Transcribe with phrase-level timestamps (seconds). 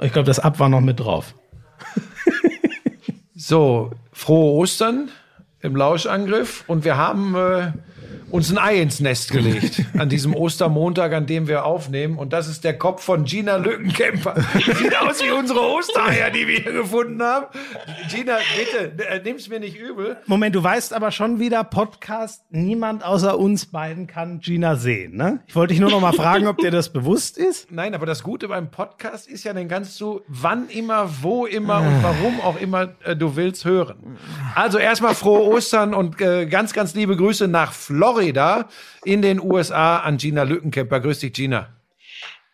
[0.00, 1.34] Ich glaube, das Ab war noch mit drauf.
[3.34, 5.10] so, frohe Ostern
[5.60, 7.72] im Lauschangriff und wir haben äh,
[8.30, 12.18] uns ein Ei ins Nest gelegt an diesem Ostermontag, an dem wir aufnehmen.
[12.18, 14.34] Und das ist der Kopf von Gina Lückenkämper.
[14.54, 17.46] Sieht aus wie unsere Ostereier, die wir hier gefunden haben.
[18.10, 20.18] Gina, bitte, äh, nimm's mir nicht übel.
[20.26, 25.40] Moment, du weißt aber schon wieder, Podcast, niemand außer uns beiden kann Gina sehen, ne?
[25.46, 27.72] Ich wollte dich nur noch mal fragen, ob dir das bewusst ist.
[27.72, 31.80] Nein, aber das Gute beim Podcast ist ja, dann kannst du wann immer, wo immer
[31.80, 34.18] und warum auch immer äh, du willst hören.
[34.54, 38.17] Also erstmal frohe Ostern und äh, ganz, ganz liebe Grüße nach Florida.
[38.18, 38.68] Florida
[39.04, 41.00] in den USA an Gina Lückenkämper.
[41.00, 41.68] Grüß dich, Gina.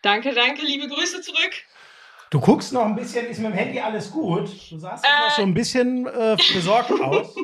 [0.03, 1.53] Danke, danke, liebe Grüße zurück.
[2.29, 4.49] Du guckst noch ein bisschen, ist mit dem Handy alles gut?
[4.69, 7.35] Du sahst äh, noch so ein bisschen äh, besorgt aus.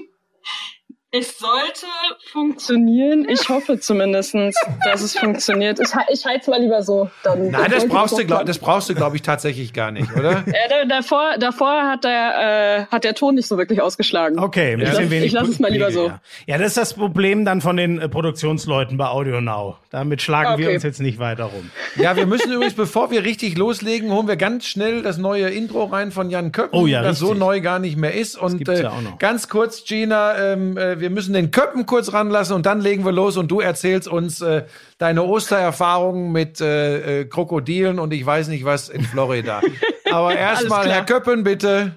[1.13, 1.87] Es sollte
[2.31, 3.27] funktionieren.
[3.27, 5.77] Ich hoffe zumindest, dass es funktioniert.
[5.81, 7.09] Ich, ich halte es mal lieber so.
[7.23, 10.45] Dann, Nein, das brauchst, du, glaub, das brauchst du, glaube ich, tatsächlich gar nicht, oder?
[10.71, 14.39] Ja, davor, davor hat, der, äh, hat der Ton nicht so wirklich ausgeschlagen.
[14.39, 15.27] Okay, ein bisschen wenig.
[15.27, 16.13] Ich lasse es mal lieber so.
[16.45, 16.57] Ja.
[16.57, 19.77] das ist das Problem dann von den äh, Produktionsleuten bei Audio Now.
[19.89, 20.61] Damit schlagen okay.
[20.61, 21.71] wir uns jetzt nicht weiter rum.
[21.97, 25.83] Ja, wir müssen übrigens, bevor wir richtig loslegen, holen wir ganz schnell das neue Intro
[25.85, 27.27] rein von Jan Köppen, oh, ja, das richtig.
[27.27, 28.37] so neu gar nicht mehr ist.
[28.37, 32.65] Und äh, ja ganz kurz, Gina, ähm, äh, wir müssen den Köppen kurz ranlassen und
[32.65, 34.63] dann legen wir los und du erzählst uns äh,
[34.97, 39.61] deine Ostererfahrungen mit äh, äh, Krokodilen und ich weiß nicht was in Florida.
[40.11, 41.93] Aber erstmal, Herr Köppen, bitte.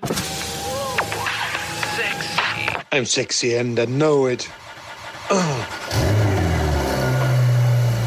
[1.97, 2.71] Sexy.
[2.91, 4.49] I'm sexy and I know it.
[5.31, 5.84] Oh.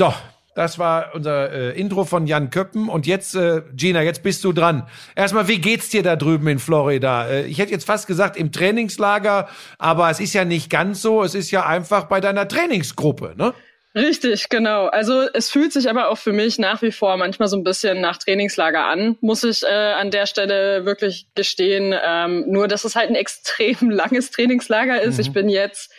[0.00, 0.14] So,
[0.54, 2.88] das war unser äh, Intro von Jan Köppen.
[2.88, 4.88] Und jetzt, äh, Gina, jetzt bist du dran.
[5.14, 7.28] Erstmal, wie geht's dir da drüben in Florida?
[7.28, 11.22] Äh, ich hätte jetzt fast gesagt im Trainingslager, aber es ist ja nicht ganz so.
[11.22, 13.52] Es ist ja einfach bei deiner Trainingsgruppe, ne?
[13.94, 14.86] Richtig, genau.
[14.86, 18.00] Also es fühlt sich aber auch für mich nach wie vor manchmal so ein bisschen
[18.00, 21.94] nach Trainingslager an, muss ich äh, an der Stelle wirklich gestehen.
[22.02, 25.16] Ähm, nur, dass es halt ein extrem langes Trainingslager ist.
[25.16, 25.20] Mhm.
[25.20, 25.92] Ich bin jetzt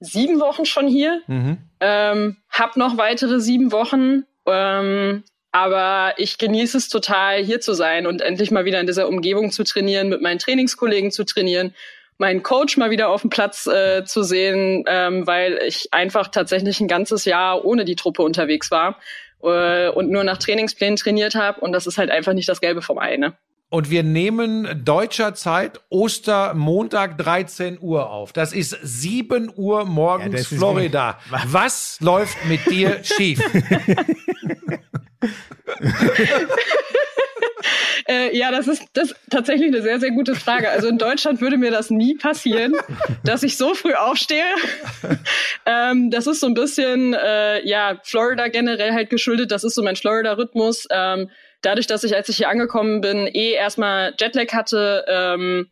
[0.00, 1.58] sieben Wochen schon hier, mhm.
[1.80, 8.06] ähm, hab noch weitere sieben Wochen, ähm, aber ich genieße es total, hier zu sein
[8.06, 11.74] und endlich mal wieder in dieser Umgebung zu trainieren, mit meinen Trainingskollegen zu trainieren,
[12.18, 16.80] meinen Coach mal wieder auf dem Platz äh, zu sehen, ähm, weil ich einfach tatsächlich
[16.80, 18.98] ein ganzes Jahr ohne die Truppe unterwegs war
[19.42, 22.82] äh, und nur nach Trainingsplänen trainiert habe und das ist halt einfach nicht das Gelbe
[22.82, 23.16] vom Ei.
[23.16, 23.34] Ne?
[23.70, 28.32] Und wir nehmen deutscher Zeit Ostermontag 13 Uhr auf.
[28.32, 31.18] Das ist 7 Uhr morgens ja, Florida.
[31.46, 33.40] Was läuft mit dir schief?
[38.08, 40.70] äh, ja, das ist, das ist tatsächlich eine sehr, sehr gute Frage.
[40.70, 42.74] Also in Deutschland würde mir das nie passieren,
[43.24, 44.46] dass ich so früh aufstehe.
[45.66, 49.52] ähm, das ist so ein bisschen, äh, ja, Florida generell halt geschuldet.
[49.52, 50.86] Das ist so mein Florida-Rhythmus.
[50.90, 51.28] Ähm,
[51.62, 55.68] dadurch, dass ich, als ich hier angekommen bin, eh erstmal Jetlag hatte, ähm,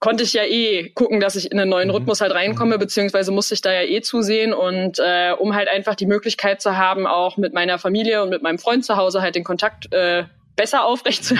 [0.00, 1.94] konnte ich ja eh gucken, dass ich in einen neuen mhm.
[1.94, 2.80] Rhythmus halt reinkomme, mhm.
[2.80, 6.76] beziehungsweise musste ich da ja eh zusehen und äh, um halt einfach die Möglichkeit zu
[6.76, 10.24] haben, auch mit meiner Familie und mit meinem Freund zu Hause halt den Kontakt äh,
[10.56, 11.34] besser aufrecht zu,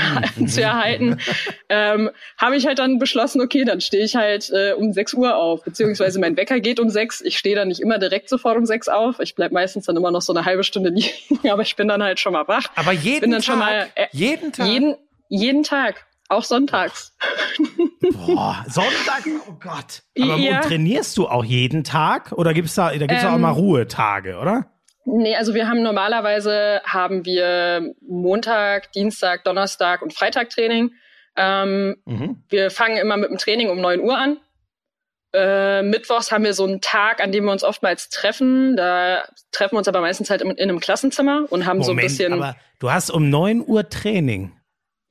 [0.47, 1.19] zu erhalten,
[1.69, 5.37] ähm, habe ich halt dann beschlossen, okay, dann stehe ich halt äh, um 6 Uhr
[5.37, 7.21] auf, beziehungsweise mein Wecker geht um 6.
[7.23, 9.21] Ich stehe dann nicht immer direkt sofort um 6 auf.
[9.21, 12.03] Ich bleib meistens dann immer noch so eine halbe Stunde liegen, aber ich bin dann
[12.03, 12.65] halt schon mal wach.
[12.77, 13.47] Aber jeden bin dann Tag?
[13.47, 14.67] Schon mal, äh, jeden Tag?
[14.67, 14.97] Jeden,
[15.29, 16.07] jeden Tag.
[16.31, 17.13] Auch sonntags.
[18.13, 19.25] Boah, Sonntag?
[19.49, 20.03] Oh Gott.
[20.17, 20.61] Aber ja.
[20.61, 22.31] trainierst du auch jeden Tag?
[22.31, 24.71] Oder gibt's da, da gibt's ähm, auch immer Ruhetage, oder?
[25.13, 30.93] Nee, also wir haben normalerweise haben wir Montag, Dienstag, Donnerstag und Freitag Training.
[31.37, 32.43] Ähm, mhm.
[32.49, 34.39] Wir fangen immer mit dem Training um neun Uhr an.
[35.33, 38.77] Äh, Mittwochs haben wir so einen Tag, an dem wir uns oftmals treffen.
[38.77, 41.93] Da treffen wir uns aber meistens halt in, in einem Klassenzimmer und haben Moment, so
[41.93, 42.33] ein bisschen.
[42.33, 44.53] Aber du hast um neun Uhr Training.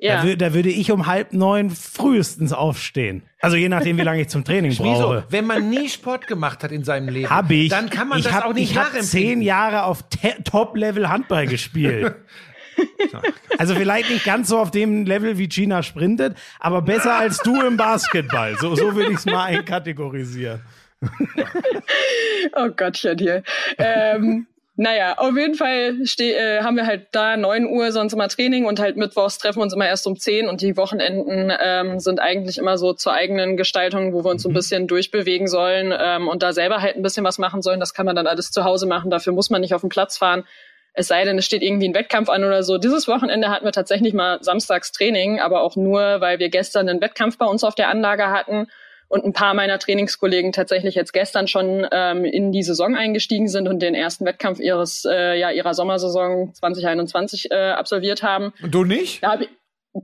[0.01, 0.23] Ja.
[0.23, 3.23] Da, da, würde ich um halb neun frühestens aufstehen.
[3.41, 5.25] Also je nachdem, wie lange ich zum Training brauche.
[5.29, 7.67] Wenn man nie Sport gemacht hat in seinem Leben, hab ich.
[7.67, 10.05] dann kann man ich das hab, auch nicht Ich habe zehn Jahre auf
[10.45, 12.15] Top-Level Handball gespielt.
[13.57, 17.61] Also vielleicht nicht ganz so auf dem Level wie Gina sprintet, aber besser als du
[17.61, 18.55] im Basketball.
[18.57, 20.61] So, so würde ich es mal einkategorisieren.
[22.55, 23.43] oh Gottchen hier.
[23.77, 24.47] Ähm,
[24.81, 28.63] naja, auf jeden Fall steh, äh, haben wir halt da neun Uhr sonst immer Training
[28.63, 32.21] und halt mittwochs treffen wir uns immer erst um zehn und die Wochenenden ähm, sind
[32.21, 34.55] eigentlich immer so zur eigenen Gestaltung, wo wir uns so ein mhm.
[34.55, 37.81] bisschen durchbewegen sollen ähm, und da selber halt ein bisschen was machen sollen.
[37.81, 40.17] Das kann man dann alles zu Hause machen, dafür muss man nicht auf den Platz
[40.17, 40.45] fahren.
[40.93, 42.77] Es sei denn, es steht irgendwie ein Wettkampf an oder so.
[42.77, 47.01] Dieses Wochenende hatten wir tatsächlich mal samstags Training, aber auch nur, weil wir gestern einen
[47.01, 48.67] Wettkampf bei uns auf der Anlage hatten
[49.09, 53.67] und ein paar meiner Trainingskollegen tatsächlich jetzt gestern schon ähm, in die Saison eingestiegen sind
[53.67, 58.53] und den ersten Wettkampf ihres äh, ja ihrer Sommersaison 2021 äh, absolviert haben.
[58.61, 59.23] Und du nicht?
[59.23, 59.49] Da hab ich,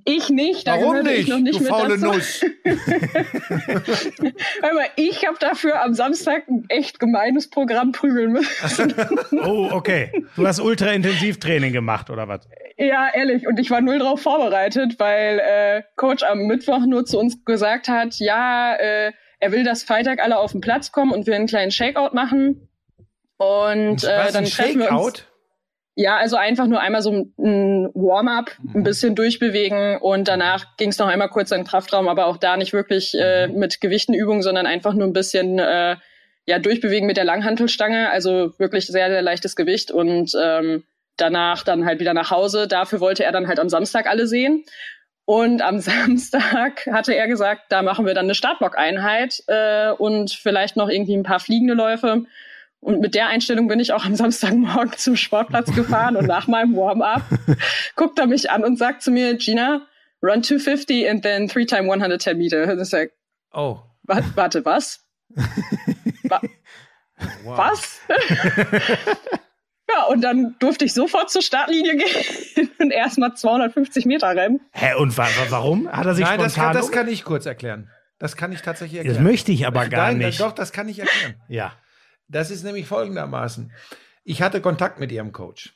[0.03, 1.19] ich nicht, Warum nicht?
[1.19, 1.97] ich noch nicht du mit faule.
[1.97, 2.43] Nuss.
[4.61, 8.93] Mal, ich habe dafür am Samstag ein echt gemeines Programm prügeln müssen.
[9.43, 10.25] oh, okay.
[10.35, 12.47] Du hast Ultra-Intensivtraining gemacht, oder was?
[12.77, 13.47] Ja, ehrlich.
[13.47, 17.87] Und ich war null drauf vorbereitet, weil äh, Coach am Mittwoch nur zu uns gesagt
[17.87, 21.47] hat, ja, äh, er will, dass Freitag alle auf den Platz kommen und wir einen
[21.47, 22.67] kleinen Shakeout machen.
[23.37, 25.25] Und äh, dann treffen wir uns.
[25.97, 28.83] Ja, also einfach nur einmal so ein Warm-up, ein mhm.
[28.83, 32.57] bisschen durchbewegen und danach ging es noch einmal kurz in den Kraftraum, aber auch da
[32.57, 33.59] nicht wirklich äh, mhm.
[33.59, 35.95] mit Gewichtenübungen, sondern einfach nur ein bisschen äh,
[36.45, 40.83] ja durchbewegen mit der Langhantelstange, also wirklich sehr sehr leichtes Gewicht und ähm,
[41.15, 42.67] danach dann halt wieder nach Hause.
[42.67, 44.65] Dafür wollte er dann halt am Samstag alle sehen.
[45.25, 50.75] Und am Samstag hatte er gesagt, da machen wir dann eine Startblock-Einheit äh, und vielleicht
[50.75, 52.25] noch irgendwie ein paar fliegende Läufe.
[52.85, 56.75] Und mit der Einstellung bin ich auch am Samstagmorgen zum Sportplatz gefahren und nach meinem
[56.75, 57.23] Warm-up
[57.95, 59.87] guckt er mich an und sagt zu mir, Gina,
[60.21, 62.71] run 250 and then three time 110 Meter.
[62.71, 63.09] Und ich sag,
[63.53, 63.79] oh.
[64.03, 65.03] Warte, was?
[65.29, 66.39] Wa
[67.43, 67.57] wow.
[67.57, 68.01] Was?
[69.89, 74.61] ja, und dann durfte ich sofort zur Startlinie gehen und erstmal 250 Meter rennen.
[74.73, 75.91] Hä, und wa warum?
[75.91, 76.45] Hat er sich Nein, spontan...
[76.45, 77.89] Das kann, das kann ich kurz erklären.
[78.19, 79.15] Das kann ich tatsächlich erklären.
[79.15, 80.39] Das möchte ich aber gar Nein, nicht.
[80.39, 81.33] Doch, das kann ich erklären.
[81.47, 81.73] ja.
[82.27, 83.71] Das ist nämlich folgendermaßen.
[84.23, 85.73] Ich hatte Kontakt mit ihrem Coach.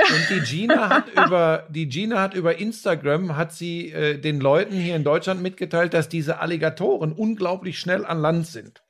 [0.00, 4.74] Und die Gina hat über die Gina hat über Instagram hat sie äh, den Leuten
[4.74, 8.82] hier in Deutschland mitgeteilt, dass diese Alligatoren unglaublich schnell an Land sind.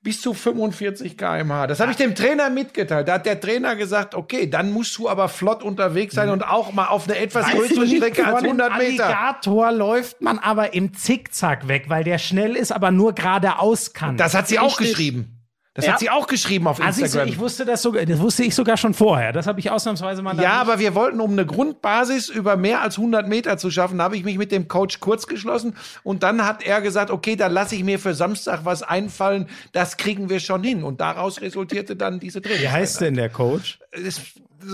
[0.00, 1.66] Bis zu 45 km/h.
[1.66, 3.08] Das habe ich dem Trainer mitgeteilt.
[3.08, 6.72] Da hat der Trainer gesagt, okay, dann musst du aber flott unterwegs sein und auch
[6.72, 9.06] mal auf eine etwas größere nicht, Strecke als vor dem 100 Meter.
[9.06, 14.16] Alligator läuft man aber im Zickzack weg, weil der schnell ist, aber nur geradeaus kann.
[14.16, 14.96] Das hat sie auch Richtig.
[14.96, 15.37] geschrieben.
[15.78, 15.92] Das Ja.
[15.92, 17.28] hat sie auch geschrieben auf also ich, Instagram.
[17.28, 19.32] ich wusste das sogar, das wusste ich sogar schon vorher.
[19.32, 20.36] Das habe ich ausnahmsweise mal.
[20.42, 24.16] Ja, aber wir wollten, um eine Grundbasis über mehr als 100 Meter zu schaffen, habe
[24.16, 27.76] ich mich mit dem Coach kurz geschlossen und dann hat er gesagt, okay, dann lasse
[27.76, 30.82] ich mir für Samstag was einfallen, das kriegen wir schon hin.
[30.82, 32.62] Und daraus resultierte dann diese Training.
[32.62, 33.78] Wie heißt denn der Coach?
[34.04, 34.20] Das,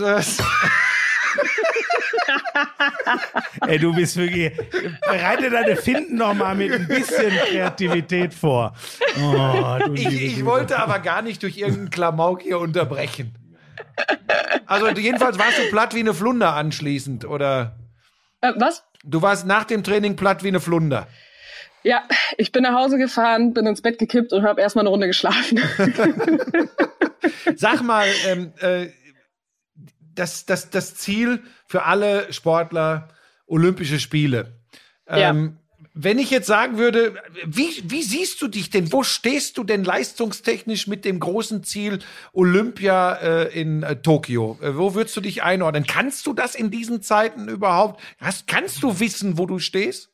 [0.00, 0.38] das,
[3.66, 4.52] Ey, du bist wirklich.
[5.00, 8.74] Bereite deine Finden noch mal mit ein bisschen Kreativität vor.
[9.18, 13.34] Oh, du ich, ich wollte aber gar nicht durch irgendeinen Klamauk hier unterbrechen.
[14.66, 17.76] Also jedenfalls warst du platt wie eine Flunder anschließend, oder?
[18.40, 18.84] Äh, was?
[19.04, 21.06] Du warst nach dem Training platt wie eine Flunder.
[21.82, 22.02] Ja,
[22.38, 25.60] ich bin nach Hause gefahren, bin ins Bett gekippt und habe erstmal eine Runde geschlafen.
[27.56, 28.88] Sag mal, ähm, äh,
[30.14, 31.42] das, das, das Ziel
[31.74, 33.08] für alle Sportler,
[33.48, 34.60] Olympische Spiele.
[35.08, 35.58] Ähm,
[35.92, 38.92] Wenn ich jetzt sagen würde, wie, wie siehst du dich denn?
[38.92, 41.98] Wo stehst du denn leistungstechnisch mit dem großen Ziel
[42.32, 44.56] Olympia äh, in äh, Tokio?
[44.62, 45.84] Äh, wo würdest du dich einordnen?
[45.84, 48.00] Kannst du das in diesen Zeiten überhaupt?
[48.20, 50.10] Hast, kannst du wissen, wo du stehst?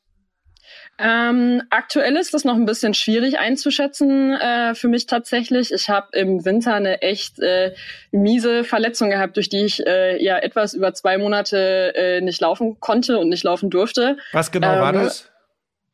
[1.03, 5.73] Ähm, aktuell ist das noch ein bisschen schwierig einzuschätzen äh, für mich tatsächlich.
[5.73, 7.75] Ich habe im Winter eine echt äh,
[8.11, 12.79] miese Verletzung gehabt, durch die ich äh, ja etwas über zwei Monate äh, nicht laufen
[12.81, 14.19] konnte und nicht laufen durfte.
[14.33, 15.31] Was genau war Ähm, das?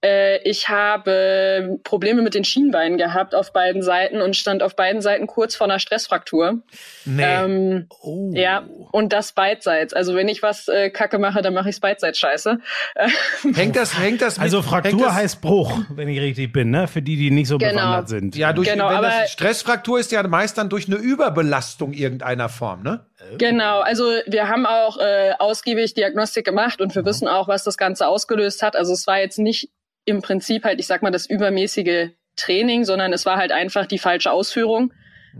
[0.07, 5.03] Äh, ich habe Probleme mit den Schienbeinen gehabt auf beiden Seiten und stand auf beiden
[5.03, 6.61] Seiten kurz vor einer Stressfraktur.
[7.05, 7.23] Nee.
[7.25, 8.31] Ähm, Oh.
[8.35, 9.93] Ja, und das beidseits.
[9.93, 12.59] Also wenn ich was äh, Kacke mache, dann mache ich es beidseits scheiße.
[13.55, 16.71] Hängt das, hängt das mit, Also hängt Fraktur das, heißt Bruch, wenn ich richtig bin,
[16.71, 16.87] ne?
[16.89, 17.73] Für die, die nicht so Genau.
[17.73, 18.37] bewandert sind.
[18.37, 22.49] Ja, durch, Genau, wenn aber- das Stressfraktur ist ja meist dann durch eine Überbelastung irgendeiner
[22.49, 23.07] Form, ne?
[23.39, 27.77] Genau, also wir haben auch äh, ausgiebig Diagnostik gemacht und wir wissen auch, was das
[27.77, 28.77] Ganze ausgelöst hat.
[28.77, 29.71] Also es war jetzt nicht
[30.07, 33.99] im Prinzip halt, ich sag mal, das übermäßige Training, sondern es war halt einfach die
[33.99, 34.93] falsche Ausführung,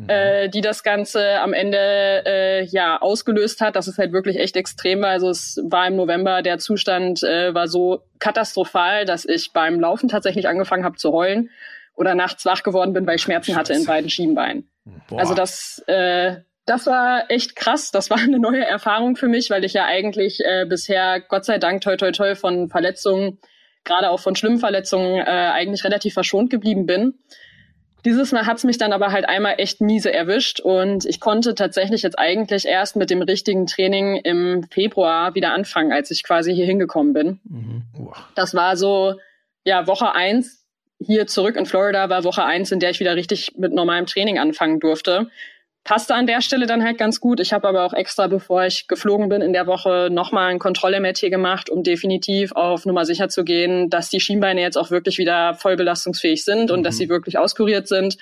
[0.09, 1.79] äh, die das Ganze am Ende
[2.27, 3.77] äh, ja ausgelöst hat.
[3.77, 5.11] Das ist halt wirklich echt extrem war.
[5.11, 10.09] Also es war im November, der Zustand äh, war so katastrophal, dass ich beim Laufen
[10.09, 11.51] tatsächlich angefangen habe zu heulen
[11.95, 14.69] oder nachts wach geworden bin, weil ich Schmerzen hatte in beiden Schienbeinen.
[15.09, 15.21] Boah.
[15.21, 17.91] Also das, äh, das war echt krass.
[17.91, 21.59] Das war eine neue Erfahrung für mich, weil ich ja eigentlich äh, bisher, Gott sei
[21.59, 23.39] Dank, toi toi toi von Verletzungen,
[23.87, 27.15] gerade auch von schlimmen Verletzungen, äh, eigentlich relativ verschont geblieben bin.
[28.05, 32.03] Dieses Mal hat's mich dann aber halt einmal echt miese erwischt und ich konnte tatsächlich
[32.03, 36.67] jetzt eigentlich erst mit dem richtigen Training im Februar wieder anfangen, als ich quasi hier
[36.67, 37.41] hingekommen bin.
[37.45, 37.83] Mhm.
[38.37, 39.15] Das war so,
[39.65, 40.65] ja, Woche eins
[40.99, 44.39] hier zurück in Florida war Woche eins, in der ich wieder richtig mit normalem Training
[44.39, 45.29] anfangen durfte
[45.87, 47.39] passte an der Stelle dann halt ganz gut.
[47.39, 51.31] Ich habe aber auch extra, bevor ich geflogen bin, in der Woche nochmal ein Kontroll-MRT
[51.31, 55.55] gemacht, um definitiv auf Nummer sicher zu gehen, dass die Schienbeine jetzt auch wirklich wieder
[55.55, 56.83] voll belastungsfähig sind und mhm.
[56.83, 58.19] dass sie wirklich auskuriert sind.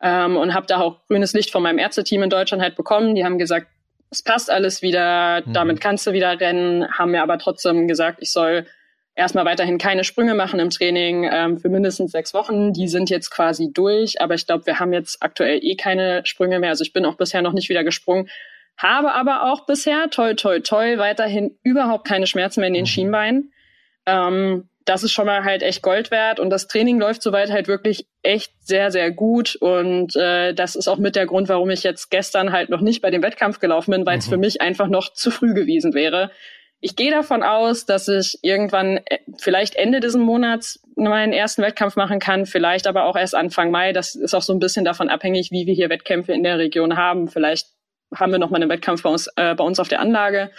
[0.00, 3.16] Ähm, und habe da auch grünes Licht von meinem Ärzteteam in Deutschland halt bekommen.
[3.16, 3.66] Die haben gesagt,
[4.10, 5.52] es passt alles wieder, mhm.
[5.52, 8.66] damit kannst du wieder rennen, haben mir aber trotzdem gesagt, ich soll
[9.20, 12.72] erstmal weiterhin keine Sprünge machen im Training ähm, für mindestens sechs Wochen.
[12.72, 16.58] Die sind jetzt quasi durch, aber ich glaube, wir haben jetzt aktuell eh keine Sprünge
[16.58, 16.70] mehr.
[16.70, 18.28] Also ich bin auch bisher noch nicht wieder gesprungen.
[18.76, 22.88] Habe aber auch bisher, toi, toi, toi, weiterhin überhaupt keine Schmerzen mehr in den mhm.
[22.88, 23.52] Schienbeinen.
[24.06, 27.68] Ähm, das ist schon mal halt echt Gold wert und das Training läuft soweit halt
[27.68, 31.82] wirklich echt sehr, sehr gut und äh, das ist auch mit der Grund, warum ich
[31.82, 34.30] jetzt gestern halt noch nicht bei dem Wettkampf gelaufen bin, weil es mhm.
[34.30, 36.30] für mich einfach noch zu früh gewesen wäre.
[36.82, 41.96] Ich gehe davon aus, dass ich irgendwann äh, vielleicht Ende dieses Monats meinen ersten Wettkampf
[41.96, 43.92] machen kann, vielleicht aber auch erst Anfang Mai.
[43.92, 46.96] Das ist auch so ein bisschen davon abhängig, wie wir hier Wettkämpfe in der Region
[46.96, 47.28] haben.
[47.28, 47.68] Vielleicht
[48.14, 50.50] haben wir noch mal einen Wettkampf bei uns, äh, bei uns auf der Anlage.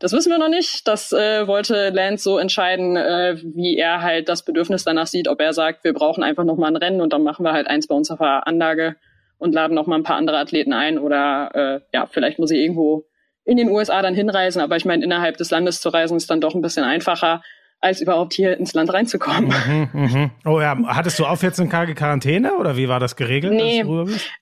[0.00, 0.88] Das wissen wir noch nicht.
[0.88, 5.40] Das äh, wollte Lance so entscheiden, äh, wie er halt das Bedürfnis danach sieht, ob
[5.40, 7.86] er sagt, wir brauchen einfach noch mal ein Rennen und dann machen wir halt eins
[7.86, 8.96] bei uns auf der Anlage
[9.38, 12.58] und laden noch mal ein paar andere Athleten ein oder äh, ja, vielleicht muss ich
[12.58, 13.04] irgendwo
[13.44, 14.60] in den USA dann hinreisen.
[14.60, 17.42] Aber ich meine, innerhalb des Landes zu reisen ist dann doch ein bisschen einfacher,
[17.80, 19.52] als überhaupt hier ins Land reinzukommen.
[19.66, 20.30] Mhm, mhm.
[20.44, 23.52] Oh ja, hattest du auch 14 Tage Quarantäne oder wie war das geregelt?
[23.52, 23.84] Nee,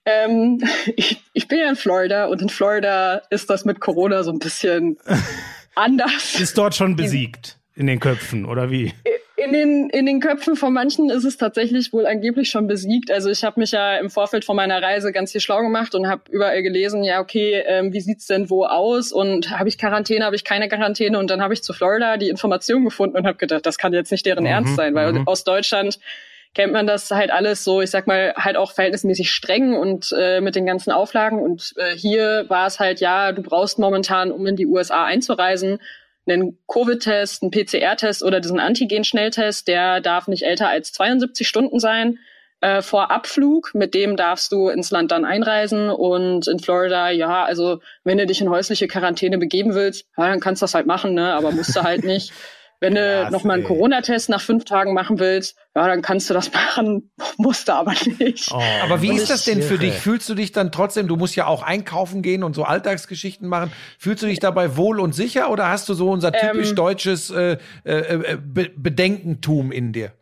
[0.04, 0.62] ähm,
[0.96, 4.38] ich, ich bin ja in Florida und in Florida ist das mit Corona so ein
[4.38, 4.98] bisschen
[5.74, 6.38] anders.
[6.38, 8.92] Ist dort schon besiegt in den Köpfen oder wie?
[9.42, 13.10] In den, in den Köpfen von manchen ist es tatsächlich wohl angeblich schon besiegt.
[13.10, 16.08] Also ich habe mich ja im Vorfeld von meiner Reise ganz viel schlau gemacht und
[16.08, 19.12] habe überall gelesen, ja, okay, ähm, wie sieht's denn wo aus?
[19.12, 21.18] Und habe ich Quarantäne, habe ich keine Quarantäne?
[21.18, 24.12] Und dann habe ich zu Florida die Information gefunden und habe gedacht, das kann jetzt
[24.12, 25.26] nicht deren mhm, Ernst sein, weil mhm.
[25.26, 25.98] aus Deutschland
[26.54, 30.40] kennt man das halt alles so, ich sag mal, halt auch verhältnismäßig streng und äh,
[30.40, 31.40] mit den ganzen Auflagen.
[31.40, 35.78] Und äh, hier war es halt, ja, du brauchst momentan, um in die USA einzureisen,
[36.26, 42.18] einen Covid-Test, einen PCR-Test oder diesen Antigen-Schnelltest, der darf nicht älter als 72 Stunden sein
[42.60, 43.72] äh, vor Abflug.
[43.74, 45.90] Mit dem darfst du ins Land dann einreisen.
[45.90, 50.40] Und in Florida, ja, also wenn du dich in häusliche Quarantäne begeben willst, ja, dann
[50.40, 51.34] kannst du das halt machen, ne?
[51.34, 52.32] aber musst du halt nicht.
[52.80, 56.30] Wenn du ja, noch mal einen Corona-Test nach fünf Tagen machen willst, ja, dann kannst
[56.30, 58.50] du das machen, musst du aber nicht.
[58.50, 59.94] Oh, aber wie ist das denn für dich?
[59.94, 63.70] Fühlst du dich dann trotzdem, du musst ja auch einkaufen gehen und so Alltagsgeschichten machen,
[63.98, 67.30] fühlst du dich dabei wohl und sicher oder hast du so unser typisch ähm, deutsches
[67.30, 70.12] äh, äh, äh Be Bedenkentum in dir?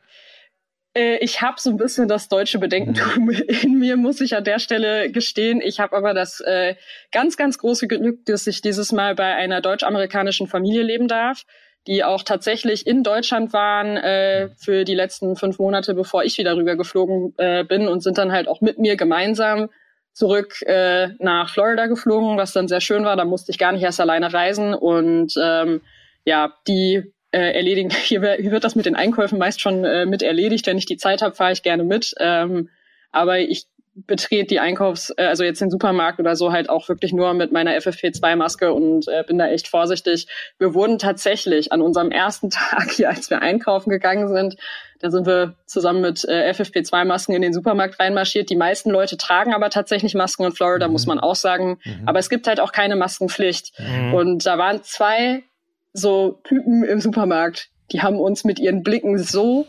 [0.94, 3.42] Äh, ich habe so ein bisschen das deutsche Bedenkentum mhm.
[3.62, 5.60] in mir, muss ich an der Stelle gestehen.
[5.60, 6.74] Ich habe aber das äh,
[7.12, 11.44] ganz, ganz große Glück, dass ich dieses Mal bei einer deutsch-amerikanischen Familie leben darf
[11.88, 16.54] die auch tatsächlich in Deutschland waren äh, für die letzten fünf Monate, bevor ich wieder
[16.54, 19.70] rüber geflogen äh, bin und sind dann halt auch mit mir gemeinsam
[20.12, 23.16] zurück äh, nach Florida geflogen, was dann sehr schön war.
[23.16, 25.80] Da musste ich gar nicht erst alleine reisen und ähm,
[26.24, 27.90] ja, die äh, erledigen.
[28.04, 30.66] Hier, hier wird das mit den Einkäufen meist schon äh, mit erledigt.
[30.66, 32.14] Wenn ich die Zeit habe, fahre ich gerne mit.
[32.18, 32.68] Ähm,
[33.12, 33.66] aber ich
[34.06, 37.52] betrete die Einkaufs-, äh, also jetzt den Supermarkt oder so halt auch wirklich nur mit
[37.52, 40.26] meiner FFP2-Maske und äh, bin da echt vorsichtig.
[40.58, 44.56] Wir wurden tatsächlich an unserem ersten Tag hier, als wir einkaufen gegangen sind,
[45.00, 48.50] da sind wir zusammen mit äh, FFP2-Masken in den Supermarkt reinmarschiert.
[48.50, 50.92] Die meisten Leute tragen aber tatsächlich Masken in Florida, mhm.
[50.92, 51.78] muss man auch sagen.
[51.84, 52.02] Mhm.
[52.06, 53.78] Aber es gibt halt auch keine Maskenpflicht.
[53.78, 54.14] Mhm.
[54.14, 55.44] Und da waren zwei
[55.92, 59.66] so Typen im Supermarkt, die haben uns mit ihren Blicken so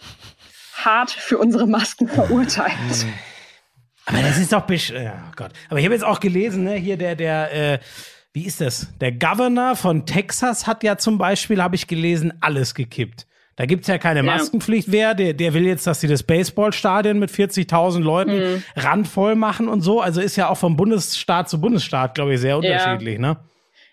[0.73, 3.05] hart für unsere Masken verurteilt.
[4.09, 4.89] Aber das ist doch bisch.
[4.89, 5.51] Ja, oh Gott.
[5.69, 7.79] Aber ich habe jetzt auch gelesen, ne, hier der, der, äh,
[8.33, 8.87] wie ist das?
[8.99, 13.27] Der Governor von Texas hat ja zum Beispiel, habe ich gelesen, alles gekippt.
[13.55, 15.13] Da gibt's ja keine Maskenpflicht mehr.
[15.13, 18.63] Der, der will jetzt, dass sie das Baseballstadion mit 40.000 Leuten mhm.
[18.75, 19.99] randvoll machen und so.
[19.99, 23.33] Also ist ja auch vom Bundesstaat zu Bundesstaat, glaube ich, sehr unterschiedlich, ja.
[23.33, 23.37] ne?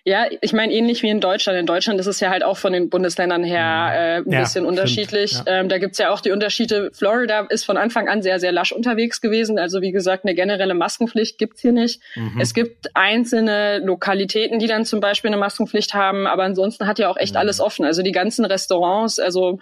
[0.08, 1.58] Ja, ich meine ähnlich wie in Deutschland.
[1.58, 4.64] In Deutschland ist es ja halt auch von den Bundesländern her äh, ein ja, bisschen
[4.64, 5.32] unterschiedlich.
[5.32, 5.42] Ja.
[5.48, 6.92] Ähm, da gibt's ja auch die Unterschiede.
[6.92, 9.58] Florida ist von Anfang an sehr, sehr lasch unterwegs gewesen.
[9.58, 12.00] Also wie gesagt, eine generelle Maskenpflicht gibt's hier nicht.
[12.14, 12.38] Mhm.
[12.40, 17.08] Es gibt einzelne Lokalitäten, die dann zum Beispiel eine Maskenpflicht haben, aber ansonsten hat ja
[17.10, 17.40] auch echt mhm.
[17.40, 17.84] alles offen.
[17.84, 19.58] Also die ganzen Restaurants, also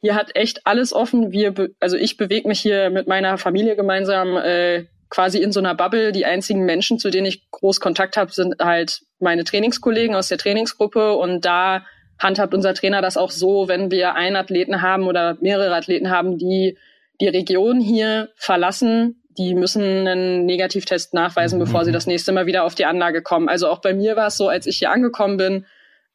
[0.00, 1.32] hier hat echt alles offen.
[1.32, 5.74] Wir, also ich bewege mich hier mit meiner Familie gemeinsam äh, quasi in so einer
[5.74, 6.12] Bubble.
[6.12, 10.38] Die einzigen Menschen, zu denen ich groß Kontakt habe, sind halt meine Trainingskollegen aus der
[10.38, 11.84] Trainingsgruppe und da
[12.18, 16.38] handhabt unser Trainer das auch so, wenn wir einen Athleten haben oder mehrere Athleten haben,
[16.38, 16.78] die
[17.20, 21.64] die Region hier verlassen, die müssen einen Negativtest nachweisen, mhm.
[21.64, 23.48] bevor sie das nächste Mal wieder auf die Anlage kommen.
[23.48, 25.66] Also auch bei mir war es so, als ich hier angekommen bin,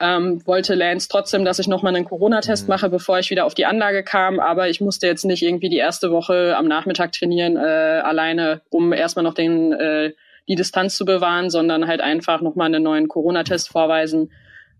[0.05, 2.73] ähm, wollte Lance trotzdem, dass ich nochmal einen Corona-Test mhm.
[2.73, 4.39] mache, bevor ich wieder auf die Anlage kam.
[4.39, 8.93] Aber ich musste jetzt nicht irgendwie die erste Woche am Nachmittag trainieren, äh, alleine, um
[8.93, 10.13] erstmal noch den, äh,
[10.47, 14.31] die Distanz zu bewahren, sondern halt einfach nochmal einen neuen Corona-Test vorweisen.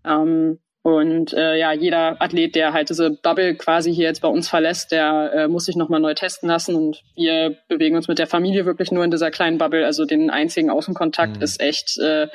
[0.06, 4.48] Ähm, und äh, ja, jeder Athlet, der halt diese Bubble quasi hier jetzt bei uns
[4.48, 6.76] verlässt, der äh, muss sich nochmal neu testen lassen.
[6.76, 9.84] Und wir bewegen uns mit der Familie wirklich nur in dieser kleinen Bubble.
[9.84, 11.42] Also den einzigen Außenkontakt mhm.
[11.42, 12.28] ist echt äh,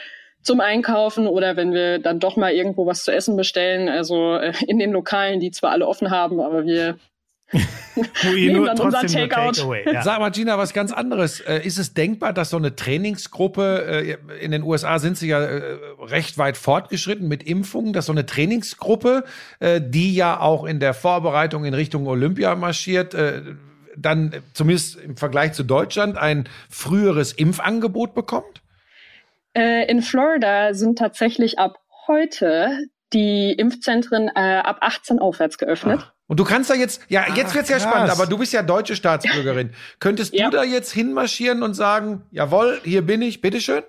[0.43, 3.89] zum Einkaufen oder wenn wir dann doch mal irgendwo was zu essen bestellen.
[3.89, 6.97] Also äh, in den Lokalen, die zwar alle offen haben, aber wir
[8.25, 9.53] Nehmen dann unser Takeout.
[9.53, 10.03] Take ja.
[10.03, 11.41] Sag mal, Gina, was ganz anderes.
[11.41, 15.41] Äh, ist es denkbar, dass so eine Trainingsgruppe, äh, in den USA sind sie ja
[15.41, 19.25] äh, recht weit fortgeschritten mit Impfungen, dass so eine Trainingsgruppe,
[19.61, 23.15] die ja auch in der Vorbereitung in Richtung Olympia marschiert,
[23.97, 28.63] dann zumindest im Vergleich zu Deutschland ein früheres Impfangebot bekommt?
[29.55, 36.01] In Florida sind tatsächlich ab heute die Impfzentren ab 18 aufwärts geöffnet.
[36.03, 36.13] Ach.
[36.31, 38.95] Und du kannst da jetzt, ja, jetzt wird's ja spannend, aber du bist ja deutsche
[38.95, 39.71] Staatsbürgerin.
[39.99, 40.49] Könntest ja.
[40.49, 43.83] du da jetzt hinmarschieren und sagen, jawohl, hier bin ich, bitteschön?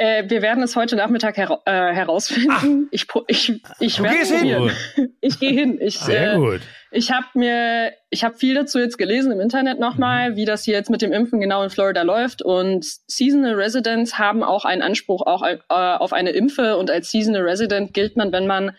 [0.00, 2.48] Äh, wir werden es heute Nachmittag her äh, herausfinden.
[2.50, 2.64] Ach.
[2.90, 4.70] Ich, ich, ich du gehst hin.
[5.20, 5.78] Ich gehe hin.
[5.78, 6.60] Ich, Sehr äh, gut.
[6.90, 10.36] Ich habe mir, ich habe viel dazu jetzt gelesen im Internet nochmal, mhm.
[10.36, 12.40] wie das hier jetzt mit dem Impfen genau in Florida läuft.
[12.40, 16.78] Und Seasonal Residents haben auch einen Anspruch auch äh, auf eine Impfe.
[16.78, 18.72] Und als Seasonal Resident gilt man, wenn man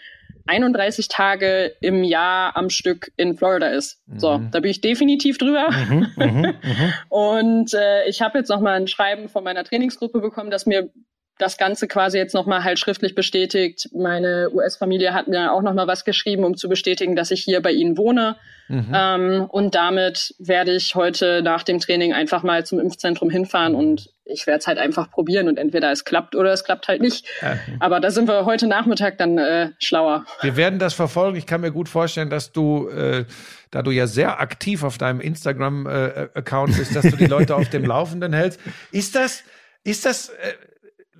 [0.47, 4.01] 31 Tage im Jahr am Stück in Florida ist.
[4.07, 4.19] Mhm.
[4.19, 5.69] So, da bin ich definitiv drüber.
[5.69, 6.53] Mhm, mh, mh.
[7.09, 10.89] Und äh, ich habe jetzt noch mal ein Schreiben von meiner Trainingsgruppe bekommen, dass mir
[11.41, 13.89] das Ganze quasi jetzt nochmal halt schriftlich bestätigt.
[13.93, 17.71] Meine US-Familie hat mir auch nochmal was geschrieben, um zu bestätigen, dass ich hier bei
[17.71, 18.35] ihnen wohne.
[18.67, 18.91] Mhm.
[18.93, 24.09] Ähm, und damit werde ich heute nach dem Training einfach mal zum Impfzentrum hinfahren und
[24.23, 27.25] ich werde es halt einfach probieren und entweder es klappt oder es klappt halt nicht.
[27.39, 27.57] Okay.
[27.79, 30.25] Aber da sind wir heute Nachmittag dann äh, schlauer.
[30.41, 31.37] Wir werden das verfolgen.
[31.37, 33.25] Ich kann mir gut vorstellen, dass du, äh,
[33.71, 37.69] da du ja sehr aktiv auf deinem Instagram-Account äh, bist, dass du die Leute auf
[37.69, 38.59] dem Laufenden hältst.
[38.91, 39.43] Ist das,
[39.83, 40.53] ist das, äh,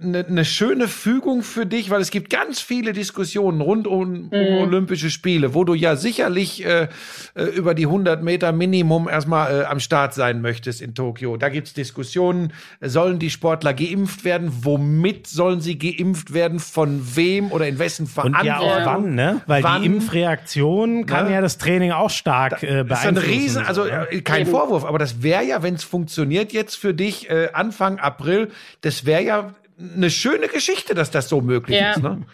[0.01, 4.57] eine, eine schöne Fügung für dich, weil es gibt ganz viele Diskussionen rund um, mhm.
[4.59, 6.87] Olympische Spiele, wo du ja sicherlich äh,
[7.35, 11.37] äh über die 100 Meter Minimum erstmal äh, am Start sein möchtest in Tokio.
[11.37, 14.51] Da gibt's Diskussionen, sollen die Sportler geimpft werden?
[14.61, 16.59] Womit sollen sie geimpft werden?
[16.59, 18.51] Von wem oder in wessen Verantwortung?
[18.51, 19.41] Und ja auch wann, ne?
[19.47, 19.81] Weil wann?
[19.81, 21.33] die Impfreaktion kann ne?
[21.33, 22.89] ja das Training auch stark äh, beeinflussen.
[22.89, 26.53] Das ist ein Riesen, also äh, kein Vorwurf, aber das wäre ja, wenn es funktioniert
[26.53, 28.49] jetzt für dich äh, Anfang April,
[28.81, 29.53] das wäre ja
[29.95, 31.91] eine schöne Geschichte, dass das so möglich ja.
[31.91, 32.03] ist.
[32.03, 32.25] Ne?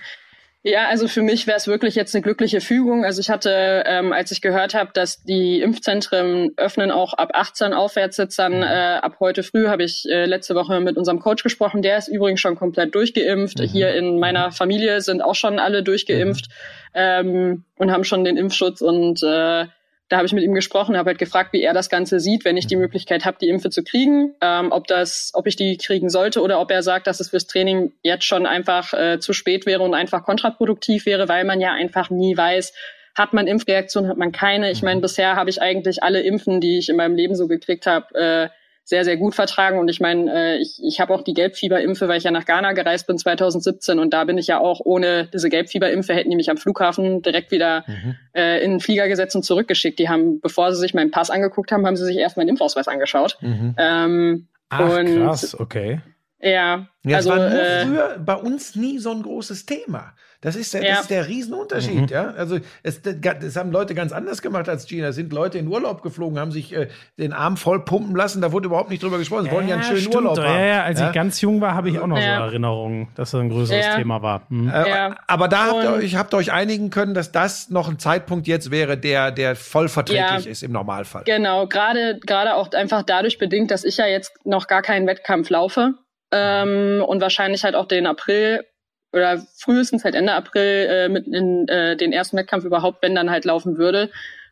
[0.64, 3.06] Ja, also für mich wäre es wirklich jetzt eine glückliche Fügung.
[3.06, 7.72] Also ich hatte, ähm, als ich gehört habe, dass die Impfzentren öffnen auch ab 18
[7.72, 8.64] Aufwärtssitzern, mhm.
[8.64, 11.84] äh, ab heute früh habe ich äh, letzte Woche mit unserem Coach gesprochen.
[11.84, 13.60] Der ist übrigens schon komplett durchgeimpft.
[13.60, 13.64] Mhm.
[13.64, 14.52] Hier in meiner mhm.
[14.52, 16.92] Familie sind auch schon alle durchgeimpft mhm.
[16.96, 19.68] ähm, und haben schon den Impfschutz und äh,
[20.10, 22.56] da habe ich mit ihm gesprochen, habe halt gefragt, wie er das Ganze sieht, wenn
[22.56, 26.10] ich die Möglichkeit habe, die Impfe zu kriegen, ähm, ob das, ob ich die kriegen
[26.10, 29.66] sollte oder ob er sagt, dass es fürs Training jetzt schon einfach äh, zu spät
[29.66, 32.74] wäre und einfach kontraproduktiv wäre, weil man ja einfach nie weiß,
[33.16, 34.72] hat man Impfreaktion, hat man keine.
[34.72, 37.86] Ich meine, bisher habe ich eigentlich alle Impfen, die ich in meinem Leben so gekriegt
[37.88, 38.50] habe, äh,
[38.88, 39.80] sehr, sehr gut vertragen.
[39.80, 42.72] Und ich meine, äh, ich, ich habe auch die Gelbfieberimpfe, weil ich ja nach Ghana
[42.72, 46.50] gereist bin 2017 und da bin ich ja auch ohne diese Gelbfieberimpfe hätten die mich
[46.50, 48.16] am Flughafen direkt wieder mhm.
[48.34, 50.00] äh, in den Flieger gesetzt und zurückgeschickt.
[50.00, 52.88] Die haben, bevor sie sich meinen Pass angeguckt haben, haben sie sich erst meinen Impfausweis
[52.88, 53.38] angeschaut.
[53.42, 53.76] Mhm.
[53.78, 56.00] Ähm, Ach, und, krass, okay.
[56.40, 60.14] Ja, ja also, das war äh, früher bei uns nie so ein großes Thema.
[60.42, 60.90] Das ist der, ja.
[60.92, 62.08] das ist der Riesenunterschied, mhm.
[62.10, 62.30] ja.
[62.32, 65.12] Also es, das haben Leute ganz anders gemacht als Gina.
[65.12, 68.42] Sind Leute in Urlaub geflogen, haben sich äh, den Arm voll pumpen lassen.
[68.42, 69.44] Da wurde überhaupt nicht drüber gesprochen.
[69.44, 70.16] Sie ja, wollen ja einen schönen stimmt.
[70.16, 70.60] Urlaub haben.
[70.60, 71.08] Ja, ja, als ja?
[71.08, 74.22] ich ganz jung war, habe ich auch noch so Erinnerungen, dass das ein größeres Thema
[74.22, 74.44] war.
[74.50, 74.70] Mhm.
[74.70, 77.98] Äh, aber da habt ihr, euch, habt ihr euch einigen können, dass das noch ein
[77.98, 81.24] Zeitpunkt jetzt wäre, der, der voll verträglich ist im Normalfall.
[81.26, 85.50] Genau, gerade gerade auch einfach dadurch bedingt, dass ich ja jetzt noch gar keinen Wettkampf
[85.50, 85.94] laufe.
[86.32, 88.66] Ähm, und wahrscheinlich halt auch den April
[89.14, 93.30] oder frühestens halt Ende April äh, mit in äh, den ersten Wettkampf überhaupt, wenn dann
[93.30, 94.10] halt laufen würde,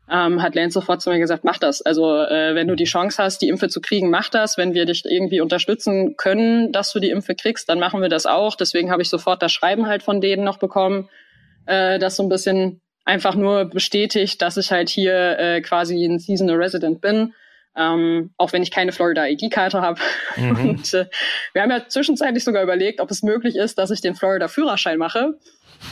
[0.10, 1.82] ähm, hat Lance sofort zu mir gesagt, mach das.
[1.82, 4.58] Also äh, wenn du die Chance hast, die Impfe zu kriegen, mach das.
[4.58, 8.26] Wenn wir dich irgendwie unterstützen können, dass du die Impfe kriegst, dann machen wir das
[8.26, 8.56] auch.
[8.56, 11.10] Deswegen habe ich sofort das Schreiben halt von denen noch bekommen,
[11.66, 16.20] äh, das so ein bisschen einfach nur bestätigt, dass ich halt hier äh, quasi ein
[16.20, 17.34] Seasonal Resident bin.
[17.78, 20.00] Ähm, auch wenn ich keine Florida ID-Karte habe.
[20.38, 20.70] Mhm.
[20.70, 21.06] Und äh,
[21.54, 24.98] wir haben ja zwischenzeitlich sogar überlegt, ob es möglich ist, dass ich den Florida Führerschein
[24.98, 25.38] mache.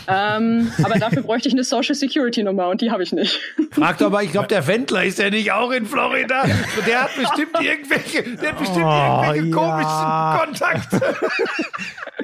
[0.07, 3.39] Ähm, aber dafür bräuchte ich eine Social Security Nummer und die habe ich nicht.
[3.71, 6.45] Frag doch mal, ich glaube, der Wendler ist ja nicht auch in Florida.
[6.85, 10.45] Der hat bestimmt irgendwelche, der hat bestimmt oh, irgendwelche ja.
[10.45, 11.15] komischen Kontakte.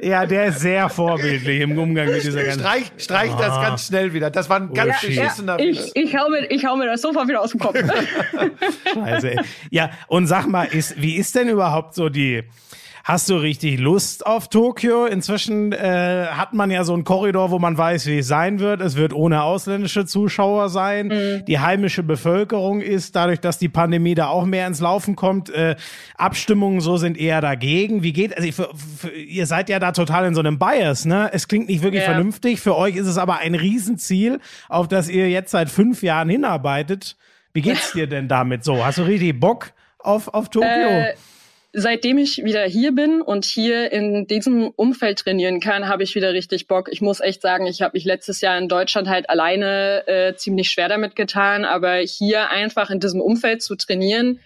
[0.02, 2.60] Ja, der ist sehr vorbildlich im Umgang mit dieser ganzen.
[2.60, 3.62] Streich, streich das ah.
[3.62, 4.30] ganz schnell wieder.
[4.30, 7.02] Das war ein ganz oh, beschissener ja, ich, ich, hau mir, ich hau mir das
[7.02, 7.76] sofort wieder aus dem Kopf.
[8.94, 9.30] Scheiße.
[9.32, 9.40] Ey.
[9.70, 12.44] Ja, und sag mal, ist, wie ist denn überhaupt so die,
[13.04, 15.06] Hast du richtig Lust auf Tokio?
[15.06, 18.80] Inzwischen äh, hat man ja so einen Korridor, wo man weiß, wie es sein wird.
[18.80, 21.08] Es wird ohne ausländische Zuschauer sein.
[21.08, 21.44] Mhm.
[21.46, 25.76] Die heimische Bevölkerung ist, dadurch, dass die Pandemie da auch mehr ins Laufen kommt, äh,
[26.16, 28.02] Abstimmungen so sind eher dagegen.
[28.02, 31.30] Wie geht, also für, für, ihr seid ja da total in so einem Bias, ne?
[31.32, 32.10] Es klingt nicht wirklich ja.
[32.10, 32.60] vernünftig.
[32.60, 37.16] Für euch ist es aber ein Riesenziel, auf das ihr jetzt seit fünf Jahren hinarbeitet.
[37.54, 38.84] Wie geht's dir denn damit so?
[38.84, 40.68] Hast du richtig Bock auf, auf Tokio?
[40.68, 41.14] Äh
[41.72, 46.32] seitdem ich wieder hier bin und hier in diesem Umfeld trainieren kann, habe ich wieder
[46.32, 46.88] richtig Bock.
[46.90, 50.70] Ich muss echt sagen, ich habe mich letztes Jahr in Deutschland halt alleine äh, ziemlich
[50.70, 54.40] schwer damit getan, aber hier einfach in diesem Umfeld zu trainieren,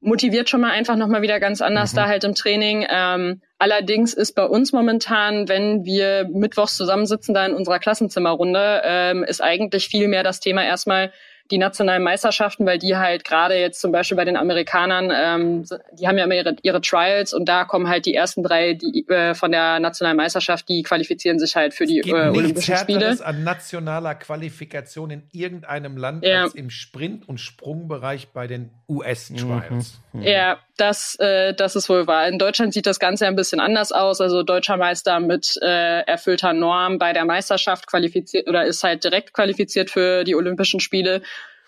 [0.00, 1.96] motiviert schon mal einfach nochmal wieder ganz anders mhm.
[1.96, 2.86] da halt im Training.
[2.88, 9.24] Ähm, allerdings ist bei uns momentan, wenn wir mittwochs zusammensitzen da in unserer Klassenzimmerrunde, ähm,
[9.24, 11.12] ist eigentlich viel mehr das Thema erstmal,
[11.50, 16.08] die nationalen Meisterschaften, weil die halt gerade jetzt zum Beispiel bei den Amerikanern, ähm, die
[16.08, 19.34] haben ja immer ihre, ihre Trials und da kommen halt die ersten drei die, äh,
[19.34, 23.18] von der nationalen Meisterschaft, die qualifizieren sich halt für die es gibt äh, Olympischen Spiele.
[23.22, 26.44] an nationaler Qualifikation in irgendeinem Land ja.
[26.44, 30.00] als im Sprint- und Sprungbereich bei den US-Trials.
[30.12, 30.20] Mhm.
[30.20, 30.22] Mhm.
[30.22, 32.28] Ja, das, äh, das ist wohl wahr.
[32.28, 34.20] In Deutschland sieht das Ganze ein bisschen anders aus.
[34.20, 39.32] Also deutscher Meister mit äh, erfüllter Norm bei der Meisterschaft qualifiziert oder ist halt direkt
[39.32, 41.22] qualifiziert für die Olympischen Spiele.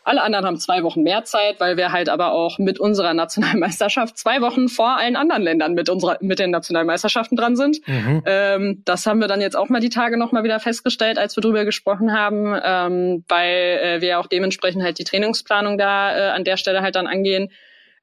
[0.07, 4.17] Alle anderen haben zwei Wochen mehr Zeit, weil wir halt aber auch mit unserer Nationalmeisterschaft
[4.17, 7.81] zwei Wochen vor allen anderen Ländern mit unserer mit den Nationalmeisterschaften dran sind.
[7.89, 8.23] Mhm.
[8.25, 11.37] Ähm, das haben wir dann jetzt auch mal die Tage noch mal wieder festgestellt, als
[11.37, 16.31] wir drüber gesprochen haben, ähm, weil äh, wir auch dementsprechend halt die Trainingsplanung da äh,
[16.31, 17.51] an der Stelle halt dann angehen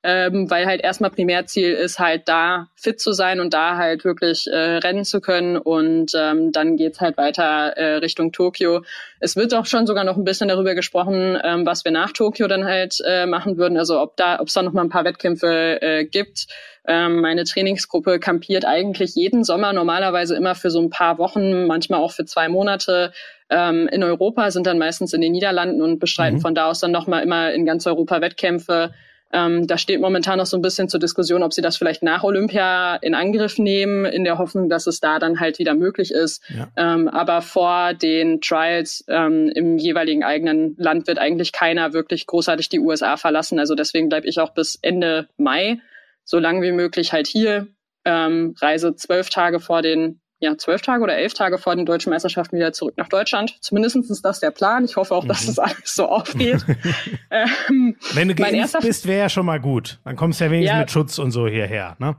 [0.04, 4.48] ähm, weil halt erstmal Primärziel ist, halt da fit zu sein und da halt wirklich
[4.48, 5.58] äh, rennen zu können.
[5.58, 8.84] Und ähm, dann geht's halt weiter äh, Richtung Tokio.
[9.22, 12.48] Es wird auch schon sogar noch ein bisschen darüber gesprochen, ähm, was wir nach Tokio
[12.48, 13.78] dann halt äh, machen würden.
[13.78, 16.48] Also ob da, ob es da noch mal ein paar Wettkämpfe äh, gibt.
[16.86, 22.02] Ähm, meine Trainingsgruppe kampiert eigentlich jeden Sommer normalerweise immer für so ein paar Wochen, manchmal
[22.02, 23.14] auch für zwei Monate
[23.50, 26.42] ähm, in Europa, sind dann meistens in den Niederlanden und bestreiten mhm.
[26.42, 28.92] von da aus dann noch mal immer in ganz Europa Wettkämpfe.
[29.34, 32.24] Ähm, da steht momentan noch so ein bisschen zur Diskussion, ob sie das vielleicht nach
[32.24, 36.44] Olympia in Angriff nehmen, in der Hoffnung, dass es da dann halt wieder möglich ist.
[36.56, 36.72] Ja.
[36.78, 42.70] Ähm, aber vor den Trials ähm, im jeweiligen eigenen Land wird eigentlich keiner wirklich großartig
[42.70, 43.58] die USA verlassen.
[43.58, 45.80] Also deswegen bleibe ich auch bis Ende Mai
[46.24, 47.68] so lange wie möglich halt hier.
[48.06, 52.10] Ähm, reise zwölf Tage vor den ja, zwölf Tage oder elf Tage vor den deutschen
[52.10, 53.56] Meisterschaften wieder zurück nach Deutschland.
[53.62, 54.84] Zumindest ist das der Plan.
[54.84, 55.48] Ich hoffe auch, dass mhm.
[55.48, 56.66] das alles so aufgeht.
[57.32, 60.02] ähm, Wenn du geimpft bist, wäre ja schon mal gut.
[60.04, 62.18] Dann kommst du ja wenigstens ja, mit Schutz und so hierher, ne?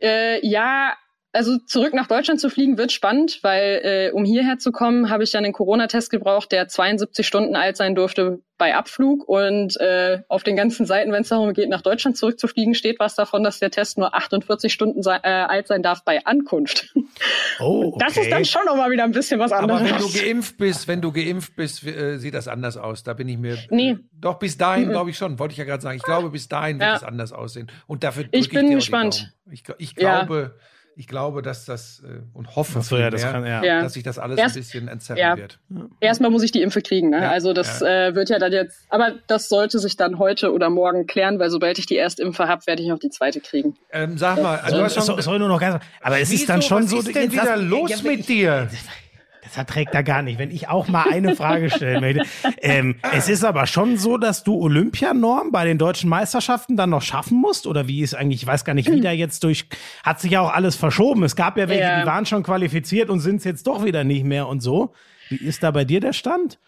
[0.00, 0.94] Äh, ja,
[1.32, 5.24] also zurück nach Deutschland zu fliegen wird spannend, weil äh, um hierher zu kommen, habe
[5.24, 9.26] ich dann einen Corona-Test gebraucht, der 72 Stunden alt sein durfte bei Abflug.
[9.26, 13.14] Und äh, auf den ganzen Seiten, wenn es darum geht, nach Deutschland zurückzufliegen, steht was
[13.14, 16.94] davon, dass der Test nur 48 Stunden sei, äh, alt sein darf bei Ankunft.
[17.60, 18.04] Oh, okay.
[18.06, 19.80] Das ist dann schon nochmal wieder ein bisschen was anderes.
[19.80, 23.04] Aber wenn du geimpft bist, wenn du geimpft bist, äh, sieht das anders aus.
[23.04, 23.56] Da bin ich mir.
[23.70, 23.92] Nee.
[23.92, 24.90] Äh, doch bis dahin mhm.
[24.90, 25.38] glaube ich schon.
[25.38, 25.96] Wollte ich ja gerade sagen.
[25.96, 27.70] Ich glaube, bis dahin wird es anders aussehen.
[27.86, 29.32] Und dafür ich bin ich gespannt.
[29.50, 30.52] Ich, ich, glaube.
[30.56, 30.62] Ja
[30.96, 33.82] ich glaube, dass das äh, und hoffe, so, ja, das mehr, kann, ja.
[33.82, 35.36] dass sich das alles Erst, ein bisschen entzerren ja.
[35.36, 35.58] wird.
[36.00, 37.10] Erstmal muss ich die Impfe kriegen.
[37.10, 37.28] Ne?
[37.28, 41.06] also das äh, wird ja dann jetzt, aber das sollte sich dann heute oder morgen
[41.06, 43.74] klären, weil sobald ich die erste Impfe habe, werde ich auch die zweite kriegen.
[43.90, 46.84] Ähm, sag mal, also, so, so, soll nur noch ganz, aber es ist dann schon
[46.84, 46.98] was so.
[46.98, 48.68] Was ist denn wieder los mit dir?
[49.52, 52.22] Das verträgt er gar nicht, wenn ich auch mal eine Frage stellen möchte.
[52.62, 57.02] Ähm, es ist aber schon so, dass du Olympianorm bei den deutschen Meisterschaften dann noch
[57.02, 57.66] schaffen musst?
[57.66, 59.66] Oder wie ist eigentlich, ich weiß gar nicht, wie da jetzt durch,
[60.04, 61.22] hat sich ja auch alles verschoben.
[61.22, 62.00] Es gab ja welche, ja.
[62.00, 64.94] die waren schon qualifiziert und sind es jetzt doch wieder nicht mehr und so.
[65.28, 66.58] Wie ist da bei dir der Stand?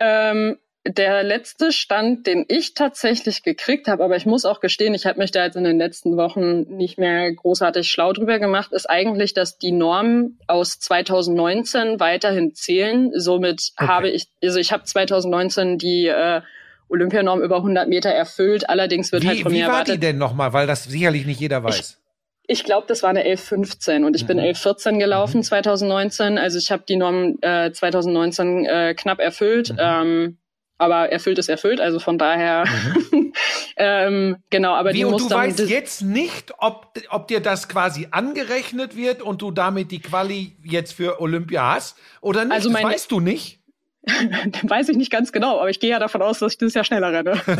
[0.00, 5.06] Ähm, der letzte Stand, den ich tatsächlich gekriegt habe, aber ich muss auch gestehen, ich
[5.06, 8.88] habe mich da jetzt in den letzten Wochen nicht mehr großartig schlau drüber gemacht, ist
[8.88, 13.12] eigentlich, dass die Normen aus 2019 weiterhin zählen.
[13.14, 13.88] Somit okay.
[13.88, 16.42] habe ich, also ich habe 2019 die äh,
[16.88, 18.68] Olympianorm über 100 Meter erfüllt.
[18.68, 19.86] Allerdings wird wie, halt von mir erwartet.
[19.86, 20.52] Wie war die denn nochmal?
[20.52, 21.98] Weil das sicherlich nicht jeder weiß.
[22.46, 24.26] Ich, ich glaube, das war eine 11.15 und ich mhm.
[24.26, 25.44] bin 11.14 gelaufen mhm.
[25.44, 26.36] 2019.
[26.36, 29.72] Also ich habe die Norm äh, 2019 äh, knapp erfüllt.
[29.72, 29.78] Mhm.
[29.80, 30.38] Ähm,
[30.78, 31.80] aber erfüllt ist erfüllt.
[31.80, 32.64] Also von daher
[33.10, 33.32] mhm.
[33.76, 37.26] Ähm, genau, aber Wie, die und muss du dann weißt das- jetzt nicht, ob, ob
[37.26, 42.44] dir das quasi angerechnet wird und du damit die Quali jetzt für Olympia hast oder
[42.44, 42.54] nicht.
[42.54, 43.58] Also das meine- weißt du nicht.
[44.64, 46.84] weiß ich nicht ganz genau, aber ich gehe ja davon aus, dass ich dieses Jahr
[46.84, 47.40] schneller renne.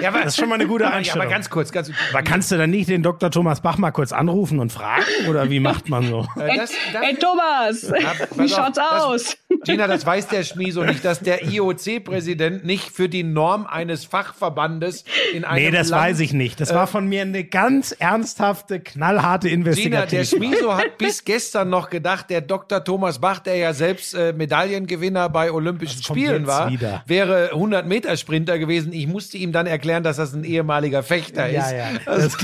[0.00, 1.26] Ja, aber, Das ist schon mal eine gute Einstellung.
[1.26, 3.30] aber ganz kurz, ganz Aber kannst du dann nicht den Dr.
[3.30, 5.04] Thomas Bach mal kurz anrufen und fragen?
[5.28, 6.26] Oder wie macht man so?
[6.40, 7.92] Äh, das, das, Ey Thomas,
[8.36, 9.36] wie auf, schaut's das- aus?
[9.64, 15.04] Gina, das weiß der Schmieso nicht, dass der IOC-Präsident nicht für die Norm eines Fachverbandes
[15.34, 16.60] in einem Nee, das Land, weiß ich nicht.
[16.60, 20.24] Das war von mir eine ganz ernsthafte, knallharte Gina, der.
[20.24, 22.82] Schmieso hat bis gestern noch gedacht, der Dr.
[22.82, 27.02] Thomas Bach, der ja selbst äh, Medaillengewinner bei Olympischen Spielen war, wieder?
[27.06, 28.92] wäre 100-Meter-Sprinter gewesen.
[28.92, 31.72] Ich musste ihm dann erklären, dass das ein ehemaliger Fechter ja, ist.
[31.72, 31.88] ja.
[32.06, 32.36] Das,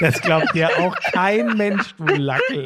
[0.00, 2.64] das glaubt dir auch kein Mensch, du Lackel.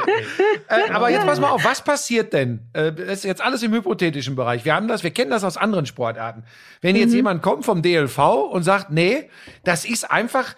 [0.68, 2.61] Äh, aber jetzt pass mal auf, was passiert denn?
[2.73, 4.64] Äh, das ist jetzt alles im hypothetischen Bereich.
[4.64, 6.45] Wir haben das, wir kennen das aus anderen Sportarten.
[6.81, 8.18] Wenn jetzt jemand kommt vom DLV
[8.51, 9.31] und sagt, nee,
[9.64, 10.55] das ist einfach,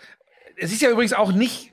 [0.57, 1.73] es ist ja übrigens auch nicht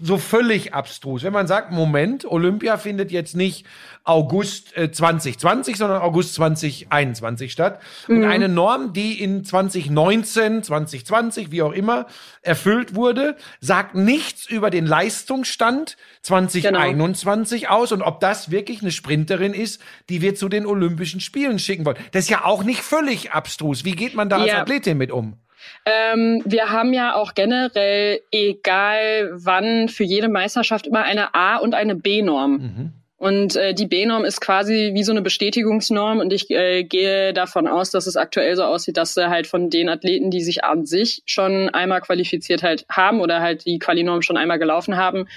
[0.00, 1.22] so völlig abstrus.
[1.22, 3.66] Wenn man sagt, Moment, Olympia findet jetzt nicht
[4.04, 7.78] August äh, 2020, sondern August 2021 statt.
[8.08, 12.06] Und eine Norm, die in 2019, 2020, wie auch immer,
[12.42, 19.54] erfüllt wurde, sagt nichts über den Leistungsstand 2021 aus und ob das wirklich eine Sprinterin
[19.54, 21.98] ist, die wir zu den Olympischen Spielen schicken wollen.
[22.10, 23.84] Das ist ja auch nicht völlig abstrus.
[23.84, 24.62] Wie geht man da als Ja.
[24.62, 25.36] Athletin mit um?
[25.84, 31.74] Ähm, wir haben ja auch generell, egal wann, für jede Meisterschaft immer eine A- und
[31.74, 32.92] eine B-Norm.
[33.22, 37.68] Und äh, die B-Norm ist quasi wie so eine Bestätigungsnorm und ich äh, gehe davon
[37.68, 40.86] aus, dass es aktuell so aussieht, dass sie halt von den Athleten, die sich an
[40.86, 45.28] sich schon einmal qualifiziert halt haben oder halt die Quali-Norm schon einmal gelaufen haben,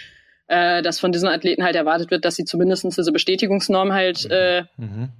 [0.47, 4.63] äh, dass von diesen Athleten halt erwartet wird, dass sie zumindest diese Bestätigungsnorm halt äh,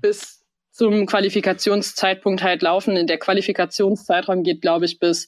[0.02, 3.06] bis zum Qualifikationszeitpunkt halt laufen.
[3.06, 5.28] Der Qualifikationszeitraum geht, glaube ich, bis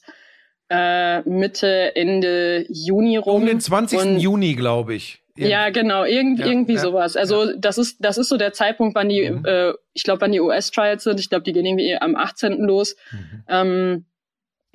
[0.70, 3.42] äh, Mitte, Ende Juni rum.
[3.42, 3.96] Um den 20.
[4.00, 5.22] Und- Juni, glaube ich.
[5.46, 7.16] Ja, genau, irgend, Ja, irgendwie ja, sowas.
[7.16, 9.44] Also das ist das ist so der Zeitpunkt, wann die, Mhm.
[9.44, 11.20] äh, ich glaube, wann die US-Trials sind.
[11.20, 12.64] Ich glaube, die gehen irgendwie am 18.
[12.64, 12.96] los.
[13.12, 13.44] Mhm.
[13.48, 14.04] Ähm,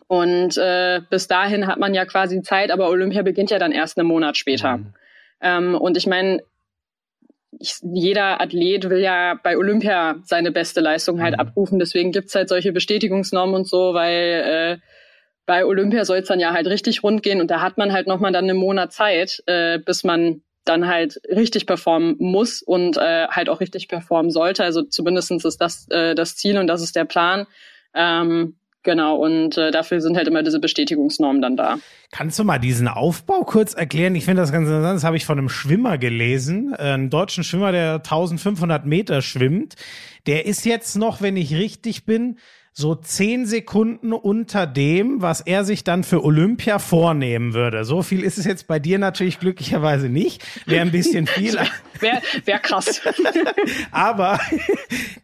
[0.08, 3.98] und äh, bis dahin hat man ja quasi Zeit, aber Olympia beginnt ja dann erst
[3.98, 4.78] einen Monat später.
[4.78, 4.94] Mhm.
[5.42, 6.42] Ähm, und ich meine,
[7.82, 11.40] jeder Athlet will ja bei Olympia seine beste Leistung halt Mhm.
[11.40, 11.80] abrufen.
[11.80, 14.78] Deswegen gibt's halt solche Bestätigungsnormen und so, weil äh,
[15.46, 18.08] bei Olympia soll es dann ja halt richtig rund gehen und da hat man halt
[18.08, 23.28] nochmal dann einen Monat Zeit, äh, bis man dann halt richtig performen muss und äh,
[23.28, 24.64] halt auch richtig performen sollte.
[24.64, 27.46] Also zumindestens ist das äh, das Ziel und das ist der Plan.
[27.94, 31.78] Ähm, genau, und äh, dafür sind halt immer diese Bestätigungsnormen dann da.
[32.12, 34.16] Kannst du mal diesen Aufbau kurz erklären?
[34.16, 34.96] Ich finde das ganz interessant.
[34.96, 39.76] Das habe ich von einem Schwimmer gelesen, äh, einen deutschen Schwimmer, der 1500 Meter schwimmt.
[40.28, 42.38] Der ist jetzt noch, wenn ich richtig bin,
[42.76, 47.86] so zehn Sekunden unter dem, was er sich dann für Olympia vornehmen würde.
[47.86, 50.44] So viel ist es jetzt bei dir natürlich glücklicherweise nicht.
[50.66, 51.54] Wäre ein bisschen viel.
[52.00, 53.00] Wäre wär krass.
[53.92, 54.40] Aber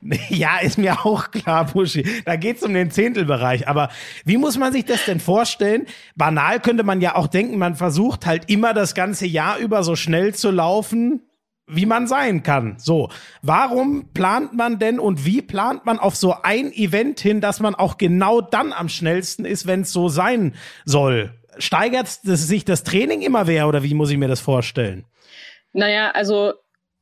[0.30, 2.06] ja, ist mir auch klar, Buschi.
[2.24, 3.68] Da geht's um den Zehntelbereich.
[3.68, 3.90] Aber
[4.26, 5.88] wie muss man sich das denn vorstellen?
[6.16, 9.96] Banal könnte man ja auch denken, man versucht halt immer das ganze Jahr über so
[9.96, 11.22] schnell zu laufen,
[11.70, 12.76] wie man sein kann.
[12.80, 13.10] So,
[13.42, 17.76] warum plant man denn und wie plant man auf so ein Event hin, dass man
[17.76, 20.56] auch genau dann am schnellsten ist, wenn es so sein
[20.86, 21.34] soll?
[21.58, 25.06] Steigert sich das Training immer mehr oder wie muss ich mir das vorstellen?
[25.74, 26.54] Naja, also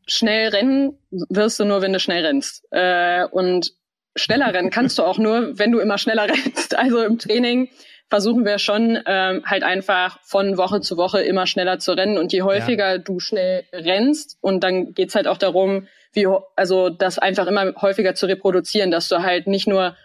[0.08, 0.98] schnell rennen
[1.30, 2.66] wirst du nur, wenn du schnell rennst.
[2.72, 3.74] Äh, und
[4.16, 6.76] schneller rennen kannst du auch nur, wenn du immer schneller rennst.
[6.76, 7.70] Also im Training
[8.10, 12.18] versuchen wir schon ähm, halt einfach von Woche zu Woche immer schneller zu rennen.
[12.18, 17.20] Und je häufiger du schnell rennst, und dann geht's halt auch darum, wie also das
[17.20, 19.96] einfach immer häufiger zu reproduzieren, dass du halt nicht nur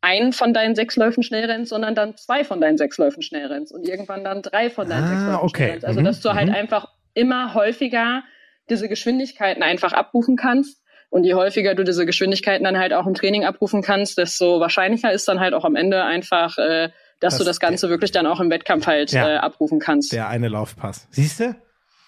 [0.00, 3.46] einen von deinen sechs Läufen schnell rennst, sondern dann zwei von deinen sechs Läufen schnell
[3.46, 5.56] rennst und irgendwann dann drei von deinen Ah, sechs Läufen okay.
[5.56, 5.84] schnell rennst.
[5.84, 6.54] Also Mhm, dass du halt mhm.
[6.54, 8.22] einfach immer häufiger
[8.70, 10.82] diese Geschwindigkeiten einfach abrufen kannst.
[11.10, 15.12] Und je häufiger du diese Geschwindigkeiten dann halt auch im Training abrufen kannst, desto wahrscheinlicher
[15.12, 18.26] ist dann halt auch am Ende einfach, äh, dass Das- du das Ganze wirklich dann
[18.26, 19.28] auch im Wettkampf halt Ja.
[19.28, 20.12] äh, abrufen kannst.
[20.12, 21.06] Der eine Laufpass.
[21.10, 21.54] Siehst du?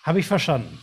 [0.03, 0.79] Habe ich verstanden.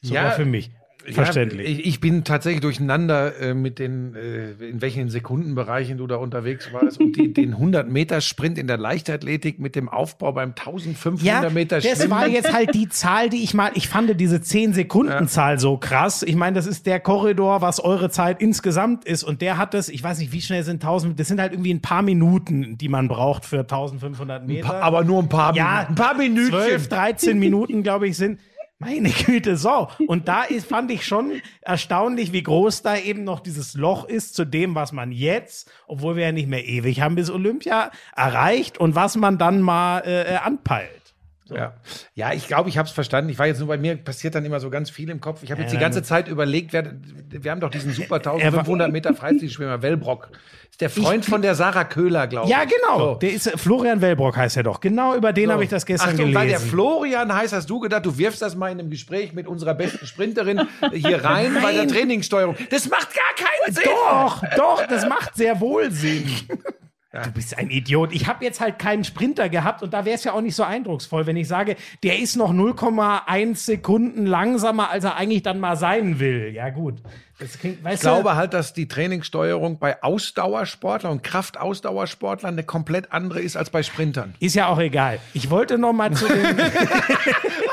[0.00, 0.70] Sogar Ja, für mich.
[1.12, 1.68] Verständlich.
[1.68, 6.16] Ja, ich, ich bin tatsächlich durcheinander äh, mit den, äh, in welchen Sekundenbereichen du da
[6.16, 11.80] unterwegs warst und die, den 100-Meter-Sprint in der Leichtathletik mit dem Aufbau beim 1500 Meter
[11.80, 16.22] das war jetzt halt die Zahl, die ich mal, ich fand diese 10-Sekunden-Zahl so krass.
[16.22, 19.24] Ich meine, das ist der Korridor, was eure Zeit insgesamt ist.
[19.24, 21.72] Und der hat das, ich weiß nicht, wie schnell sind 1000, das sind halt irgendwie
[21.72, 24.82] ein paar Minuten, die man braucht für 1500 Meter.
[24.82, 25.88] aber nur ein paar ja, Minuten.
[25.88, 26.50] Ein paar Minuten.
[26.50, 28.38] 12, 13 Minuten, glaube ich, sind.
[28.78, 29.88] Meine Güte, so.
[30.06, 34.34] Und da ist, fand ich schon erstaunlich, wie groß da eben noch dieses Loch ist
[34.34, 38.78] zu dem, was man jetzt, obwohl wir ja nicht mehr ewig haben bis Olympia, erreicht
[38.78, 41.03] und was man dann mal äh, anpeilt.
[41.50, 41.74] Ja.
[42.14, 43.28] ja, ich glaube, ich habe es verstanden.
[43.30, 45.42] Ich war jetzt nur bei mir, passiert dann immer so ganz viel im Kopf.
[45.42, 46.94] Ich habe jetzt die ganze Zeit überlegt, wer,
[47.28, 50.30] wir haben doch diesen super 1500 Meter Freistilschwimmer, Wellbrock.
[50.70, 52.50] Ist der Freund von der Sarah Köhler, glaube ich.
[52.52, 52.98] Ja, genau.
[52.98, 53.14] So.
[53.16, 54.80] Der ist Florian Wellbrock heißt er doch.
[54.80, 55.52] Genau über den So.
[55.52, 56.70] habe ich das gestern Achtung, weil der gelesen.
[56.70, 60.06] Florian heißt, hast du gedacht, du wirfst das mal in einem Gespräch mit unserer besten
[60.06, 61.88] Sprinterin hier rein bei der Nein.
[61.88, 62.56] Trainingssteuerung.
[62.70, 63.84] Das macht gar keinen Sinn.
[63.84, 66.24] Doch, doch, das macht sehr wohl Sinn.
[67.22, 68.12] Du bist ein Idiot.
[68.12, 70.64] Ich habe jetzt halt keinen Sprinter gehabt und da wäre es ja auch nicht so
[70.64, 75.76] eindrucksvoll, wenn ich sage, der ist noch 0,1 Sekunden langsamer, als er eigentlich dann mal
[75.76, 76.52] sein will.
[76.52, 76.96] Ja, gut.
[77.38, 83.12] Das klingt, weißt Ich glaube halt, dass die Trainingssteuerung bei Ausdauersportlern und Kraftausdauersportlern eine komplett
[83.12, 84.34] andere ist als bei Sprintern.
[84.38, 85.18] Ist ja auch egal.
[85.34, 86.44] Ich wollte noch mal zu den.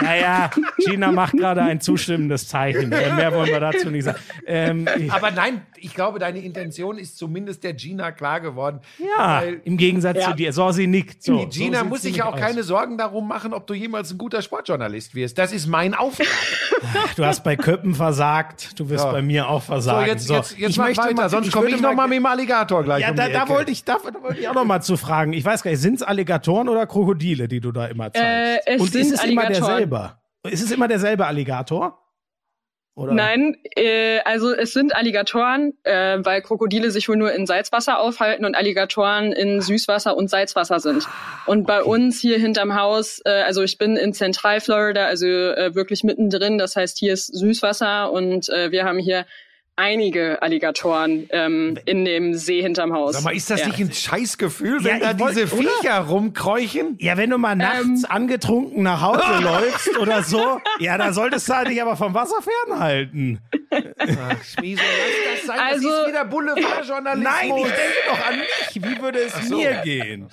[0.00, 2.88] naja, Gina macht gerade ein zustimmendes Zeichen.
[2.90, 4.18] Mehr wollen wir dazu nicht sagen.
[4.46, 8.80] Ähm, ich, Aber nein, ich glaube, deine Intention ist zumindest der Gina klar geworden.
[8.98, 10.52] ja, Weil im Gegensatz zu dir.
[10.52, 11.22] So, sie nickt.
[11.22, 12.40] So, die Gina so muss sich ja auch aus.
[12.40, 15.38] keine Sorgen darum machen, ob du jemals ein guter Sportjournalist wirst.
[15.38, 16.26] Das ist mein Auftrag.
[17.16, 18.78] Du hast bei Köppen versagt.
[18.78, 19.12] Du wirst Ja.
[19.12, 20.06] bei mir auch So, versagen.
[20.06, 22.26] jetzt, jetzt, jetzt ich mach möchte weiter, mal- sonst komme ich noch mal mit dem
[22.26, 24.80] Alligator gleich Ja, um da, da wollte ich, da, da wollte ich auch noch mal
[24.80, 25.32] zu fragen.
[25.32, 28.66] Ich weiß gar nicht, sind es Alligatoren oder Krokodile, die du da immer zeigst?
[28.68, 29.90] Äh, es Und sind ist es immer Alligatoren.
[29.90, 30.18] derselbe?
[30.50, 31.98] Ist es immer derselbe Alligator?
[32.94, 33.14] Oder?
[33.14, 38.44] Nein, äh, also es sind Alligatoren, äh, weil Krokodile sich wohl nur in Salzwasser aufhalten
[38.44, 41.08] und Alligatoren in Süßwasser und Salzwasser sind.
[41.46, 46.04] Und bei uns hier hinterm Haus, äh, also ich bin in Zentralflorida, also äh, wirklich
[46.04, 49.24] mittendrin, das heißt hier ist Süßwasser und äh, wir haben hier
[49.76, 53.14] einige Alligatoren ähm, in dem See hinterm Haus.
[53.14, 53.68] Sag mal, ist das Ja.
[53.68, 55.68] nicht ein Scheißgefühl, wenn Ja, da wollt- diese oder?
[55.80, 56.96] Viecher rumkreuchen?
[57.00, 58.06] Ja, wenn du mal nachts Ähm.
[58.08, 63.40] angetrunken nach Hause läufst oder so, ja, da solltest du dich aber vom Wasser fernhalten.
[63.70, 65.58] Ach, Schmieso, lass das sein.
[65.58, 67.32] Also- das ist wieder Boulevardjournalismus.
[67.32, 68.74] Nein, ich denke doch an mich.
[68.98, 70.28] Wie würde es mir gehen?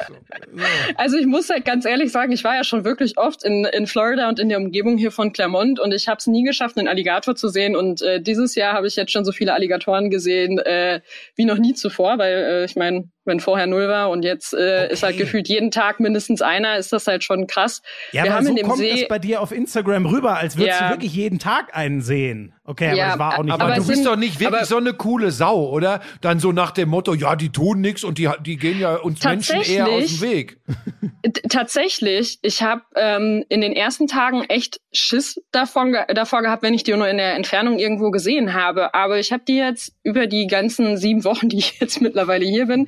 [0.96, 3.88] Also ich muss halt ganz ehrlich sagen, ich war ja schon wirklich oft in, in
[3.88, 6.88] Florida und in der Umgebung hier von Claremont und ich habe es nie geschafft, einen
[6.88, 7.76] Alligator zu sehen.
[7.76, 11.02] Und äh, dieses Jahr habe ich jetzt schon so viele Alligatoren gesehen äh,
[11.36, 14.92] wie noch nie zuvor, weil äh, ich meine, wenn vorher null war und jetzt äh,
[14.92, 15.24] ist halt Okay.
[15.24, 17.82] gefühlt jeden Tag mindestens einer, ist das halt schon krass.
[18.12, 20.36] Ja, Wir aber haben so in dem kommt See es bei dir auf Instagram rüber,
[20.38, 20.88] als würdest Ja.
[20.90, 22.54] du wirklich jeden Tag einen sehen.
[22.66, 24.76] Okay, Ja, aber das war auch nicht Aber, aber du bist doch nicht wirklich so
[24.78, 26.02] eine coole Sau, oder?
[26.22, 29.24] Dann so nach dem Motto, ja, die tun nichts und die, die gehen ja uns
[29.24, 30.20] Menschen eher aus Tatsächlich.
[30.20, 30.58] dem Weg.
[31.50, 36.84] Tatsächlich, ich habe ähm, in den ersten Tagen echt Schiss davon, davor gehabt, wenn ich
[36.84, 38.94] die nur in der Entfernung irgendwo gesehen habe.
[38.94, 42.66] Aber ich habe die jetzt über die ganzen sieben Wochen, die ich jetzt mittlerweile hier
[42.68, 42.88] bin,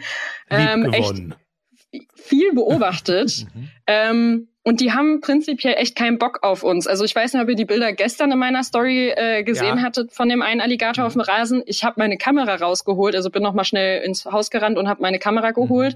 [0.50, 1.16] ähm, echt
[2.16, 3.46] viel beobachtet.
[3.88, 6.86] ähm, und die haben prinzipiell echt keinen Bock auf uns.
[6.86, 9.82] Also ich weiß nicht, ob ihr die Bilder gestern in meiner Story äh, gesehen Ja.
[9.82, 11.64] hattet von dem einen Alligator auf dem Rasen.
[11.66, 15.02] Ich habe meine Kamera rausgeholt, also bin noch mal schnell ins Haus gerannt und habe
[15.02, 15.96] meine Kamera geholt,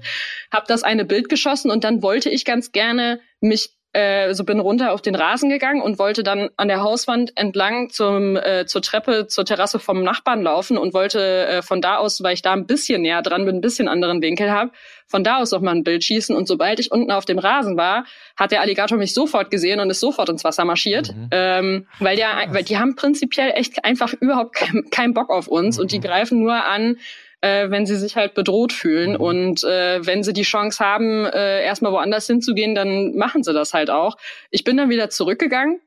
[0.52, 4.60] habe das eine Bild geschossen und dann wollte ich ganz gerne mich äh, so bin
[4.60, 8.82] runter auf den Rasen gegangen und wollte dann an der Hauswand entlang zum äh, zur
[8.82, 12.52] Treppe zur Terrasse vom Nachbarn laufen und wollte äh, von da aus, weil ich da
[12.52, 14.70] ein bisschen näher dran bin, ein bisschen anderen Winkel habe,
[15.06, 16.36] von da aus auch mal ein Bild schießen.
[16.36, 18.04] Und sobald ich unten auf dem Rasen war,
[18.36, 22.28] hat der Alligator mich sofort gesehen und ist sofort ins Wasser marschiert, ähm, weil der,
[22.50, 26.40] weil die haben prinzipiell echt einfach überhaupt keinen keinen Bock auf uns und die greifen
[26.40, 26.98] nur an,
[27.40, 29.16] äh, wenn sie sich halt bedroht fühlen.
[29.16, 33.74] Und äh, wenn sie die Chance haben, äh, erstmal woanders hinzugehen, dann machen sie das
[33.74, 34.16] halt auch.
[34.50, 35.80] Ich bin dann wieder zurückgegangen.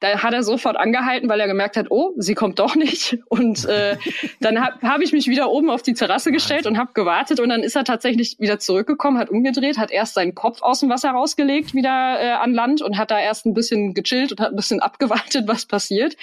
[0.00, 3.18] Da hat er sofort angehalten, weil er gemerkt hat, oh, sie kommt doch nicht.
[3.28, 3.96] Und äh,
[4.40, 7.40] dann habe hab ich mich wieder oben auf die Terrasse gestellt und habe gewartet.
[7.40, 10.90] Und dann ist er tatsächlich wieder zurückgekommen, hat umgedreht, hat erst seinen Kopf aus dem
[10.90, 14.50] Wasser rausgelegt, wieder äh, an Land und hat da erst ein bisschen gechillt und hat
[14.50, 16.16] ein bisschen abgewartet, was passiert.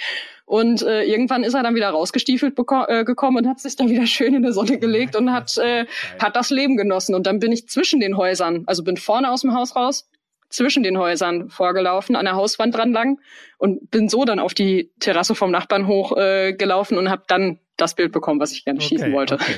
[0.46, 4.06] Und äh, irgendwann ist er dann wieder rausgestiefelt äh, gekommen und hat sich dann wieder
[4.06, 5.86] schön in der Sonne gelegt und hat, äh,
[6.20, 7.14] hat das Leben genossen.
[7.14, 10.06] Und dann bin ich zwischen den Häusern, also bin vorne aus dem Haus raus,
[10.54, 13.18] zwischen den Häusern vorgelaufen, an der Hauswand dran lang
[13.58, 17.58] und bin so dann auf die Terrasse vom Nachbarn hoch äh, gelaufen und habe dann
[17.76, 19.38] das Bild bekommen, was ich gerne schießen wollte.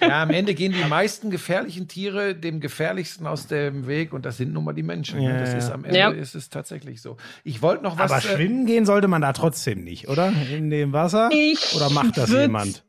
[0.00, 4.38] Ja, am Ende gehen die meisten gefährlichen Tiere dem gefährlichsten aus dem Weg und das
[4.38, 5.20] sind nun mal die Menschen.
[5.20, 5.38] Ja, ne?
[5.38, 6.10] das ist am Ende Ja.
[6.10, 7.18] ist es tatsächlich so.
[7.44, 8.10] Ich wollte noch was.
[8.10, 10.32] Aber äh, schwimmen gehen sollte man da trotzdem nicht, oder?
[10.50, 11.28] In dem Wasser?
[11.32, 12.82] Ich oder macht das jemand?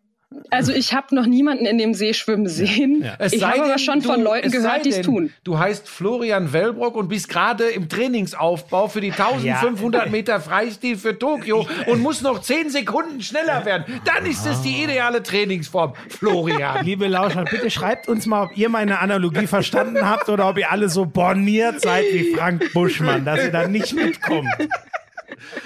[0.49, 3.03] Also ich habe noch niemanden in dem See schwimmen sehen.
[3.03, 3.17] Ja.
[3.31, 5.31] Ich habe aber schon von du- Leuten es sei gehört, die es tun.
[5.43, 11.17] Du heißt Florian Wellbrock und bist gerade im Trainingsaufbau für die 1500 Meter Freistil für
[11.19, 13.85] Tokio und musst noch 10 Sekunden schneller werden.
[14.05, 15.93] Dann ist es die ideale Trainingsform.
[16.09, 16.85] Florian.
[16.85, 20.71] Liebe Lauscher, bitte schreibt uns mal, ob ihr meine Analogie verstanden habt oder ob ihr
[20.71, 24.47] alle so borniert seid wie Frank Buschmann, dass ihr da nicht mitkommt.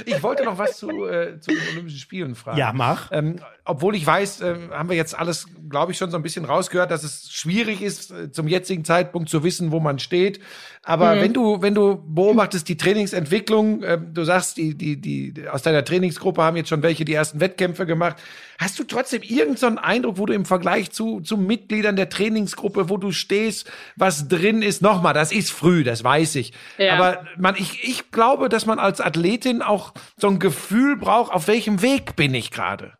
[0.05, 2.57] Ich wollte noch was zu, äh, zu den Olympischen Spielen fragen.
[2.57, 3.11] Ja, mach.
[3.11, 6.45] Ähm, obwohl ich weiß, äh, haben wir jetzt alles, glaube ich, schon so ein bisschen
[6.45, 10.39] rausgehört, dass es schwierig ist, äh, zum jetzigen Zeitpunkt zu wissen, wo man steht.
[10.87, 15.63] Aber wenn du, wenn du beobachtest die Trainingsentwicklung, äh, du sagst, die, die, die aus
[15.63, 18.17] deiner Trainingsgruppe haben jetzt schon welche die ersten Wettkämpfe gemacht.
[18.59, 22.87] Hast du trotzdem irgendeinen so Eindruck, wo du im Vergleich zu, zu Mitgliedern der Trainingsgruppe,
[22.87, 24.83] wo du stehst, was drin ist?
[24.83, 26.53] Nochmal, das ist früh, das weiß ich.
[26.77, 26.93] Ja.
[26.93, 31.47] Aber man, ich, ich glaube, dass man als Athletin auch so ein Gefühl braucht, auf
[31.47, 32.93] welchem Weg bin ich gerade.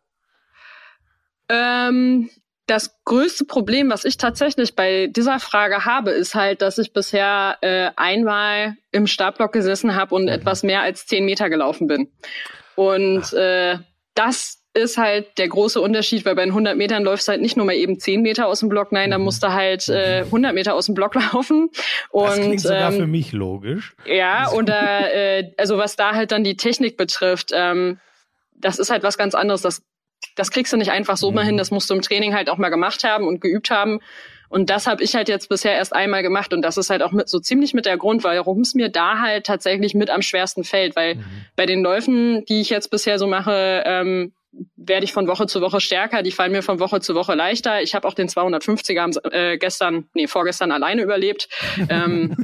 [1.48, 2.30] Ähm,
[2.66, 7.58] das größte Problem, was ich tatsächlich bei dieser Frage habe, ist halt, dass ich bisher
[7.60, 12.08] äh, einmal im Startblock gesessen habe und etwas mehr als zehn Meter gelaufen bin.
[12.74, 13.78] Und äh,
[14.14, 17.56] das ist halt der große Unterschied, weil bei den 100 Metern läufst du halt nicht
[17.56, 20.54] nur mal eben 10 Meter aus dem Block, nein, da musst du halt äh, 100
[20.54, 21.70] Meter aus dem Block laufen.
[22.10, 23.96] Und, Das klingt sogar ähm, für mich logisch.
[24.04, 27.98] ja, und da, äh, also was da halt dann die Technik betrifft, ähm,
[28.54, 29.62] das ist halt was ganz anderes.
[29.62, 29.82] Das,
[30.34, 32.58] das kriegst du nicht einfach so mal hin, das musst du im Training halt auch
[32.58, 34.00] mal gemacht haben und geübt haben.
[34.48, 36.52] Und das habe ich halt jetzt bisher erst einmal gemacht.
[36.52, 39.18] Und das ist halt auch mit, so ziemlich mit der Grund, warum es mir da
[39.20, 41.18] halt tatsächlich mit am schwersten fällt, weil
[41.56, 44.32] bei den Läufen, die ich jetzt bisher so mache, ähm,
[44.76, 47.82] werde ich von Woche zu Woche stärker, die fallen mir von Woche zu Woche leichter.
[47.82, 51.48] Ich habe auch den 250er am, äh, gestern, nee, vorgestern alleine überlebt.
[51.88, 52.36] ähm,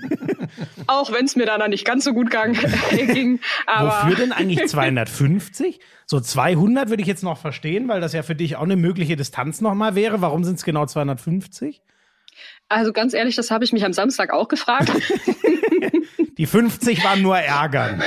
[0.86, 2.30] auch wenn es mir dann nicht ganz so gut
[2.90, 3.40] ging.
[3.66, 5.80] Aber Wofür denn eigentlich 250?
[6.06, 9.16] So 200 würde ich jetzt noch verstehen, weil das ja für dich auch eine mögliche
[9.16, 10.20] Distanz nochmal wäre.
[10.20, 11.82] Warum sind es genau 250?
[12.72, 14.90] also ganz ehrlich, das habe ich mich am Samstag auch gefragt.
[16.38, 18.02] Die 50 waren nur ärgern.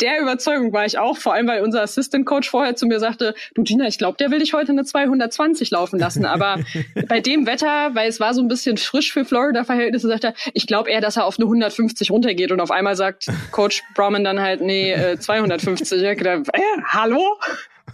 [0.00, 3.34] der Überzeugung war ich auch, vor allem weil unser Assistant Coach vorher zu mir sagte,
[3.54, 6.24] du Gina, ich glaube, der will dich heute eine 220 laufen lassen.
[6.24, 6.58] Aber
[7.08, 10.66] bei dem Wetter, weil es war so ein bisschen frisch für Florida-Verhältnisse, sagt er, ich
[10.66, 12.52] glaube eher, dass er auf eine 150 runtergeht.
[12.52, 16.00] Und auf einmal sagt Coach Brauman dann halt, nee, äh, 250.
[16.00, 17.38] Ich hab gedacht, äh, hallo?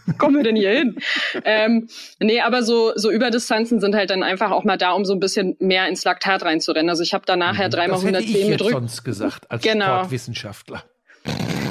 [0.19, 0.97] kommen wir denn hier hin?
[1.45, 1.89] ähm,
[2.21, 5.21] nee, aber so, so Überdistanzen sind halt dann einfach auch mal da, um so ein
[5.21, 6.91] bisschen mehr ins Laktat reinzurennen.
[6.91, 8.73] Also ich habe da nachher dreimal hätte ich 110 mit jetzt Rück.
[8.73, 9.99] sonst gesagt, als Genau.
[9.99, 10.83] Sportwissenschaftler.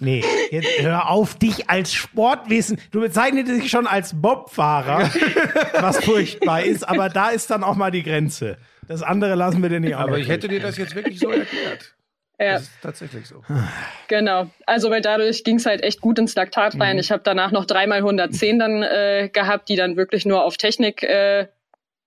[0.00, 2.78] Nee, jetzt hör auf, dich als Sportwissen.
[2.90, 5.10] Du bezeichnest dich schon als Bobfahrer,
[5.80, 8.58] was furchtbar ist, aber da ist dann auch mal die Grenze.
[8.86, 11.30] Das andere lassen wir dir nicht Aber auch ich hätte dir das jetzt wirklich so
[11.30, 11.93] erklärt.
[12.38, 12.54] Ja.
[12.54, 13.42] Das ist tatsächlich so.
[14.08, 14.50] Genau.
[14.66, 16.98] Also weil dadurch ging's halt echt gut ins Laktat rein.
[16.98, 21.02] Ich habe danach noch dreimal 110 dann äh, gehabt, die dann wirklich nur auf Technik
[21.02, 21.48] äh,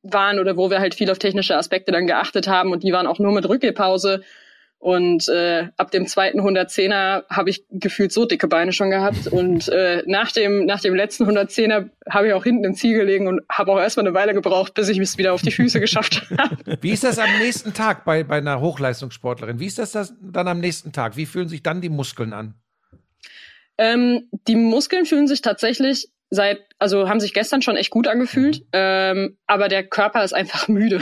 [0.03, 3.07] waren oder wo wir halt viel auf technische Aspekte dann geachtet haben und die waren
[3.07, 4.21] auch nur mit Rückgehpause.
[4.79, 9.27] Und äh, ab dem zweiten 110er habe ich gefühlt so dicke Beine schon gehabt.
[9.27, 13.27] Und äh, nach, dem, nach dem letzten 110er habe ich auch hinten im Ziel gelegen
[13.27, 16.29] und habe auch erstmal eine Weile gebraucht, bis ich es wieder auf die Füße geschafft
[16.37, 16.77] habe.
[16.81, 19.59] Wie ist das am nächsten Tag bei, bei einer Hochleistungssportlerin?
[19.59, 21.17] Wie ist das, das dann am nächsten Tag?
[21.17, 22.53] Wie fühlen sich dann die Muskeln an?
[23.79, 28.63] Ähm, die Muskeln fühlen sich tatsächlich seit, also haben sich gestern schon echt gut angefühlt,
[28.73, 31.01] ähm, aber der Körper ist einfach müde.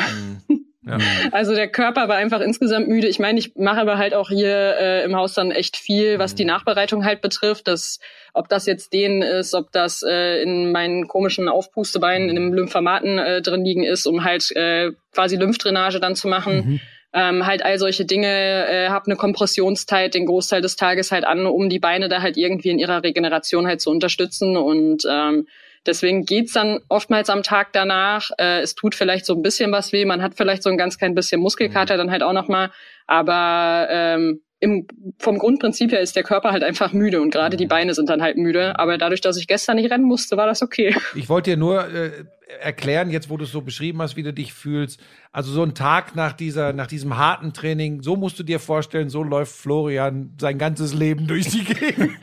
[0.85, 0.97] Ja.
[1.31, 3.07] Also der Körper war einfach insgesamt müde.
[3.07, 6.35] Ich meine, ich mache aber halt auch hier äh, im Haus dann echt viel, was
[6.35, 7.67] die Nachbereitung halt betrifft.
[7.67, 7.99] Das,
[8.33, 13.17] ob das jetzt denen ist, ob das äh, in meinen komischen Aufpustebeinen in dem Lymphamaten
[13.17, 16.79] äh, drin liegen ist, um halt äh, quasi Lymphdrainage dann zu machen.
[17.17, 18.27] Ähm, halt all solche Dinge,
[18.67, 22.35] äh, hab eine Kompressionszeit den Großteil des Tages halt an, um die Beine da halt
[22.35, 25.47] irgendwie in ihrer Regeneration halt zu unterstützen und ähm,
[25.85, 28.31] Deswegen geht's dann oftmals am Tag danach.
[28.37, 30.05] Äh, es tut vielleicht so ein bisschen was weh.
[30.05, 32.71] Man hat vielleicht so ein ganz klein bisschen Muskelkater dann halt auch noch mal.
[33.07, 34.87] Aber ähm, im,
[35.19, 38.21] vom Grundprinzip her ist der Körper halt einfach müde und gerade die Beine sind dann
[38.21, 38.77] halt müde.
[38.79, 40.95] Aber dadurch, dass ich gestern nicht rennen musste, war das okay.
[41.13, 42.11] Ich wollte dir nur äh,
[42.59, 44.99] erklären, jetzt wo du es so beschrieben hast, wie du dich fühlst.
[45.31, 49.09] Also so ein Tag nach dieser, nach diesem harten Training, so musst du dir vorstellen,
[49.09, 52.11] so läuft Florian sein ganzes Leben durch die Gegend.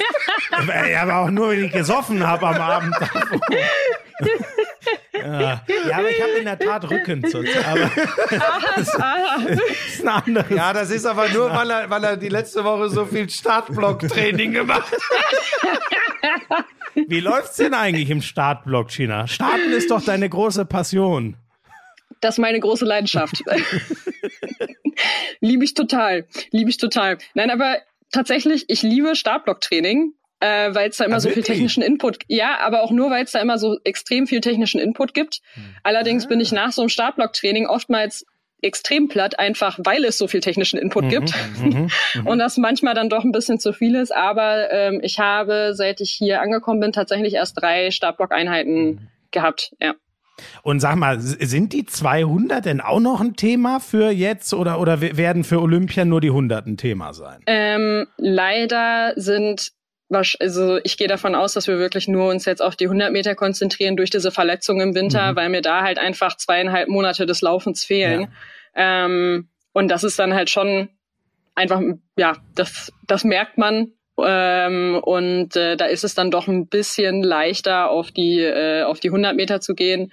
[0.91, 2.95] Ja, aber auch nur, wenn ich gesoffen habe am Abend.
[5.15, 5.63] ja.
[5.89, 7.67] ja, aber ich habe in der Tat Rücken zurzeit.
[7.67, 7.91] Aber
[8.77, 8.89] das
[9.87, 10.51] ist ein anderes.
[10.51, 14.53] Ja, das ist aber nur, weil er, weil er die letzte Woche so viel Startblock-Training
[14.53, 16.65] gemacht hat.
[16.95, 19.27] Wie läuft's denn eigentlich im Startblock, China?
[19.27, 21.37] Starten ist doch deine große Passion.
[22.21, 23.43] Das ist meine große Leidenschaft.
[25.41, 26.27] liebe ich total.
[26.51, 27.19] Liebe ich total.
[27.35, 27.79] Nein, aber
[28.13, 30.15] tatsächlich, ich liebe Startblock-Training.
[30.45, 31.57] Äh, weil es da immer Ah, so viel wirklich?
[31.57, 35.15] technischen Input, ja, aber auch nur, weil es da immer so extrem viel technischen Input
[35.15, 35.41] gibt.
[35.55, 35.63] Hm.
[35.85, 36.43] Allerdings bin Ah.
[36.43, 38.27] ich nach so einem Startblock-Training oftmals
[38.61, 41.33] extrem platt, einfach weil es so viel technischen Mhm, Input gibt
[42.25, 44.13] und das manchmal dann doch ein bisschen zu viel ist.
[44.15, 48.99] Aber ähm, ich habe, seit ich hier angekommen bin, tatsächlich erst drei Startblock-Einheiten Mhm.
[49.31, 49.73] gehabt.
[49.81, 49.95] Ja.
[50.63, 55.01] Und sag mal, sind die 200 denn auch noch ein Thema für jetzt oder, oder
[55.01, 57.43] werden für Olympia nur die 100 ein Thema sein?
[57.47, 59.71] Ähm, leider sind
[60.15, 63.35] also ich gehe davon aus, dass wir wirklich nur uns jetzt auf die 100 Meter
[63.35, 65.37] konzentrieren durch diese Verletzung im Winter, Mhm.
[65.37, 68.29] weil mir da halt einfach zweieinhalb Monate des Laufens fehlen.
[68.75, 70.89] Ähm, und das ist dann halt schon
[71.55, 71.81] einfach,
[72.17, 73.93] ja, das, das merkt man.
[74.23, 79.01] Ähm, und äh, da ist es dann doch ein bisschen leichter, auf die, äh, auf
[79.01, 80.13] die 100 Meter zu gehen.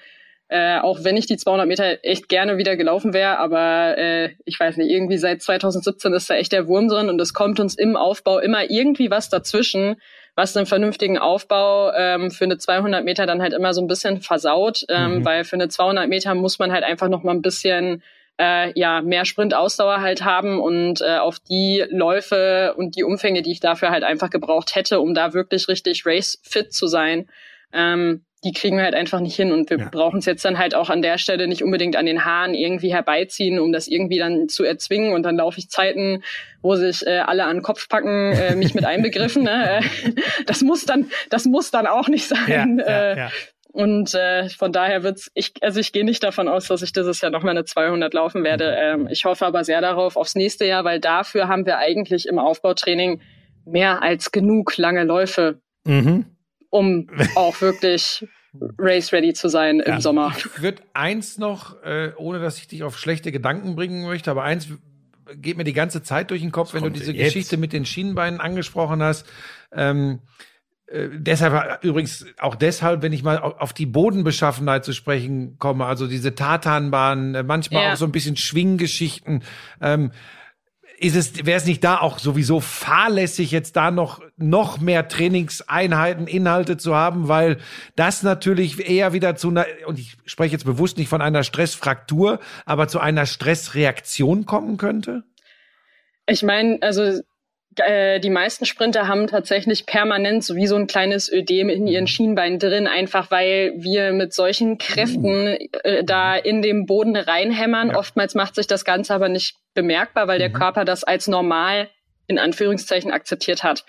[0.52, 4.60] Äh, auch wenn ich die 200 Meter echt gerne wieder gelaufen wäre, aber äh, ich
[4.60, 7.76] weiß nicht, irgendwie seit 2017 ist da echt der Wurm drin und es kommt uns
[7.76, 10.02] im Aufbau immer irgendwie was dazwischen,
[10.36, 14.22] was einen vernünftigen Aufbau ähm, für eine 200 Meter dann halt immer so ein bisschen
[14.22, 15.26] versaut, ähm, Mhm.
[15.26, 18.02] weil für eine 200 Meter muss man halt einfach noch mal ein bisschen
[18.42, 23.52] äh, ja mehr Sprint-Ausdauer halt haben und äh, auf die Läufe und die Umfänge, die
[23.52, 27.30] ich dafür halt einfach gebraucht hätte, um da wirklich richtig race-fit zu sein,
[27.74, 29.90] ähm, die kriegen wir halt einfach nicht hin und wir Ja.
[29.92, 32.94] brauchen es jetzt dann halt auch an der Stelle nicht unbedingt an den Haaren irgendwie
[32.94, 36.24] herbeiziehen, um das irgendwie dann zu erzwingen und dann laufe ich Zeiten,
[36.62, 39.44] wo sich äh, alle an den Kopf packen, äh, mich mit einbegriffen.
[39.44, 39.82] Ne?
[40.46, 42.80] Das muss dann, das muss dann auch nicht sein.
[42.80, 43.32] äh, ja.
[43.72, 47.20] und äh, von daher wird's, ich, also ich gehe nicht davon aus, dass ich dieses
[47.22, 48.76] Jahr nochmal eine 200 laufen werde.
[48.80, 52.40] Ähm, ich hoffe aber sehr darauf aufs nächste Jahr, weil dafür haben wir eigentlich im
[52.40, 53.22] Aufbautraining
[53.66, 56.26] mehr als genug lange Läufe, Mhm.
[56.70, 58.26] Um auch wirklich
[58.78, 60.02] race ready zu sein im Ja.
[60.02, 60.34] Sommer.
[60.38, 64.44] Ich würde eins noch, äh, ohne dass ich dich auf schlechte Gedanken bringen möchte, aber
[64.44, 64.68] eins
[65.36, 67.26] geht mir die ganze Zeit durch den Kopf, wenn du diese jetzt?
[67.34, 69.28] Geschichte mit den Schienenbeinen angesprochen hast.
[69.72, 70.22] Ähm,
[70.88, 75.86] äh, deshalb übrigens auch deshalb, wenn ich mal au- auf die Bodenbeschaffenheit zu sprechen komme,
[75.86, 77.94] also diese Tatanbahnen, äh, manchmal Ja.
[77.94, 79.44] auch so ein bisschen Schwinggeschichten.
[79.82, 80.12] Ähm,
[81.00, 86.28] ist es, wäre es nicht da auch sowieso fahrlässig, jetzt da noch, noch mehr Trainingseinheiten,
[86.28, 87.58] Inhalte zu haben, weil
[87.96, 92.40] das natürlich eher wieder zu einer, und ich spreche jetzt bewusst nicht von einer Stressfraktur,
[92.66, 95.24] aber zu einer Stressreaktion kommen könnte?
[96.28, 97.22] Ich meine, also
[97.78, 102.08] äh, die meisten Sprinter haben tatsächlich permanent so wie so ein kleines Ödem in ihren
[102.08, 107.90] Schienbeinen drin, einfach weil wir mit solchen Kräften äh, da in den Boden reinhämmern.
[107.90, 107.98] Ja.
[107.98, 111.90] Oftmals macht sich das Ganze aber nicht bemerkbar, weil der Körper das als normal
[112.28, 113.86] in Anführungszeichen akzeptiert hat.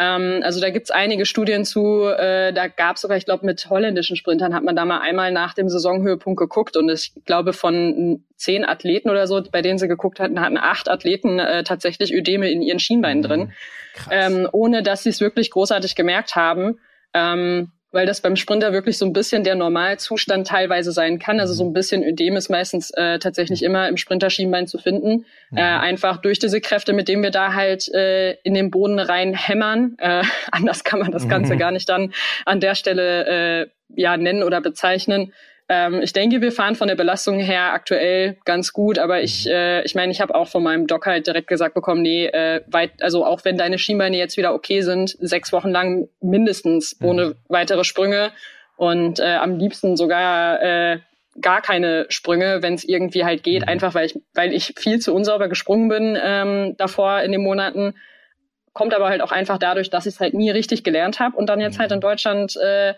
[0.00, 4.16] Ähm, also da gibt's einige Studien zu, äh, da gab's sogar, ich glaube, mit holländischen
[4.16, 8.64] Sprintern hat man da mal einmal nach dem Saisonhöhepunkt geguckt und ich glaube von zehn
[8.64, 12.62] Athleten oder so, bei denen sie geguckt hatten, hatten acht Athleten äh, tatsächlich Ödeme in
[12.62, 13.52] ihren Schienbeinen drin,
[14.10, 16.78] ähm, ohne dass sie es wirklich großartig gemerkt haben.
[17.12, 21.40] Ähm, weil das beim Sprinter wirklich so ein bisschen der Normalzustand teilweise sein kann.
[21.40, 25.26] Also so ein bisschen Ödem ist meistens äh, tatsächlich immer im Sprinterschienbein zu finden.
[25.54, 29.34] Äh, einfach durch diese Kräfte, mit denen wir da halt äh, in den Boden rein
[29.34, 29.96] hämmern.
[29.98, 30.22] Äh,
[30.52, 32.12] anders kann man das Ganze gar nicht dann
[32.46, 33.66] an der Stelle äh,
[33.96, 35.32] ja nennen oder bezeichnen.
[35.72, 39.84] Ähm, ich denke, wir fahren von der Belastung her aktuell ganz gut, aber ich, äh,
[39.84, 43.00] ich meine, ich habe auch von meinem Doc halt direkt gesagt bekommen, nee, äh, weit,
[43.00, 47.84] also auch wenn deine Schienbeine jetzt wieder okay sind, sechs Wochen lang mindestens ohne weitere
[47.84, 48.32] Sprünge
[48.76, 50.98] und äh, am liebsten sogar äh,
[51.40, 55.14] gar keine Sprünge, wenn es irgendwie halt geht, einfach weil ich, weil ich viel zu
[55.14, 57.94] unsauber gesprungen bin ähm, davor in den Monaten.
[58.72, 61.46] Kommt aber halt auch einfach dadurch, dass ich es halt nie richtig gelernt habe und
[61.46, 62.94] dann jetzt halt in Deutschland äh,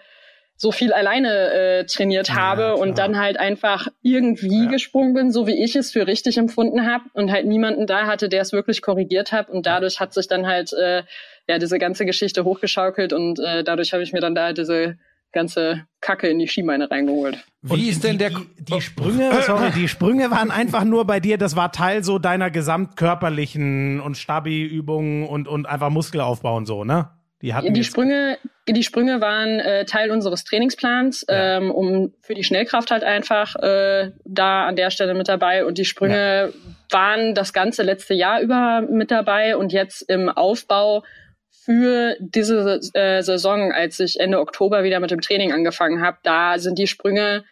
[0.62, 2.78] so viel alleine äh, trainiert Ja, habe klar.
[2.78, 4.70] und dann halt einfach irgendwie Ja.
[4.70, 8.28] gesprungen bin, so wie ich es für richtig empfunden habe und halt niemanden da hatte,
[8.28, 11.02] der es wirklich korrigiert hat und dadurch hat sich dann halt äh,
[11.48, 14.98] ja diese ganze Geschichte hochgeschaukelt und äh, dadurch habe ich mir dann da diese
[15.32, 17.38] ganze Kacke in die Schienbeine reingeholt.
[17.62, 21.06] Wie Und ist denn die, der die, die Sprünge, sorry, die Sprünge waren einfach nur
[21.06, 26.66] bei dir, das war Teil so deiner gesamtkörperlichen und Stabi-Übungen und, und einfach Muskelaufbau und
[26.66, 27.08] so, ne?
[27.40, 28.38] Die hatten Die Sprünge,
[28.68, 31.56] die Sprünge waren äh, Teil unseres Trainingsplans, Ja.
[31.56, 35.64] ähm, um für die Schnellkraft halt einfach äh, da an der Stelle mit dabei.
[35.64, 36.52] Und die Sprünge
[36.90, 41.02] waren das ganze letzte Jahr über mit dabei und jetzt im Aufbau
[41.50, 46.58] für diese äh, Saison, als ich Ende Oktober wieder mit dem Training angefangen habe, da
[46.58, 47.44] sind die Sprünge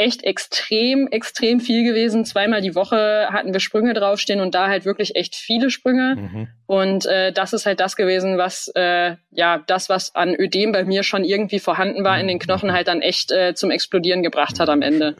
[0.00, 2.24] echt extrem, extrem viel gewesen.
[2.24, 6.16] Zweimal die Woche hatten wir Sprünge draufstehen und da halt wirklich echt viele Sprünge.
[6.16, 6.48] Mhm.
[6.66, 10.84] Und äh, das ist halt das gewesen, was äh, ja das, was an Ödem bei
[10.84, 14.58] mir schon irgendwie vorhanden war in den Knochen, halt dann echt äh, zum Explodieren gebracht
[14.58, 15.16] hat am Ende.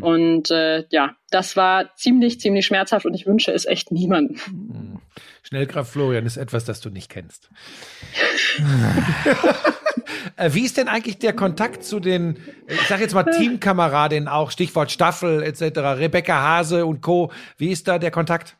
[0.00, 4.95] Und äh, ja, das war ziemlich, ziemlich schmerzhaft und ich wünsche es echt niemandem.
[5.42, 7.50] Schnellkraft Florian ist etwas, das du nicht kennst.
[10.36, 12.36] Äh, Wie ist denn eigentlich der Kontakt zu den,
[12.68, 17.32] ich sag jetzt mal Teamkameradinnen auch, Stichwort Staffel etc., Rebecca Hase und Co.
[17.56, 18.56] Wie ist da der Kontakt?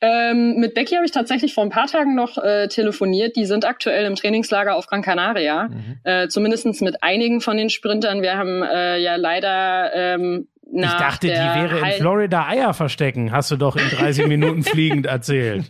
[0.00, 3.36] Ähm, mit Becky habe ich tatsächlich vor ein paar Tagen noch äh, telefoniert.
[3.36, 5.68] Die sind aktuell im Trainingslager auf Gran Canaria.
[5.68, 5.98] Mhm.
[6.04, 8.22] Äh, Zumindest mit einigen von den Sprintern.
[8.22, 13.32] Wir haben äh, ja leider ähm, ich dachte, die wäre in Florida Eier verstecken.
[13.32, 15.64] Hast du doch in 30 Minuten fliegend erzählt.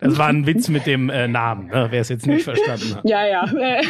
[0.00, 1.88] Das war ein Witz mit dem äh, Namen, ne?
[1.90, 3.04] wer es jetzt nicht verstanden hat.
[3.04, 3.44] Ja, ja.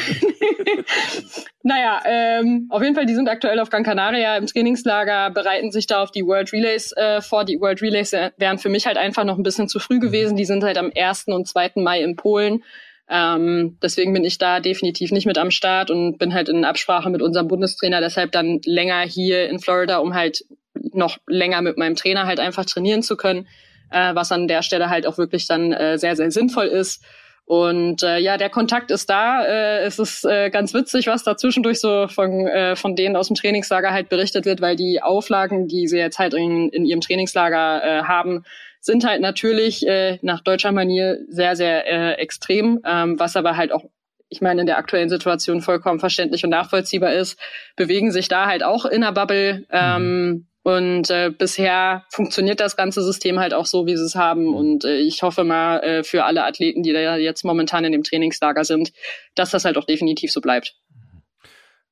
[1.63, 5.87] naja, ähm, auf jeden Fall, die sind aktuell auf Gran Canaria im Trainingslager, bereiten sich
[5.87, 7.45] da auf die World Relays äh, vor.
[7.45, 10.37] Die World Relays wären für mich halt einfach noch ein bisschen zu früh gewesen.
[10.37, 11.27] Die sind halt am 1.
[11.29, 11.73] und 2.
[11.77, 12.63] Mai in Polen.
[13.09, 17.09] Ähm, deswegen bin ich da definitiv nicht mit am Start und bin halt in Absprache
[17.11, 20.45] mit unserem Bundestrainer deshalb dann länger hier in Florida, um halt
[20.93, 23.47] noch länger mit meinem Trainer halt einfach trainieren zu können
[23.91, 27.03] äh, was an der Stelle halt auch wirklich dann äh, sehr, sehr sinnvoll ist.
[27.45, 29.45] Und äh, ja, der Kontakt ist da.
[29.45, 33.29] Äh, es ist äh, ganz witzig, was da zwischendurch so von, äh, von denen aus
[33.29, 37.01] dem Trainingslager halt berichtet wird, weil die Auflagen, die sie jetzt halt in, in ihrem
[37.01, 38.45] Trainingslager äh, haben,
[38.87, 43.73] sind halt natürlich äh, nach deutscher Manier sehr, sehr äh, extrem, ähm, was aber halt
[43.73, 43.85] auch
[44.29, 47.39] ich meine, in der aktuellen Situation vollkommen verständlich und nachvollziehbar ist,
[47.77, 49.67] bewegen sich da halt auch in der Bubble.
[49.71, 50.47] Ähm, mhm.
[50.65, 54.53] Und äh, bisher funktioniert das ganze System halt auch so, wie sie es haben.
[54.53, 58.03] Und äh, ich hoffe mal äh, für alle Athleten, die da jetzt momentan in dem
[58.03, 58.93] Trainingslager sind,
[59.37, 60.75] dass das halt auch definitiv so bleibt.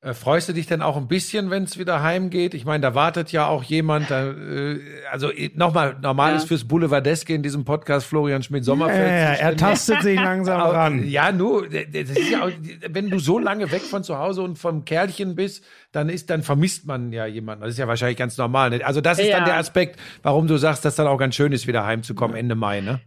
[0.05, 2.53] Äh, freust du dich denn auch ein bisschen, wenn es wieder heimgeht?
[2.53, 4.11] Ich meine, da wartet ja auch jemand.
[4.11, 4.79] Da, äh,
[5.11, 6.37] also nochmal, normal ja.
[6.37, 9.09] ist fürs Boulevardeske in diesem Podcast Florian Schmidt-Sommerfeld.
[9.09, 11.09] Ja, ja, er tastet sich langsam ran.
[11.09, 12.51] Ja, nur, das ist ja auch,
[12.91, 16.43] wenn du so lange weg von zu Hause und vom Kerlchen bist, dann ist, dann
[16.43, 17.63] vermisst man ja jemanden.
[17.63, 18.71] Das ist ja wahrscheinlich ganz normal.
[18.71, 18.85] Ne?
[18.85, 19.39] Also das ist ja.
[19.39, 22.55] dann der Aspekt, warum du sagst, dass dann auch ganz schön ist, wieder heimzukommen Ende
[22.55, 23.01] Mai, ne?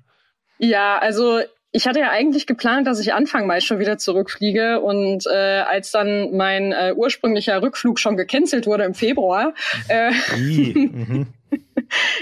[0.58, 1.42] Ja, also
[1.72, 5.92] ich hatte ja eigentlich geplant, dass ich Anfang Mai schon wieder zurückfliege und äh, als
[5.92, 9.54] dann mein äh, ursprünglicher Rückflug schon gecancelt wurde im Februar,
[9.90, 11.28] äh, mhm.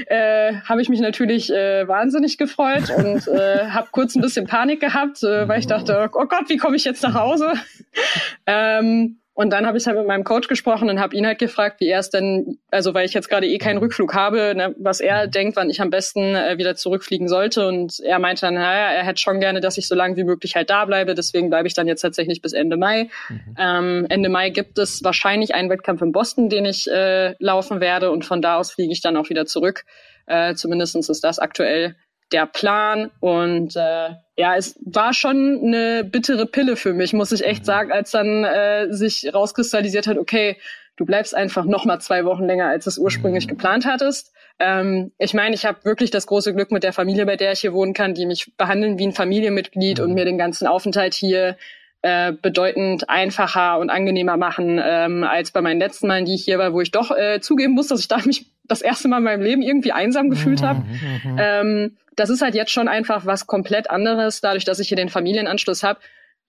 [0.07, 4.79] äh, habe ich mich natürlich äh, wahnsinnig gefreut und äh, habe kurz ein bisschen Panik
[4.79, 7.53] gehabt, äh, weil ich dachte, oh Gott, wie komme ich jetzt nach Hause?
[8.45, 11.81] ähm, und dann habe ich halt mit meinem Coach gesprochen und habe ihn halt gefragt,
[11.81, 15.01] wie er es denn, also weil ich jetzt gerade eh keinen Rückflug habe, ne, was
[15.01, 15.31] er mhm.
[15.31, 17.67] denkt, wann ich am besten äh, wieder zurückfliegen sollte.
[17.67, 20.55] Und er meinte dann, naja, er hätte schon gerne, dass ich so lange wie möglich
[20.55, 21.15] halt da bleibe.
[21.15, 23.09] Deswegen bleibe ich dann jetzt tatsächlich bis Ende Mai.
[23.27, 23.55] Mhm.
[23.59, 28.11] Ähm, Ende Mai gibt es wahrscheinlich einen Wettkampf in Boston, den ich äh, laufen werde.
[28.11, 29.83] Und von da aus fliege ich dann auch wieder zurück.
[30.27, 31.97] Äh, zumindestens ist das aktuell
[32.31, 33.11] der Plan.
[33.19, 37.65] Und äh, ja, es war schon eine bittere Pille für mich, muss ich echt mhm.
[37.65, 40.57] sagen, als dann äh, sich rauskristallisiert hat, okay,
[40.97, 43.51] du bleibst einfach noch mal zwei Wochen länger, als es ursprünglich mhm.
[43.51, 44.33] geplant hattest.
[44.59, 47.59] Ähm, ich meine, ich habe wirklich das große Glück mit der Familie, bei der ich
[47.59, 50.05] hier wohnen kann, die mich behandeln wie ein Familienmitglied mhm.
[50.05, 51.57] und mir den ganzen Aufenthalt hier
[52.01, 56.59] äh, bedeutend einfacher und angenehmer machen ähm, als bei meinen letzten Malen, die ich hier
[56.59, 59.23] war, wo ich doch äh, zugeben muss, dass ich da mich das erste Mal in
[59.23, 60.79] meinem Leben irgendwie einsam gefühlt habe.
[60.81, 61.37] Mhm, mhm.
[61.39, 65.09] ähm, das ist halt jetzt schon einfach was komplett anderes, dadurch, dass ich hier den
[65.09, 65.99] Familienanschluss habe.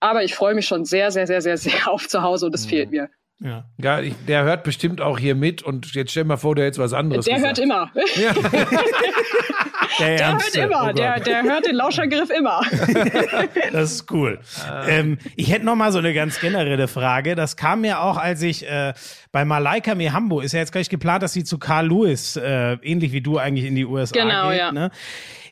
[0.01, 2.67] Aber ich freue mich schon sehr, sehr, sehr, sehr, sehr auf zu Hause und das
[2.67, 2.71] mhm.
[2.71, 3.11] fehlt mir.
[3.39, 3.65] Ja.
[3.79, 6.79] ja ich, der hört bestimmt auch hier mit und jetzt stell mal vor, der jetzt
[6.79, 7.27] was anderes.
[7.27, 7.59] Der gesagt.
[7.59, 7.91] hört immer.
[8.17, 8.33] Ja.
[9.99, 10.89] der, der hört immer.
[10.89, 12.63] Oh der, der hört den Lauschergriff immer.
[13.73, 14.41] das ist cool.
[14.89, 17.35] Ähm, ich hätte noch mal so eine ganz generelle Frage.
[17.35, 18.95] Das kam mir auch, als ich äh,
[19.33, 23.13] bei Malaika Mihambo ist ja jetzt gleich geplant, dass sie zu Carl Lewis, äh, ähnlich
[23.13, 24.59] wie du eigentlich in die USA genau, geht.
[24.59, 24.73] Ja.
[24.73, 24.91] Ne?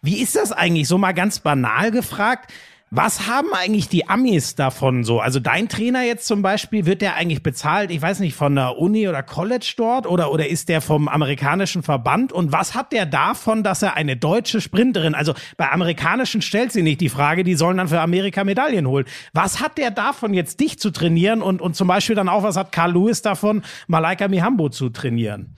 [0.00, 0.88] Wie ist das eigentlich?
[0.88, 2.50] So mal ganz banal gefragt.
[2.96, 5.18] Was haben eigentlich die Amis davon so?
[5.18, 8.78] Also dein Trainer jetzt zum Beispiel, wird der eigentlich bezahlt, ich weiß nicht, von der
[8.78, 12.32] Uni oder College dort oder, oder ist der vom amerikanischen Verband?
[12.32, 16.82] Und was hat der davon, dass er eine deutsche Sprinterin, also bei amerikanischen stellt sie
[16.82, 19.06] nicht die Frage, die sollen dann für Amerika Medaillen holen.
[19.32, 22.56] Was hat der davon jetzt dich zu trainieren und, und zum Beispiel dann auch, was
[22.56, 25.56] hat Carl Lewis davon, Malaika Mihambo zu trainieren?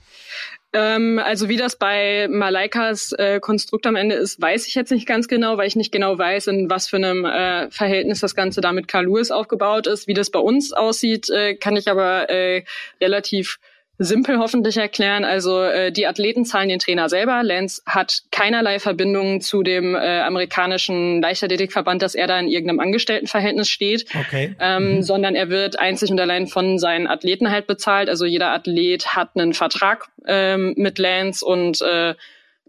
[0.73, 5.07] Ähm, also wie das bei Malaikas äh, Konstrukt am Ende ist, weiß ich jetzt nicht
[5.07, 8.59] ganz genau, weil ich nicht genau weiß, in was für einem äh, Verhältnis das Ganze
[8.59, 10.07] da mit Carl Lewis aufgebaut ist.
[10.07, 12.63] Wie das bei uns aussieht, äh, kann ich aber äh,
[12.99, 13.59] relativ
[13.99, 15.25] simpel hoffentlich erklären.
[15.25, 17.41] Also äh, die Athleten zahlen den Trainer selber.
[17.43, 23.69] Lance hat keinerlei Verbindung zu dem äh, amerikanischen Leichtathletikverband, dass er da in irgendeinem Angestelltenverhältnis
[23.69, 24.55] steht, okay.
[24.59, 25.03] ähm, mhm.
[25.03, 28.09] sondern er wird einzig und allein von seinen Athleten halt bezahlt.
[28.09, 32.13] Also jeder Athlet hat einen Vertrag ähm, mit Lance und äh,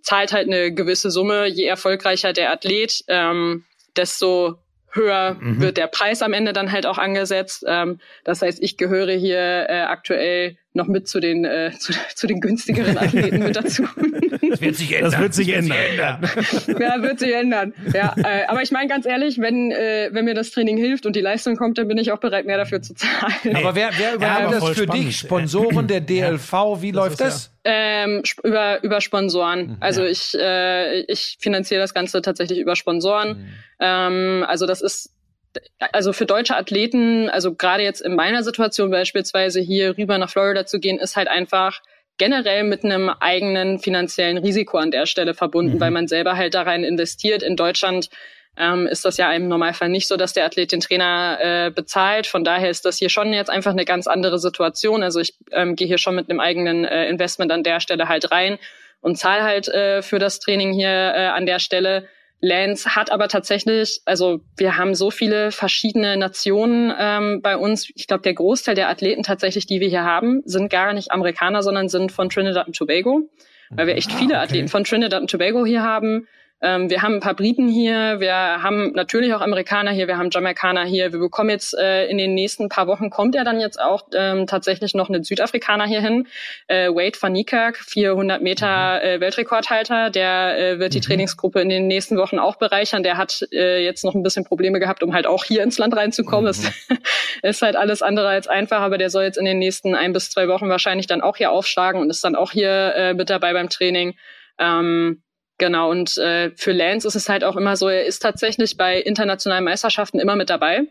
[0.01, 1.47] zahlt halt eine gewisse Summe.
[1.47, 3.65] Je erfolgreicher der Athlet, ähm,
[3.97, 4.59] desto
[4.91, 5.61] höher mhm.
[5.61, 7.65] wird der Preis am Ende dann halt auch angesetzt.
[7.67, 12.27] Ähm, das heißt, ich gehöre hier äh, aktuell noch mit zu den, äh, zu, zu
[12.27, 13.85] den günstigeren Athleten mit dazu.
[14.49, 15.11] Das wird sich ändern.
[15.11, 16.21] Das wird sich ändern.
[16.81, 17.75] ja, wird sich ändern.
[17.93, 21.15] Ja, äh, aber ich meine ganz ehrlich, wenn, äh, wenn mir das Training hilft und
[21.15, 23.55] die Leistung kommt, dann bin ich auch bereit, mehr dafür zu zahlen.
[23.57, 25.09] Aber wer, wer übernimmt aber das für spannend.
[25.09, 25.17] dich?
[25.19, 27.51] Sponsoren der DLV, wie läuft ist das?
[27.65, 29.77] Ähm, sp- über, über Sponsoren.
[29.81, 33.49] Also ich, äh, ich finanziere das Ganze tatsächlich über Sponsoren.
[33.81, 35.11] Ähm, also das ist
[35.93, 40.67] also für deutsche Athleten, also gerade jetzt in meiner Situation beispielsweise hier rüber nach Florida
[40.67, 41.81] zu gehen, ist halt einfach
[42.19, 46.63] generell mit einem eigenen finanziellen Risiko an der Stelle verbunden, weil man selber halt da
[46.63, 47.43] rein investiert.
[47.43, 48.11] In Deutschland
[48.57, 52.27] ähm, ist das ja im Normalfall nicht so, dass der Athlet den Trainer äh, bezahlt.
[52.27, 55.03] Von daher ist das hier schon jetzt einfach eine ganz andere Situation.
[55.03, 58.33] Also ich ähm, gehe hier schon mit einem eigenen äh, Investment an der Stelle halt
[58.33, 58.59] rein
[59.01, 62.09] und zahle halt äh, für das Training hier äh, an der Stelle.
[62.41, 67.91] Lance hat aber tatsächlich, also wir haben so viele verschiedene Nationen ähm, bei uns.
[67.95, 71.63] Ich glaube, der Großteil der Athleten tatsächlich, die wir hier haben, sind gar nicht Amerikaner,
[71.63, 73.29] sondern sind von Trinidad und Tobago,
[73.71, 76.29] weil wir echt viele Athleten von Trinidad und Tobago hier haben.
[76.61, 80.31] Ähm, wir haben ein paar Briten hier, wir haben natürlich auch Amerikaner hier, wir haben
[80.31, 81.13] Jamaikaner hier.
[81.13, 84.47] Wir bekommen jetzt äh, in den nächsten paar Wochen kommt ja dann jetzt auch ähm,
[84.47, 86.27] tatsächlich noch ein Südafrikaner hier hin,
[86.67, 90.11] äh, Wade van Niekerk, 400 Meter äh, Weltrekordhalter.
[90.11, 93.05] Der äh, wird die Trainingsgruppe in den nächsten Wochen auch bereichern.
[93.05, 95.97] Der hat äh, jetzt noch ein bisschen Probleme gehabt, um halt auch hier ins Land
[95.97, 96.47] reinzukommen.
[96.47, 96.63] Das
[97.43, 100.31] ist halt alles andere als einfach, aber der soll jetzt in den nächsten ein bis
[100.31, 103.53] zwei Wochen wahrscheinlich dann auch hier aufschlagen und ist dann auch hier äh, mit dabei
[103.53, 104.17] beim Training.
[104.59, 105.23] Ähm,
[105.59, 109.01] Genau, und äh, für Lance ist es halt auch immer so, er ist tatsächlich bei
[109.01, 110.83] internationalen Meisterschaften immer mit dabei.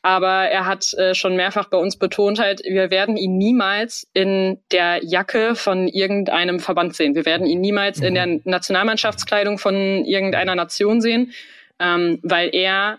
[0.00, 4.60] Aber er hat äh, schon mehrfach bei uns betont halt, wir werden ihn niemals in
[4.70, 7.14] der Jacke von irgendeinem Verband sehen.
[7.14, 11.32] Wir werden ihn niemals in der Nationalmannschaftskleidung von irgendeiner Nation sehen,
[11.78, 12.98] ähm, weil er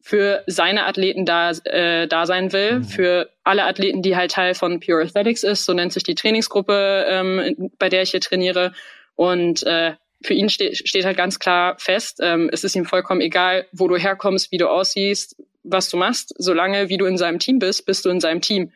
[0.00, 4.80] für seine Athleten da, äh, da sein will, für alle Athleten, die halt Teil von
[4.80, 8.72] Pure Athletics ist, so nennt sich die Trainingsgruppe, ähm, bei der ich hier trainiere.
[9.14, 9.92] Und äh,
[10.22, 13.88] für ihn ste steht halt ganz klar fest, ähm, es ist ihm vollkommen egal, wo
[13.88, 16.34] du herkommst, wie du aussiehst, was du machst.
[16.38, 18.72] Solange wie du in seinem Team bist, bist du in seinem Team.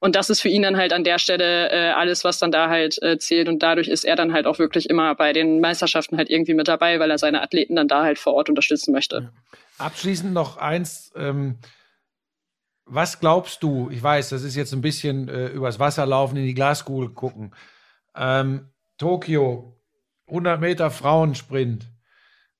[0.00, 2.70] Und das ist für ihn dann halt an der Stelle äh, alles, was dann da
[2.70, 3.48] halt äh, zählt.
[3.48, 6.68] Und dadurch ist er dann halt auch wirklich immer bei den Meisterschaften halt irgendwie mit
[6.68, 9.30] dabei, weil er seine Athleten dann da halt vor Ort unterstützen möchte.
[9.76, 11.12] Abschließend noch eins.
[11.16, 11.58] Ähm,
[12.86, 13.90] was glaubst du?
[13.92, 17.54] Ich weiß, das ist jetzt ein bisschen äh, übers Wasser laufen, in die Glaskugel gucken.
[18.16, 19.79] Ähm, Tokio,
[20.30, 21.86] 100 Meter Frauensprint.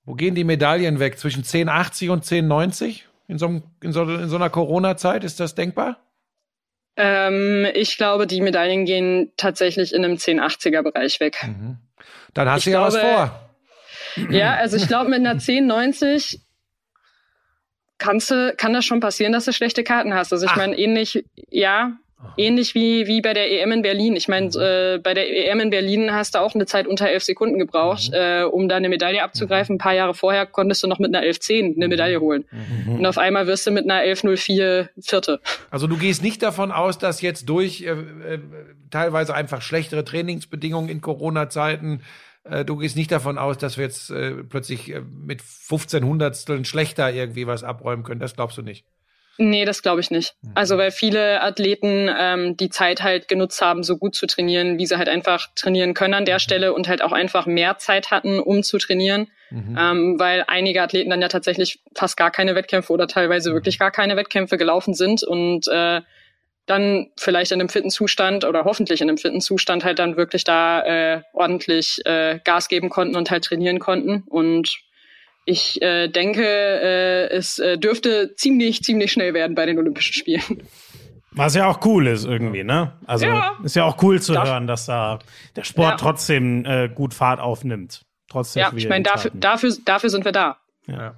[0.05, 1.17] Wo gehen die Medaillen weg?
[1.19, 3.01] Zwischen 10,80 und 10,90?
[3.27, 5.23] In so, einem- in, so, in so einer Corona-Zeit?
[5.23, 5.97] Ist das denkbar?
[6.97, 11.37] Ähm, ich glaube, die Medaillen gehen tatsächlich in einem 1080er-Bereich weg.
[12.33, 13.49] Dann hast du ja was glaube- vor.
[14.29, 16.41] Ja, also ich glaube, mit einer 1090
[17.97, 20.33] kannst du, kann das schon passieren, dass du schlechte Karten hast.
[20.33, 21.93] Also ich meine, ähnlich, ja,
[22.37, 24.15] ähnlich wie, wie bei der EM in Berlin.
[24.15, 27.23] Ich meine, äh, bei der EM in Berlin hast du auch eine Zeit unter elf
[27.23, 29.75] Sekunden gebraucht, äh, um da eine Medaille abzugreifen.
[29.75, 32.45] Ein paar Jahre vorher konntest du noch mit einer 1110 eine Medaille holen.
[32.87, 35.39] Und auf einmal wirst du mit einer 1104 Vierte.
[35.69, 38.39] Also du gehst nicht davon aus, dass jetzt durch äh, äh,
[38.89, 42.01] teilweise einfach schlechtere Trainingsbedingungen in Corona-Zeiten,
[42.43, 46.65] äh, du gehst nicht davon aus, dass wir jetzt äh, plötzlich äh, mit 15 Hundertsteln
[46.65, 48.19] schlechter irgendwie was abräumen können.
[48.19, 48.85] Das glaubst du nicht.
[49.37, 50.35] Nee, das glaube ich nicht.
[50.55, 54.85] Also weil viele Athleten ähm, die Zeit halt genutzt haben, so gut zu trainieren, wie
[54.85, 58.39] sie halt einfach trainieren können an der Stelle und halt auch einfach mehr Zeit hatten,
[58.39, 59.27] um zu trainieren.
[59.77, 63.91] Ähm, weil einige Athleten dann ja tatsächlich fast gar keine Wettkämpfe oder teilweise wirklich gar
[63.91, 66.01] keine Wettkämpfe gelaufen sind und äh,
[66.65, 70.43] dann vielleicht in einem fitten Zustand oder hoffentlich in einem fitten Zustand halt dann wirklich
[70.43, 74.23] da äh, ordentlich äh, Gas geben konnten und halt trainieren konnten.
[74.27, 74.69] Und
[75.45, 80.63] ich äh, denke, äh, es äh, dürfte ziemlich, ziemlich schnell werden bei den Olympischen Spielen.
[81.33, 82.93] Was ja auch cool ist irgendwie, ne?
[83.05, 83.57] Also Ja.
[83.63, 85.19] ist ja auch cool zu Darf- hören, dass da
[85.55, 85.95] der Sport Ja.
[85.97, 88.01] trotzdem äh, gut Fahrt aufnimmt.
[88.29, 90.57] Trotz der Ja, ich meine, dafür, dafür, dafür sind wir da.
[90.87, 91.15] Ja.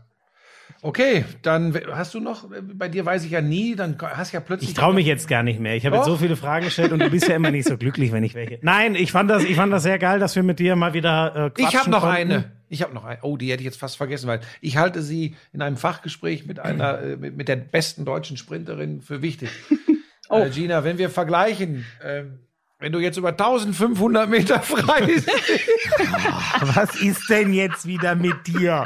[0.85, 4.41] Okay, dann hast du noch, äh, bei dir weiß ich ja nie, dann hast ja
[4.41, 4.71] plötzlich.
[4.71, 5.75] Ich traue mich jetzt gar nicht mehr.
[5.75, 8.11] Ich habe jetzt so viele Fragen gestellt und du bist ja immer nicht so glücklich,
[8.11, 8.59] wenn ich welche.
[8.61, 11.53] Nein, ich fand das, ich fand das sehr geil, dass wir mit dir mal wieder
[11.57, 12.15] äh, Ich habe noch konnten.
[12.15, 12.51] eine.
[12.67, 13.19] Ich habe noch eine.
[13.21, 16.59] Oh, die hätte ich jetzt fast vergessen, weil ich halte sie in einem Fachgespräch mit
[16.59, 19.49] einer, äh, mit, mit der besten deutschen Sprinterin für wichtig.
[20.29, 20.39] Oh.
[20.39, 22.39] Äh, Gina, wenn wir vergleichen, ähm,
[22.79, 25.29] wenn du jetzt über 1500 Meter freist,
[26.75, 28.85] Was ist denn jetzt wieder mit dir?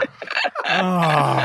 [0.82, 1.38] Oh,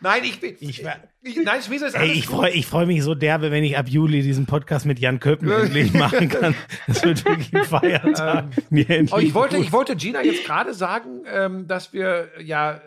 [0.00, 0.84] nein, ich bin, ich,
[1.22, 3.88] ich, nein, Schmiese ist ey, ich freue ich freu mich so derbe, wenn ich ab
[3.88, 6.54] Juli diesen Podcast mit Jan Köppen endlich machen kann.
[6.86, 8.46] Das wird wirklich ein Feiertag.
[8.70, 9.66] Endlich Oh, ich wollte, gut.
[9.66, 12.80] ich wollte Gina jetzt gerade sagen, ähm, dass wir ja äh,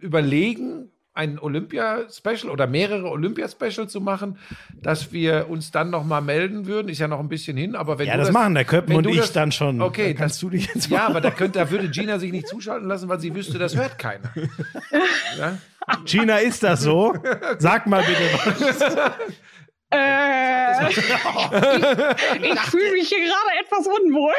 [0.00, 4.38] überlegen, ein Olympia-Special oder mehrere Olympia-Special zu machen,
[4.82, 6.88] dass wir uns dann noch mal melden würden.
[6.88, 9.06] Ist ja noch ein bisschen hin, aber wenn Ja, du das machen der Köppen und
[9.06, 9.80] ich das- dann schon.
[9.80, 12.18] Okay, Da kannst das- du dich jetzt Ja, mal- aber da, könnte, da würde Gina
[12.18, 14.32] sich nicht zuschalten lassen, weil sie wüsste, das hört keiner.
[15.38, 15.58] Ja?
[16.04, 17.14] Gina, ist das so?
[17.58, 19.06] Sag mal bitte was.
[19.92, 24.32] Äh, ich ich fühle mich hier gerade etwas unwohl.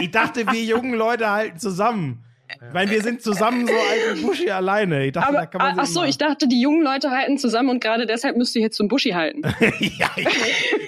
[0.00, 2.24] Ich dachte, wir jungen Leute halten zusammen.
[2.72, 5.06] Meine, wir sind zusammen so alt wie Buschi alleine.
[5.06, 7.70] Ich dachte, da Aber, kann man ach so, ich dachte, die jungen Leute halten zusammen
[7.70, 9.42] und gerade deshalb müsst ihr jetzt zum Buschi halten.
[9.80, 10.26] ja, ich,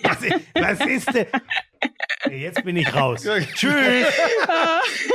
[0.02, 0.18] was,
[0.54, 1.26] was ist denn?
[2.30, 3.26] Jetzt bin ich raus.
[3.54, 3.74] Tschüss.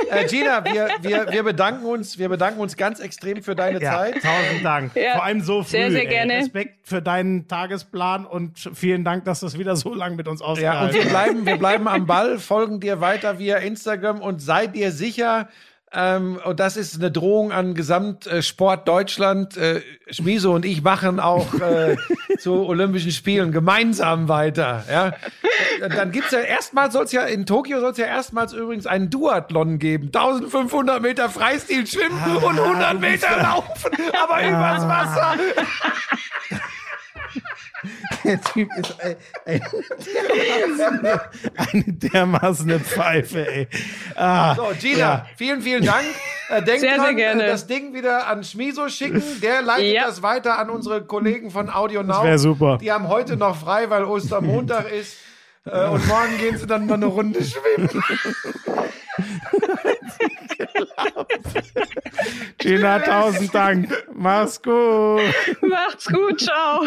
[0.09, 3.91] Äh, Gina, wir, wir, wir, bedanken uns, wir bedanken uns ganz extrem für deine Ja,
[3.97, 4.15] Zeit.
[4.21, 4.95] tausend Dank.
[4.95, 5.69] Ja, Vor allem so früh.
[5.71, 6.07] sehr, sehr ey.
[6.07, 6.33] gerne.
[6.37, 10.39] Respekt für deinen Tagesplan und vielen Dank, dass du es wieder so lange mit uns
[10.39, 11.09] Ja, und ausgehalten wir hast.
[11.09, 15.49] bleiben, wir bleiben am Ball, folgen dir weiter via Instagram und sei dir sicher,
[15.99, 19.57] ähm, und das ist eine Drohung an Gesamtsport Deutschland.
[19.57, 19.81] Äh,
[20.11, 21.97] Schmiso und ich machen auch äh,
[22.37, 24.83] zu Olympischen Spielen gemeinsam weiter.
[24.91, 25.13] Ja?
[25.83, 28.85] Und Dann gibt's ja erstmal soll es ja in Tokio soll es ja erstmals übrigens
[28.85, 30.11] einen Duathlon geben.
[30.13, 33.91] 1500 Meter Freistil schwimmen und 100 Meter laufen,
[34.23, 35.35] aber übers Wasser.
[38.23, 39.15] Der Typ ist ein,
[39.45, 39.61] ein
[40.49, 41.09] dermaßen,
[41.55, 43.67] eine dermaßen Pfeife, ey.
[44.15, 45.25] Ah, So, Gina, Ja.
[45.35, 46.05] vielen, vielen Dank.
[46.49, 47.43] Äh, denk Sehr, sehr dran, gerne.
[47.43, 49.21] äh, das Ding wieder an Schmiso schicken.
[49.41, 50.05] Der leitet Ja.
[50.07, 52.23] das weiter an unsere Kollegen von Audio Now.
[52.23, 52.77] wär super.
[52.81, 55.17] Die haben heute noch frei, weil Ostermontag ist.
[55.65, 57.89] Äh, und morgen gehen sie dann mal eine Runde schwimmen.
[62.57, 64.05] Gina, tausend Dank.
[64.13, 65.21] Mach's gut.
[65.61, 66.83] Macht's gut, ciao.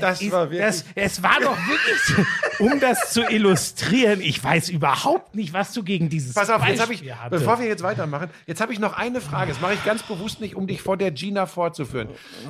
[0.00, 0.60] Das war wirklich.
[0.60, 4.20] Das, es war doch wirklich, so, um das zu illustrieren.
[4.20, 7.30] Ich weiß überhaupt nicht, was du gegen dieses Pass auf, jetzt habe ich, hatte.
[7.38, 9.52] bevor wir jetzt weitermachen, jetzt habe ich noch eine Frage.
[9.52, 12.08] Das mache ich ganz bewusst nicht, um dich vor der Gina vorzuführen.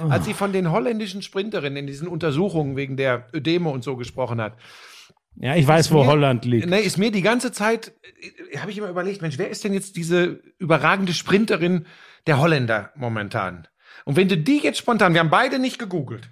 [0.09, 4.41] Als sie von den holländischen Sprinterinnen in diesen Untersuchungen wegen der Ödeme und so gesprochen
[4.41, 4.55] hat,
[5.41, 6.69] Ja, ich weiß, wo mir- Holland liegt.
[6.69, 7.93] Nee, ist mir die ganze Zeit,
[8.53, 11.87] äh, habe ich immer überlegt, Mensch, wer ist denn jetzt diese überragende Sprinterin
[12.27, 13.69] der Holländer momentan?
[14.05, 16.29] Und wenn du die jetzt spontan, wir haben beide nicht gegoogelt,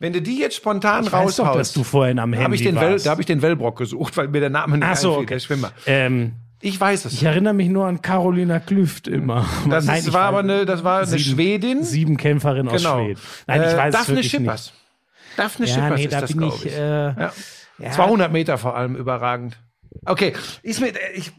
[0.00, 2.44] wenn du die jetzt spontan Ich weiß doch, dass raushaust, du vorhin am da habe
[2.44, 3.06] Handy ich, den warst.
[3.06, 5.34] da hab ich den Wellbrock gesucht, weil mir der Name nicht Ach so, einfiel, okay.
[5.34, 5.72] der Schwimmer.
[5.86, 7.12] ähm, Ich weiß es.
[7.12, 9.46] ich erinnere mich nur an Carolina Klüft immer.
[9.68, 11.84] das Nein, ist, war aber eine, das war eine sieben, Schwedin.
[11.84, 13.04] Sieben Kämpferin aus genau.
[13.04, 13.20] Schweden.
[13.46, 14.72] Nein, ich Äh, weiß es Daphne wirklich Schippers.
[15.36, 15.76] Daphne nicht.
[15.76, 16.66] Ja, Schippers nee, ist da das, bin ich.
[16.66, 17.32] Äh, Ja.
[17.78, 17.90] Ja.
[17.90, 19.58] 200 Meter vor allem überragend.
[20.04, 21.32] Okay, ist mir, ich,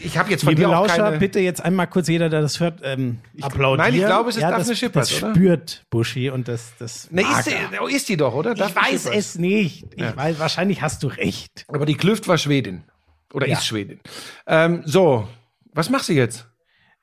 [0.00, 1.18] ich habe jetzt von Liebe dir auch Lauscher, keine...
[1.18, 3.78] bitte jetzt einmal kurz jeder, der das hört, ähm, applaudieren.
[3.78, 5.34] Nein, ich glaube, es ist ja, Daphne das, Das oder?
[5.34, 8.52] spürt Buschi und das, das mag ist, die, ist die doch, oder?
[8.52, 9.16] Ich Daphne weiß Schippers.
[9.16, 9.86] es nicht.
[9.94, 11.64] Ich weiß, wahrscheinlich hast du recht.
[11.68, 12.84] Aber die Klüft war Schwedin.
[13.32, 13.58] Oder Ja.
[13.58, 14.00] ist Schwedin.
[14.46, 15.26] Ähm, so,
[15.72, 16.46] was machst du jetzt?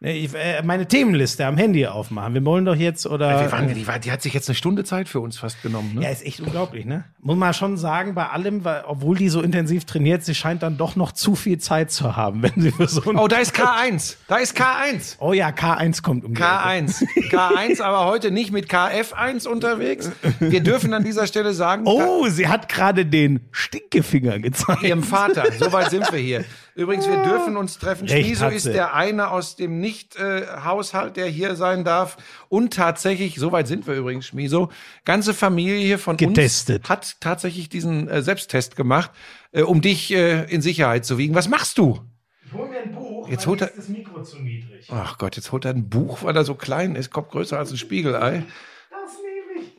[0.04, 2.34] Äh, meine Themenliste am Handy aufmachen.
[2.34, 3.40] Wir wollen doch jetzt oder.
[3.40, 5.94] Wir waren, die, die hat sich jetzt eine Stunde Zeit für uns fast genommen.
[5.96, 6.04] Ne?
[6.04, 7.06] Ja, ist echt unglaublich, ne?
[7.22, 10.76] Muss man schon sagen, bei allem, weil, obwohl die so intensiv trainiert, sie scheint dann
[10.76, 13.02] doch noch zu viel Zeit zu haben, wenn sie für so.
[13.06, 14.18] Oh, da ist K1.
[14.28, 15.16] Da ist K1.
[15.20, 16.52] Oh ja, K1 kommt um die Ecke.
[16.52, 17.04] K1.
[17.32, 20.12] K1, aber heute nicht mit KF1 unterwegs.
[20.42, 24.84] Wir dürfen an dieser Stelle sagen, Oh, sie hat gerade den Stinkefinger gezeigt.
[24.84, 25.46] Ihrem Vater.
[25.58, 26.44] So weit sind wir hier.
[26.76, 28.08] Übrigens, wir dürfen uns treffen.
[28.08, 32.18] Recht Schmiso ist der eine aus dem Nicht-Haushalt, der hier sein darf.
[32.50, 34.70] Und tatsächlich, so weit sind wir übrigens, Schmiso,
[35.06, 36.82] ganze Familie hier von Getestet.
[36.82, 39.12] uns hat tatsächlich diesen äh, Selbsttest gemacht,
[39.52, 41.36] äh, um dich äh, in Sicherheit zu wiegen.
[41.36, 42.00] Was machst du?
[42.46, 44.88] Ich hol mir ein Buch, Jetzt holt er- ist das Mikro zu niedrig.
[44.92, 47.72] Ach Gott, jetzt holt er ein Buch, weil er so klein ist, Kopf größer als
[47.72, 48.44] ein Spiegelei.
[48.90, 49.12] Das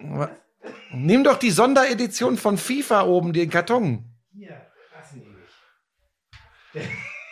[0.08, 0.28] nehme ich.
[0.92, 4.04] Nimm doch die Sonderedition von FIFA oben, den Karton.
[4.32, 4.60] Hier.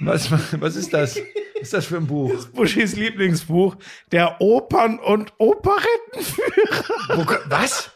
[0.01, 0.31] Was,
[0.61, 1.17] was ist das?
[1.17, 2.33] Was ist das für ein Buch?
[2.55, 3.77] Buschis Lieblingsbuch,
[4.11, 7.41] der Opern- und Operettenführer.
[7.49, 7.91] Was?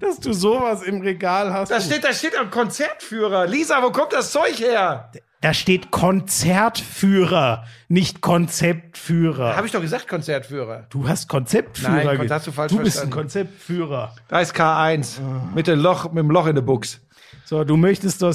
[0.00, 1.70] Dass du sowas im Regal hast.
[1.70, 3.46] Da steht, da steht am Konzertführer.
[3.46, 5.12] Lisa, wo kommt das Zeug her?
[5.40, 9.56] Da steht Konzertführer, nicht Konzeptführer.
[9.56, 10.86] Habe ich doch gesagt, Konzertführer.
[10.90, 12.04] du hast Konzeptführer.
[12.04, 13.14] Nein, ge- hast du falsch Du bist verstanden.
[13.14, 14.14] ein Konzeptführer.
[14.28, 15.18] Da ist K1.
[15.54, 17.00] Mit, dem Loch, mit dem Loch in der Buchs.
[17.44, 18.34] So, du möchtest doch.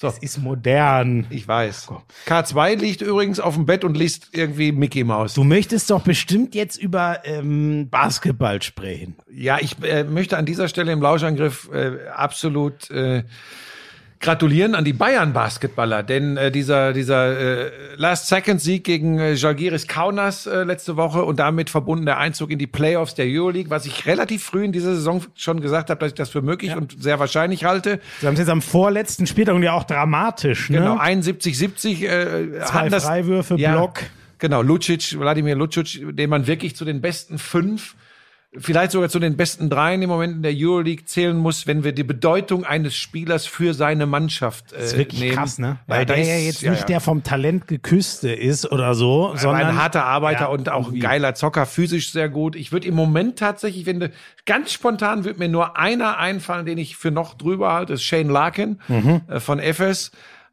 [0.00, 0.06] So.
[0.06, 1.26] Das ist modern.
[1.28, 1.88] Ich weiß.
[2.24, 5.34] K2 liegt übrigens auf dem Bett und liest irgendwie Mickey Mouse.
[5.34, 9.16] Du möchtest doch bestimmt jetzt über ähm, Basketball sprechen.
[9.28, 13.24] Ja, ich äh, möchte an dieser Stelle im Lauschangriff äh, absolut äh,
[14.20, 20.64] gratulieren an die Bayern-Basketballer, denn äh, dieser, dieser äh, Last-Second-Sieg gegen äh, Jalgiris Kaunas äh,
[20.64, 24.42] letzte Woche und damit verbunden der Einzug in die Playoffs der Euroleague, was ich relativ
[24.42, 27.64] früh in dieser Saison schon gesagt habe, dass ich das für möglich und sehr wahrscheinlich
[27.64, 28.00] halte.
[28.20, 30.78] Sie haben es jetzt am vorletzten Spieltag und ja auch dramatisch, ne?
[30.78, 34.00] Genau, 71-70 äh, Zwei das, Freiwürfe, ja, Block.
[34.38, 37.94] Genau, Lucic, Wladimir Lucic, den man wirklich zu den besten fünf
[38.56, 41.92] vielleicht sogar zu den besten dreien im Moment in der Euroleague zählen muss, wenn wir
[41.92, 45.34] die Bedeutung eines Spielers für seine Mannschaft äh, Das ist wirklich nehmen.
[45.36, 45.66] krass, ne?
[45.66, 46.86] Ja, Weil da der ist- ja jetzt ja, nicht ja.
[46.86, 50.90] der vom Talent geküsste ist oder so, war sondern ein harter Arbeiter Ja, und auch
[50.90, 52.56] ein geiler Zocker, physisch sehr gut.
[52.56, 54.10] Ich würde im Moment tatsächlich, wenn du,
[54.46, 58.06] ganz spontan würde mir nur einer einfallen, den ich für noch drüber halte, das ist
[58.06, 59.20] Shane Larkin Mhm.
[59.28, 60.10] äh, von FS.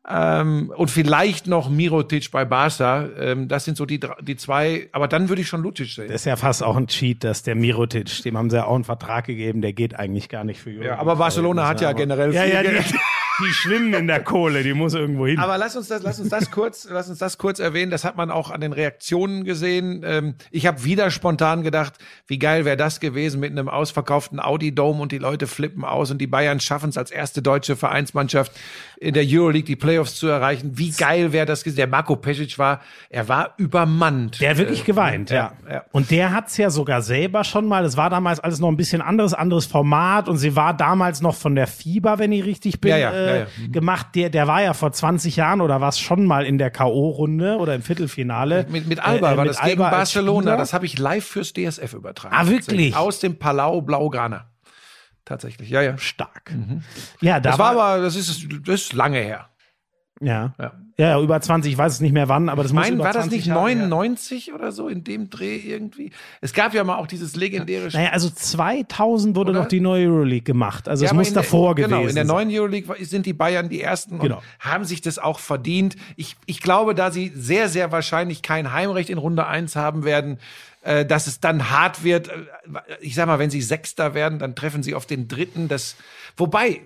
[0.08, 3.10] Ähm, und vielleicht noch Mirotic bei Barca.
[3.20, 6.08] Ähm, das sind so die, die zwei, aber dann würde ich schon Lucic sehen.
[6.08, 8.76] Das ist ja fast auch ein Cheat, dass der Mirotic, dem haben sie ja auch
[8.76, 10.95] einen Vertrag gegeben, der geht eigentlich gar nicht für Euroleague.
[10.95, 12.86] Ja, aber Barcelona hat ja generell ja, viel ja, Geld.
[13.42, 15.40] die schwimmen in der Kohle, die muss irgendwo hin.
[15.40, 17.92] Aber lass uns das, lass uns das kurz, lass uns das kurz erwähnen.
[17.92, 20.04] Das hat man auch an den Reaktionen gesehen.
[20.06, 21.94] Ähm, ich habe wieder spontan gedacht,
[22.28, 26.12] wie geil wäre das gewesen mit einem ausverkauften Audi Dome und die Leute flippen aus
[26.12, 28.52] und die Bayern schaffen es als erste deutsche Vereinsmannschaft
[28.98, 30.72] in der Euroleague die Playoffs zu erreichen.
[30.76, 31.78] Wie geil wäre das gewesen?
[31.78, 32.80] Der Marco Pesic war,
[33.10, 34.40] er war übermannt.
[34.40, 35.54] Der hat wirklich Äh, geweint, ja.
[35.68, 35.84] ja, ja.
[35.92, 39.02] Und der hat's ja sogar selber schon mal, das war damals alles noch ein bisschen
[39.02, 42.92] anderes, anderes Format und sie war damals noch von der Fieber, wenn ich richtig bin,
[42.92, 43.68] Ja, ja, äh, ja, ja.
[43.72, 44.08] gemacht.
[44.16, 47.76] Der, der war ja vor 20 Jahren oder was schon mal in der K.O.-Runde oder
[47.76, 48.66] im Viertelfinale.
[48.70, 50.58] Mit, mit Alba Äh, war das gegen Alba als Barcelona.
[50.58, 52.36] Das habe ich live fürs DSF übertragen.
[52.38, 52.96] Ah, wirklich?
[52.96, 54.52] Aus dem Palau Blaugrana.
[55.26, 55.98] Tatsächlich, ja, ja.
[55.98, 56.54] stark.
[57.20, 59.50] Ja, da Das war aber, das ist, das ist lange her.
[60.22, 60.54] ja.
[60.60, 60.74] Ja.
[60.98, 61.10] Ja.
[61.10, 63.14] Ja, über 20, ich weiß es nicht mehr wann, aber das muss Mein, über war
[63.14, 63.76] das 20 nicht Jahre her.
[63.88, 66.12] 99 oder so in dem Dreh irgendwie?
[66.41, 69.62] Es gab ja mal auch dieses legendäre Naja, also 2000 wurde Oder?
[69.62, 70.88] noch die neue Euroleague gemacht.
[70.88, 73.34] Also Ja, es muss in der- davor Genau, gewesen in der neuen Euroleague sind die
[73.34, 74.38] Bayern die ersten Genau.
[74.38, 75.96] und haben sich das auch verdient.
[76.16, 80.39] Ich, ich glaube, da sie sehr, sehr wahrscheinlich kein Heimrecht in Runde 1 haben werden,
[80.82, 82.28] äh, dass es dann hart wird.
[82.30, 82.34] Äh,
[83.02, 85.68] Ich sag mal, wenn sie Sechster werden, dann treffen sie auf den dritten.
[85.68, 85.96] Das,
[86.38, 86.82] wobei,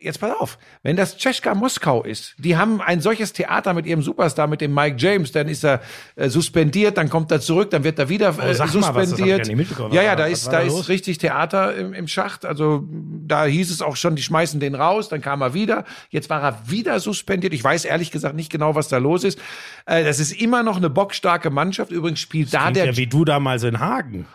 [0.00, 4.02] jetzt pass auf, wenn das Tschechka Moskau ist, die haben ein solches Theater mit ihrem
[4.02, 5.80] Superstar, mit dem Mike James, dann ist er
[6.16, 8.74] äh, suspendiert, dann kommt er zurück, dann wird er wieder äh, Oh, sag mal was,
[8.74, 9.56] das hab ich suspendiert.
[9.56, 9.92] mitbekommen.
[9.94, 12.44] ja, ja, Was da ist, was war da da ist richtig Theater im, im Schacht.
[12.44, 15.84] Also da hieß es auch schon, die schmeißen den raus, dann kam er wieder.
[16.10, 17.52] Jetzt war er wieder suspendiert.
[17.54, 19.38] Ich weiß ehrlich gesagt nicht genau, was da los ist.
[19.86, 21.90] Äh, das ist immer noch eine bockstarke Mannschaft.
[21.90, 24.26] Übrigens spielt da Klingt der ja wie du damals in Hagen.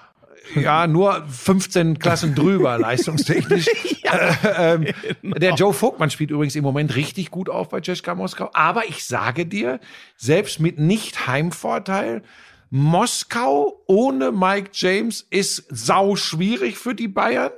[0.56, 3.68] Ja, nur 15 Klassen drüber, leistungstechnisch.
[4.04, 4.88] äh, ähm,
[5.24, 8.50] Der Joe Vogtmann spielt übrigens im Moment richtig gut auf bei Czeska Moskau.
[8.54, 9.80] Aber ich sage dir,
[10.16, 12.24] selbst mit Nicht-Heimvorteil,
[12.70, 17.52] Moskau ohne Mike James ist sau schwierig für die Bayern.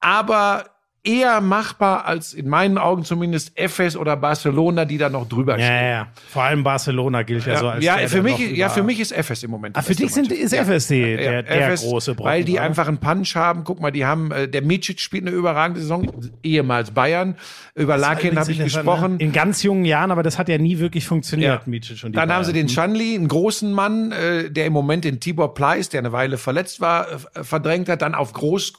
[0.00, 0.66] Aber
[1.08, 5.64] eher machbar als in meinen Augen zumindest FS oder Barcelona, die da noch drüber Ja,
[5.64, 5.74] stehen.
[5.76, 6.06] ja, ja.
[6.28, 9.12] Vor allem Barcelona gilt ja, so als ja, der, für mich, ja, für mich ist
[9.12, 9.74] FS im Moment.
[9.74, 10.62] die Ah, für dich sind, ist Ja.
[10.64, 12.30] FSC der, Ja, der FS, große Brocken.
[12.30, 12.62] Weil die oder?
[12.62, 13.64] einfach einen Punch haben.
[13.64, 16.10] Guck mal, die haben, äh, der Micic spielt eine überragende Saison,
[16.42, 17.36] ehemals Bayern.
[17.74, 19.18] Über Larkin habe ich Übrigens gesprochen.
[19.18, 21.62] In ganz jungen Jahren, aber das hat ja nie wirklich funktioniert, Ja.
[21.64, 22.66] Micic und die Dann haben sie Bayern.
[22.66, 26.36] den Shanley, einen großen Mann, äh, der im Moment den Tibor Pleiss, der eine Weile
[26.36, 28.02] verletzt war, äh, verdrängt hat.
[28.02, 28.74] Dann auf groß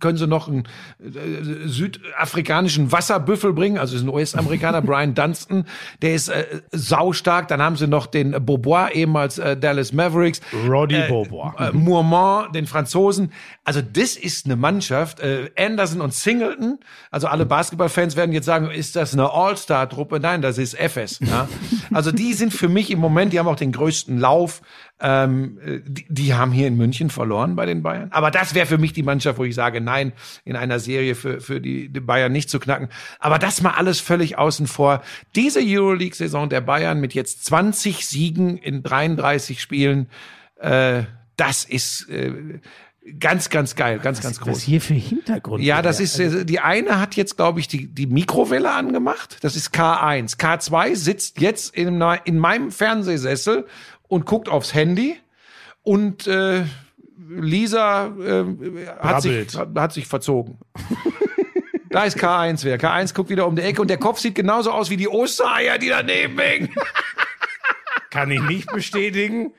[0.00, 0.64] können sie noch einen
[1.00, 5.64] äh, südafrikanischen Wasserbüffel bringen, also ist ein US-Amerikaner, Brian Dunstan,
[6.02, 7.48] der ist äh, saustark.
[7.48, 10.40] Dann haben sie noch den Beaubois, ehemals äh, Dallas Mavericks.
[10.66, 11.52] Roddy Beaubois.
[11.58, 13.32] Äh, Mourmand, den Franzosen.
[13.64, 15.20] Also das ist eine Mannschaft.
[15.20, 16.78] Äh, Anderson und Singleton.
[17.10, 20.20] Also alle Basketballfans werden jetzt sagen, ist das eine All-Star-Truppe?
[20.20, 21.20] Nein, das ist FS.
[21.20, 21.48] Ja?
[21.92, 24.62] Also die sind für mich im Moment, die haben auch den größten Lauf.
[25.00, 28.10] Ähm, äh, die, die haben hier in München verloren bei den Bayern.
[28.12, 30.12] Aber das wäre für mich die Mannschaft, wo ich sage, nein,
[30.44, 32.88] in einer Serie für, für die, die Bayern nicht zu knacken.
[33.18, 35.02] Aber das mal alles völlig außen vor.
[35.34, 40.08] Diese Euroleague-Saison der Bayern mit jetzt 20 Siegen in 33 Spielen,
[40.60, 41.02] äh,
[41.36, 42.60] das ist äh,
[43.18, 44.62] ganz, ganz geil, ganz, ganz Was groß.
[44.62, 45.62] hier für Hintergrund?
[45.62, 49.38] Ja, das ist, äh, die eine hat jetzt, glaube ich, die, die Mikrowelle angemacht.
[49.42, 50.38] Das ist K1.
[50.38, 53.66] K2 sitzt jetzt in, in meinem Fernsehsessel
[54.08, 55.16] und guckt aufs Handy
[55.82, 56.64] und äh,
[57.28, 58.44] Lisa äh,
[58.98, 60.58] hat, sich, hat sich verzogen.
[61.90, 62.76] da ist K1 wieder.
[62.76, 65.78] K1 guckt wieder um die Ecke und der Kopf sieht genauso aus wie die Ostereier,
[65.78, 66.74] die daneben hängen.
[68.10, 69.52] Kann ich nicht bestätigen,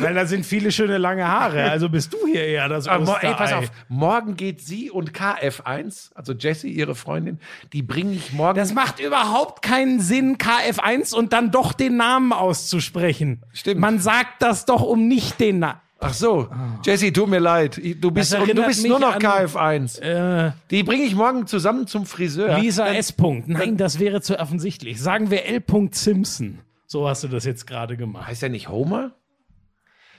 [0.00, 1.64] weil da sind viele schöne lange Haare.
[1.70, 3.28] Also bist du hier eher das Aber Osterei.
[3.28, 7.38] ey, pass auf, morgen geht sie und KF1, also Jessie, ihre Freundin,
[7.72, 8.56] die bringe ich morgen.
[8.56, 13.42] Das macht überhaupt keinen Sinn, KF1 und dann doch den Namen auszusprechen.
[13.52, 13.80] Stimmt.
[13.80, 15.80] Man sagt das doch um nicht den Namen.
[16.00, 16.48] Ach so,
[16.84, 17.80] Jesse, tut mir leid.
[18.00, 19.98] Du bist, du bist nur noch an- KF1.
[20.00, 22.56] Äh, Die bringe ich morgen zusammen zum Friseur.
[22.60, 23.10] Lisa S.
[23.10, 23.48] Punkt.
[23.48, 25.00] Nein, das wäre zu offensichtlich.
[25.02, 25.60] Sagen wir L.
[25.90, 26.60] Simpson.
[26.86, 28.28] So hast du das jetzt gerade gemacht.
[28.28, 29.10] Heißt er nicht Homer?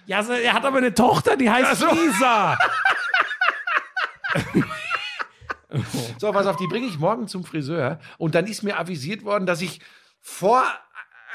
[0.10, 1.88] Ja, so- er hat aber eine Tochter, die heißt so.
[1.94, 2.58] Lisa.
[6.18, 8.00] So, pass auf, die bringe ich morgen zum Friseur.
[8.18, 9.82] Und dann ist mir avisiert worden, dass ich
[10.20, 10.64] vor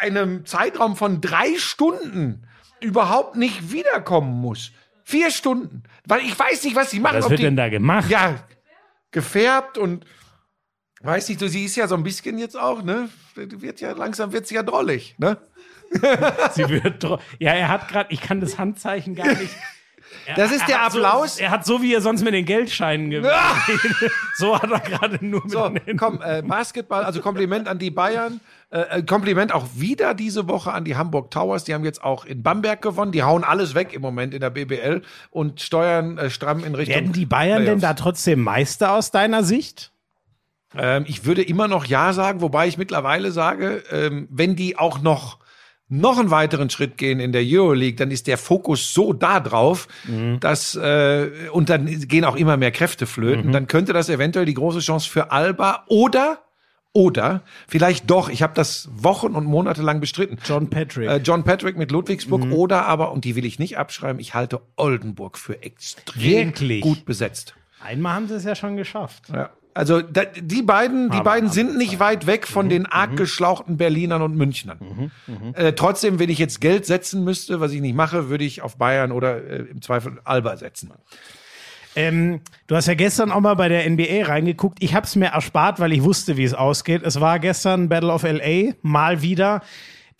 [0.01, 2.49] einem Zeitraum von drei Stunden
[2.81, 4.72] überhaupt nicht wiederkommen muss.
[5.05, 5.85] Vier Stunden.
[6.05, 7.18] Weil ich weiß nicht, was sie machen.
[7.18, 8.11] Was wird die, denn da gemacht?
[8.11, 8.43] Ja,
[9.12, 10.05] gefärbt und
[11.01, 13.09] weiß nicht, du, sie ist ja so ein bisschen jetzt auch, ne?
[13.37, 15.39] Wird ja, langsam wird sie ja drollig, ne?
[16.53, 17.05] Sie wird
[17.38, 19.55] ja, er hat gerade, ich kann das Handzeichen gar nicht.
[20.26, 21.36] Er- Das ist er der Applaus.
[21.36, 23.34] So, er hat so, wie er sonst mit den Geldscheinen gewählt.
[24.36, 25.97] so hat er gerade nur mit So, den Händen.
[25.97, 28.40] komm, äh, Basketball, also Kompliment an die Bayern.
[28.70, 31.64] Äh, äh, Kompliment auch wieder diese Woche an die Hamburg Towers.
[31.64, 33.12] Die haben jetzt auch in Bamberg gewonnen.
[33.12, 36.95] Die hauen alles weg im Moment in der BBL und steuern äh, stramm in Richtung.
[36.95, 38.01] Werden die Bayern denn da Playoffs.
[38.03, 39.90] trotzdem Meister aus deiner Sicht?
[40.76, 45.01] Ähm, ich würde immer noch Ja sagen, wobei ich mittlerweile sage, ähm, wenn die auch
[45.03, 45.38] noch
[46.01, 49.88] noch einen weiteren Schritt gehen in der Euroleague, dann ist der Fokus so da drauf,
[50.40, 53.53] dass äh, und dann gehen auch immer mehr Kräfte flöten.
[53.53, 56.40] Dann könnte das eventuell die große Chance für Alba oder
[56.97, 60.38] oder vielleicht doch, ich habe das Wochen und Monate lang bestritten.
[60.45, 61.09] John Patrick.
[61.09, 64.61] Äh, John Patrick mit Ludwigsburg oder aber, und die will ich nicht abschreiben, ich halte
[64.76, 66.82] Oldenburg für extrem Wirklich?
[66.82, 67.57] gut besetzt.
[67.82, 69.24] Einmal haben sie es ja schon geschafft.
[69.28, 69.51] Ja.
[69.75, 73.77] Also da, die beiden, die Aber beiden sind nicht weit weg von den arg geschlauchten
[73.77, 75.11] Berlinern und Münchnern.
[75.55, 78.77] Äh, trotzdem, wenn ich jetzt Geld setzen müsste, was ich nicht mache, würde ich auf
[78.77, 80.93] Bayern oder äh, im Zweifel Alba setzen.
[81.97, 84.83] Ähm, du hast ja gestern auch mal bei der NBA reingeguckt.
[84.83, 87.03] Ich habe es mir erspart, weil ich wusste, wie es ausgeht.
[87.05, 89.61] Es war gestern Battle of LA, mal wieder.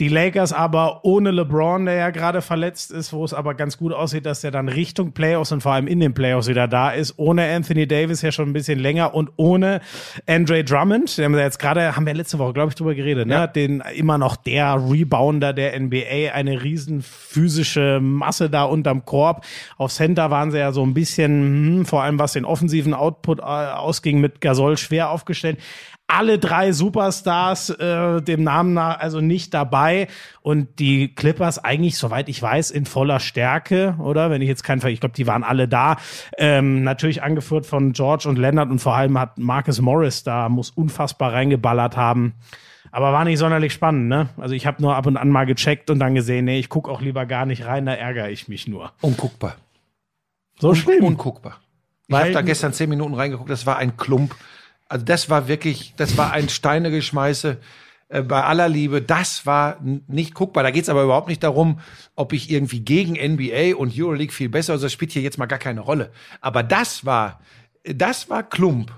[0.01, 3.93] Die Lakers aber ohne LeBron, der ja gerade verletzt ist, wo es aber ganz gut
[3.93, 7.15] aussieht, dass der dann Richtung Playoffs und vor allem in den Playoffs wieder da ist.
[7.17, 9.81] Ohne Anthony Davis ja schon ein bisschen länger und ohne
[10.27, 13.29] Andre Drummond, den haben wir jetzt gerade, haben wir letzte Woche, glaube ich, drüber geredet,
[13.29, 13.49] ne?
[13.55, 19.45] Den immer noch der Rebounder der NBA, eine riesen physische Masse da unterm Korb.
[19.77, 23.39] Auf Center waren sie ja so ein bisschen, hm, vor allem was den offensiven Output
[23.39, 25.59] äh, ausging, mit Gasol schwer aufgestellt
[26.07, 30.09] alle drei Superstars äh, dem Namen nach also nicht dabei
[30.43, 34.31] und die Clippers eigentlich, soweit ich weiß, in voller Stärke, oder?
[34.31, 35.97] Wenn ich jetzt keinen Ver ich glaube, die waren alle da.
[36.39, 40.71] Ähm, natürlich angeführt von George und Leonard und vor allem hat Marcus Morris da, muss
[40.71, 42.35] unfassbar reingeballert haben.
[42.93, 44.29] Aber war nicht sonderlich spannend, ne?
[44.37, 46.89] Also ich habe nur ab und an mal gecheckt und dann gesehen, nee, ich guck
[46.89, 48.93] auch lieber gar nicht rein, da ärgere ich mich nur.
[49.01, 49.57] Unguckbar.
[50.61, 51.03] So schlimm.
[51.03, 51.59] Unguckbar.
[52.07, 54.37] Ich habe da gestern zehn Minuten reingeguckt, das war ein Klump.
[54.95, 57.57] Also das war wirklich, das war ein Steinegeschmeiße.
[58.11, 60.63] Äh, bei aller Liebe, das war nicht guckbar.
[60.63, 61.81] Da geht's aber überhaupt nicht darum,
[62.15, 65.47] ob ich irgendwie gegen NBA und Euroleague viel besser, also das spielt hier jetzt mal
[65.47, 66.13] gar keine Rolle.
[66.41, 67.41] Aber das war,
[67.83, 68.93] das war Klump.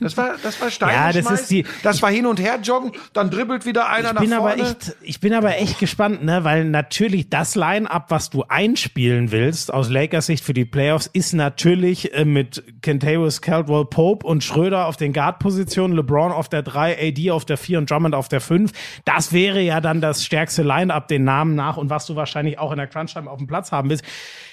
[0.00, 1.28] Das war, das war Ja, Steinegeschmeiße.
[1.30, 4.20] das ist die- das war hin und her joggen, dann dribbelt wieder einer ich nach
[4.22, 4.52] bin vorne.
[4.54, 9.30] aber echt, ich bin aber echt gespannt, ne, weil natürlich das Line-up, was du einspielen
[9.30, 14.42] willst aus Lakers Sicht für die Playoffs, ist natürlich äh, mit Kentavious Caldwell Pope und
[14.42, 18.28] Schröder auf den Guard-Positionen, LeBron auf der 3, AD auf der 4 und Drummond auf
[18.28, 18.72] der 5.
[19.04, 22.72] Das wäre ja dann das stärkste Line-up den Namen nach und was du wahrscheinlich auch
[22.72, 24.04] in der Crunch-Time auf dem Platz haben willst.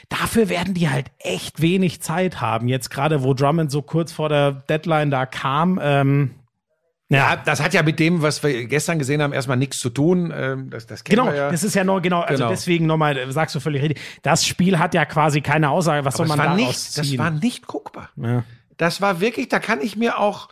[0.10, 2.68] Dafür werden die halt echt wenig Zeit haben.
[2.70, 6.32] Jetzt gerade, wo Drummond so kurz vor der Deadline da kam, ähm,
[7.10, 10.34] ja, das hat ja mit dem, was wir gestern gesehen haben, erstmal nichts zu tun.
[10.36, 11.52] Ähm, Das, das kennen Genau, wir ja.
[11.52, 12.50] das ist ja nur genau, also Genau.
[12.50, 14.02] deswegen nochmal, sagst du völlig richtig.
[14.24, 17.08] Das Spiel hat ja quasi keine Aussage, was Aber soll man war daraus nicht, das
[17.08, 17.20] ziehen?
[17.20, 18.10] war nicht guckbar.
[18.18, 18.44] Ja.
[18.76, 20.50] Das war wirklich, da kann ich mir auch,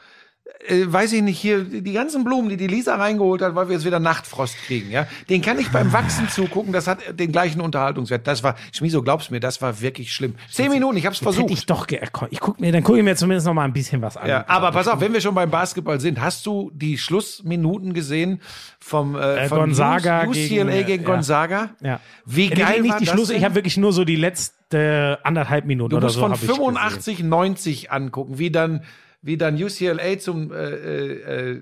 [0.68, 3.76] äh, weiß ich nicht, hier die ganzen Blumen, die die Lisa reingeholt hat, weil wir
[3.76, 6.74] jetzt wieder Nachtfrost kriegen, ja, den kann ich beim Wachsen zugucken.
[6.74, 8.26] Das hat den gleichen Unterhaltungswert.
[8.28, 10.36] Das war, Schmiso, glaubst mir, das war wirklich schlimm.
[10.52, 11.60] Zehn Minuten, ich habe es Jetzt hätte versucht.
[11.60, 11.88] ich doch,
[12.32, 14.28] ich guck mir, dann gucke ich mir zumindest noch mal ein bisschen was an.
[14.28, 18.42] ja, aber pass auf, wenn wir schon beim Basketball sind, hast du die Schlussminuten gesehen
[18.80, 20.98] vom äh, Äh, von Gonzaga UCLA gegen, gegen, äh, ja.
[20.98, 21.70] Gonzaga?
[21.82, 22.00] Ja.
[22.26, 23.38] Wie Ja, geil nicht die Schluss, denn?
[23.38, 26.38] ich habe wirklich nur so die letzte anderthalb Minuten Du oder musst so von hab
[26.38, 26.56] ich gesehen.
[26.56, 28.84] 85, 90 angucken, wie dann,
[29.26, 31.62] wie dann UCLA zum äh, äh,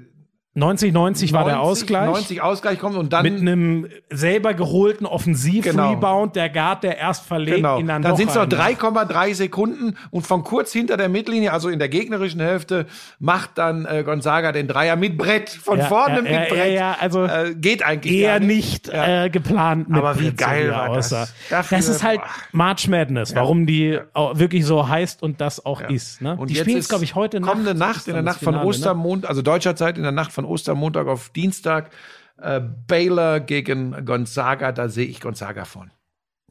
[0.56, 2.06] 90, 90 war der 90, Ausgleich.
[2.10, 7.58] 90 Ausgleich kommt und dann mit einem selber geholten Offensiv-Rebound, der Guard, der erst verlegt,
[7.58, 7.80] genau.
[7.80, 11.52] ihn dann, Dann sind es noch rein- 3,3 Sekunden und von kurz hinter der Mittellinie,
[11.54, 12.86] also in der gegnerischen Hälfte,
[13.20, 16.58] macht dann äh, Gonzaga den Dreier mit Brett von Ja, vorne ja, mit ja, Brett.
[16.58, 19.26] ja, ja, also äh, geht eigentlich eher nicht Ja.
[19.26, 19.90] äh, geplant.
[19.90, 21.12] Mit Aber wie Brett, geil war das?
[21.14, 21.28] aussah.
[21.50, 22.28] Dafür- das ist halt boah.
[22.52, 26.22] March Madness, warum die auch wirklich so heißt und das auch ist.
[26.22, 26.36] Ne?
[26.38, 27.84] Und die spielen ist es, glaube ich, heute kommende Nacht.
[27.84, 28.70] Nacht, ist in der das Nacht von Finale, ne?
[28.70, 31.92] Ostermontag, also deutscher Zeit, in der Nacht von Ostermontag auf Dienstag,
[32.38, 35.92] äh, Baylor gegen Gonzaga, da sehe ich Gonzaga von.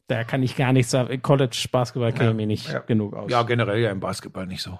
[0.07, 1.21] Da kann ich gar nichts sagen.
[1.21, 2.79] College Basketball kenne ich mir nicht ja.
[2.79, 3.31] genug aus.
[3.31, 4.79] Ja, generell ja im Basketball nicht so.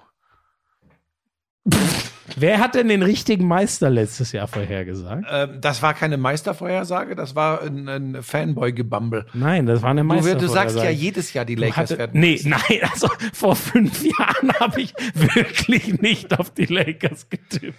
[2.36, 5.24] Wer hat denn den richtigen Meister letztes Jahr vorhergesagt?
[5.30, 9.26] Ähm, das war keine Meistervorhersage, das war ein, ein Fanboy-Gebumble.
[9.34, 10.34] Nein, das war eine Du, Meister.
[10.36, 12.20] du sagst ja jedes Jahr, die Lakers hatte, werden.
[12.20, 17.78] Nee, nein, also vor fünf Jahren habe ich wirklich nicht auf die Lakers getippt.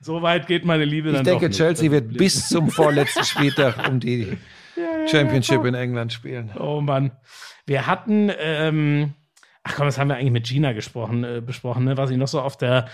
[0.00, 1.56] So weit geht meine Liebe Ich dann denke, doch nicht.
[1.58, 4.36] Chelsea wird bis zum vorletzten Spieltag um die
[5.10, 6.50] Championship in England spielen.
[6.58, 7.12] Oh Mann.
[7.64, 9.14] Wir hatten, ähm,
[9.64, 11.96] ach komm, das haben wir eigentlich mit Gina gesprochen, äh, besprochen, ne?
[11.96, 12.86] was ich noch so auf der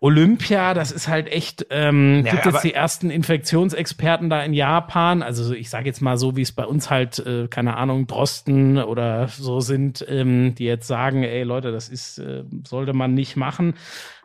[0.00, 5.22] Olympia, das ist halt echt, ähm, Ja, gibt jetzt die ersten Infektionsexperten da in Japan,
[5.22, 8.78] also ich sage jetzt mal so, wie es bei uns halt, äh, keine Ahnung, Drosten
[8.78, 13.36] oder so sind, ähm, die jetzt sagen, ey Leute, das ist, äh, sollte man nicht
[13.36, 13.74] machen.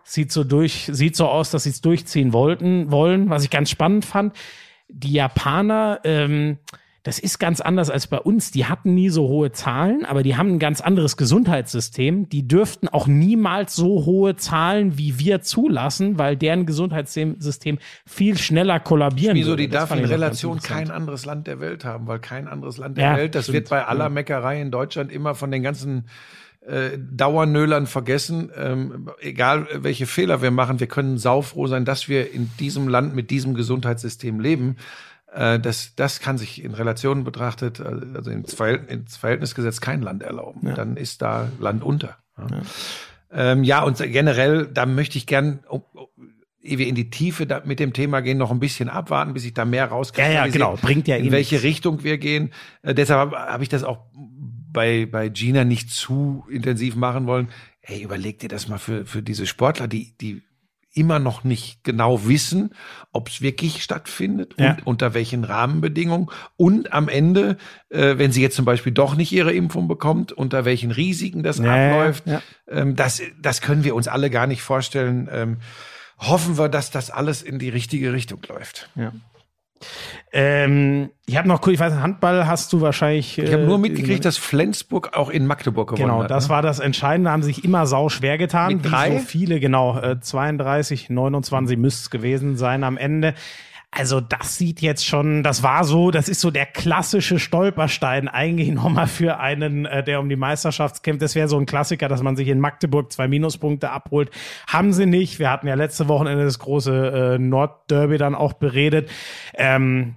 [0.03, 3.69] Sieht so durch, sieht so aus, dass sie es durchziehen wollten, wollen, was ich ganz
[3.69, 4.35] spannend fand.
[4.89, 6.59] Die Japaner, ähm,
[7.03, 8.51] das ist ganz anders als bei uns.
[8.51, 12.29] Die hatten nie so hohe Zahlen, aber die haben ein ganz anderes Gesundheitssystem.
[12.29, 18.79] Die dürften auch niemals so hohe Zahlen wie wir zulassen, weil deren Gesundheitssystem viel schneller
[18.79, 22.77] kollabieren Wieso, die darf in Relation kein anderes Land der Welt haben, weil kein anderes
[22.77, 23.55] Land der Ja, Welt, das stimmt.
[23.55, 26.05] wird bei aller Meckerei in Deutschland immer von den ganzen
[26.65, 28.49] äh, Dauernölern vergessen.
[28.55, 33.13] Ähm, egal welche Fehler wir machen, wir können saufroh sein, dass wir in diesem Land
[33.13, 34.77] mit diesem Gesundheitssystem leben.
[35.33, 37.83] Äh, das, das kann sich in Relation betrachtet, äh,
[38.15, 40.73] also ins, Verhält ins Verhältnis gesetzt, kein Land erlauben.
[40.75, 42.17] Dann ist da Land unter.
[42.37, 42.47] Ja,
[43.31, 45.59] ähm, ja und generell, da möchte ich gern,
[46.61, 49.45] ehe wir in die Tiefe da mit dem Thema gehen, noch ein bisschen abwarten, bis
[49.45, 50.77] ich da mehr Ja, rauskristallisiere, ja, genau.
[50.81, 51.67] Bringt ja eh in welche nichts.
[51.67, 52.51] Richtung wir gehen.
[52.83, 54.05] Äh, deshalb habe hab ich das auch
[54.71, 57.49] bei, bei Gina nicht zu intensiv machen wollen.
[57.81, 60.41] Hey, überleg dir das mal für, für diese Sportler, die, die
[60.93, 62.73] immer noch nicht genau wissen,
[63.11, 64.71] ob es wirklich stattfindet Ja.
[64.71, 67.57] und unter welchen Rahmenbedingungen und am Ende,
[67.89, 71.57] äh, wenn sie jetzt zum Beispiel doch nicht ihre Impfung bekommt, unter welchen Risiken das
[71.57, 72.27] ja, abläuft.
[72.27, 72.41] ja.
[72.69, 75.27] Ähm, das, das können wir uns alle gar nicht vorstellen.
[75.31, 75.57] Ähm,
[76.19, 78.89] hoffen wir, dass das alles in die richtige Richtung läuft.
[78.95, 79.11] Ja.
[80.31, 83.37] Ähm, ich habe noch kurz, ich weiß Handball hast du wahrscheinlich.
[83.37, 86.31] Ich habe äh, nur mitgekriegt, dass Flensburg auch in Magdeburg gewonnen Genau, hat.
[86.31, 86.49] das ne?
[86.49, 88.75] war das Entscheidende, haben sich immer sau schwer getan.
[88.75, 89.11] Mit wie drei?
[89.11, 93.35] So viele, genau, äh, 32, 29 müsste es gewesen sein am Ende.
[93.95, 98.71] Also das sieht jetzt schon, das war so, das ist so der klassische Stolperstein eigentlich
[98.73, 101.21] nochmal für einen, äh, der um die Meisterschaft kämpft.
[101.21, 104.31] Das wäre so ein Klassiker, dass man sich in Magdeburg zwei Minuspunkte abholt.
[104.67, 105.39] Haben sie nicht.
[105.39, 109.09] Wir hatten ja letzte Wochenende das große äh, Nordderby dann auch beredet.
[109.53, 110.15] Ähm,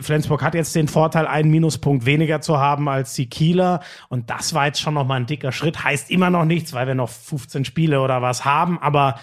[0.00, 3.80] Flensburg hat jetzt den Vorteil, einen Minuspunkt weniger zu haben als die Kieler.
[4.08, 5.82] Und das war jetzt schon nochmal ein dicker Schritt.
[5.82, 8.78] Heißt immer noch nichts, weil wir noch 15 Spiele oder was haben.
[8.78, 9.16] Aber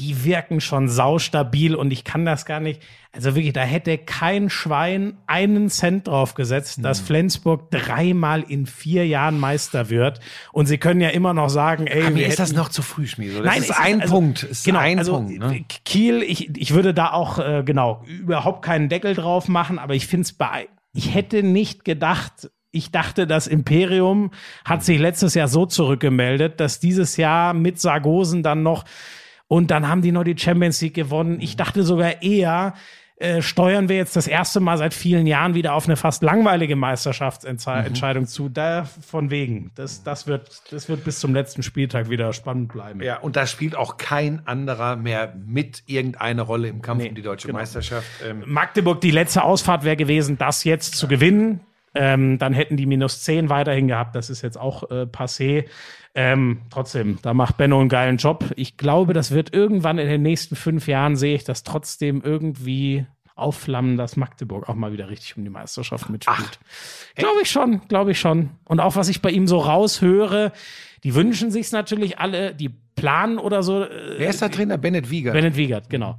[0.00, 2.80] die wirken schon saustabil und ich kann das gar nicht.
[3.12, 6.82] Also wirklich, da hätte kein Schwein einen Cent drauf gesetzt, Mhm.
[6.84, 10.20] dass Flensburg dreimal in vier Jahren Meister wird.
[10.52, 13.42] Und sie können ja immer noch sagen, ey, Aber ist das noch zu früh, Schmieso.
[13.42, 14.42] Das Nein, ist es ein also- Punkt.
[14.44, 15.38] Ist genau, ein also Punkt.
[15.38, 15.64] Ne?
[15.84, 20.06] Kiel, ich, ich würde da auch, äh, genau, überhaupt keinen Deckel drauf machen, aber ich
[20.06, 24.30] finde es bei, ich hätte nicht gedacht, ich dachte, das Imperium
[24.64, 28.84] hat sich letztes Jahr so zurückgemeldet, dass dieses Jahr mit Sargosen dann noch
[29.50, 31.40] und dann haben die noch die Champions League gewonnen.
[31.40, 32.74] Ich dachte sogar eher,
[33.16, 36.76] äh, steuern wir jetzt das erste Mal seit vielen Jahren wieder auf eine fast langweilige
[36.76, 38.48] Meisterschaftsentscheidung zu.
[38.48, 39.72] Da von wegen.
[39.74, 43.02] Das, das, wird, das wird bis zum letzten Spieltag wieder spannend bleiben.
[43.02, 47.16] Ja, und da spielt auch kein anderer mehr mit irgendeine Rolle im Kampf Nee, um
[47.16, 47.58] die deutsche genau.
[47.58, 48.06] Meisterschaft.
[48.24, 51.58] Ähm, Magdeburg, die letzte Ausfahrt wäre gewesen, das jetzt zu gewinnen.
[51.94, 54.14] Ähm, dann hätten die minus 10 weiterhin gehabt.
[54.14, 55.66] Das ist jetzt auch äh, passé.
[56.14, 58.44] Ähm, trotzdem, da macht Benno einen geilen Job.
[58.56, 63.06] Ich glaube, das wird irgendwann in den nächsten fünf Jahren, sehe ich das trotzdem irgendwie
[63.36, 66.60] aufflammen, dass Magdeburg auch mal wieder richtig um die Meisterschaft mitspielt.
[67.14, 68.50] Glaube ich schon, glaube ich schon.
[68.64, 70.52] Und auch was ich bei ihm so raushöre,
[71.04, 73.84] die wünschen sich's natürlich alle, die planen oder so.
[73.84, 74.78] Äh, wer ist der Trainer?
[74.78, 75.32] Bennett Wiegert.
[75.32, 76.18] Bennett Wiegert, genau.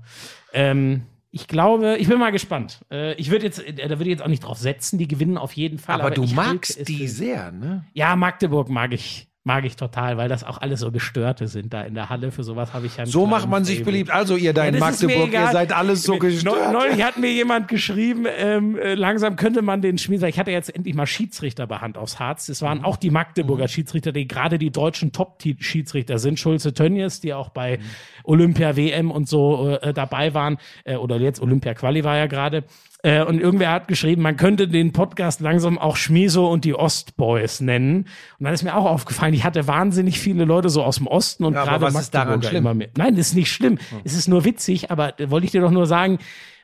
[0.53, 2.81] Ähm, ich glaube, ich bin mal gespannt.
[2.91, 5.37] Äh, ich würde jetzt, äh, da würde ich jetzt auch nicht drauf setzen, die gewinnen
[5.37, 6.01] auf jeden Fall.
[6.01, 7.85] aber, du ich halte magst die sehr, ne?
[7.93, 11.81] Ja, Magdeburg mag ich, mag ich total, weil das auch alles so Gestörte sind da
[11.81, 12.31] in der Halle.
[12.31, 13.91] Für sowas habe ich ja So macht man sich Faible.
[13.93, 14.11] beliebt.
[14.11, 16.71] Also ihr da in Ja, Magdeburg, ihr seid alles so gestört.
[16.71, 20.73] Neulich hat mir jemand geschrieben, ähm, äh, langsam könnte man den Schmied, ich hatte jetzt
[20.75, 22.45] endlich mal Schiedsrichter bei Hand aufs Harz.
[22.45, 22.65] Das Mhm.
[22.67, 26.39] waren auch die Magdeburger Schiedsrichter, die gerade die deutschen Top-Schiedsrichter sind.
[26.39, 27.81] Schulze Tönnies, die auch bei Mhm.
[28.23, 30.57] Olympia, WM und so äh, dabei waren.
[30.83, 32.63] Äh, oder jetzt Olympia Quali war ja gerade.
[33.03, 37.59] Äh, und irgendwer hat geschrieben, man könnte den Podcast langsam auch Schmieso und die Ostboys
[37.61, 38.07] nennen.
[38.37, 41.43] Und dann ist mir auch aufgefallen, ich hatte wahnsinnig viele Leute so aus dem Osten
[41.45, 42.63] und Ja, gerade was ist daran Magdeburger schlimm?
[42.63, 42.89] immer mehr.
[42.97, 43.79] Nein, das ist nicht schlimm.
[44.03, 46.19] Es ist nur witzig, aber da wollte ich dir doch nur sagen,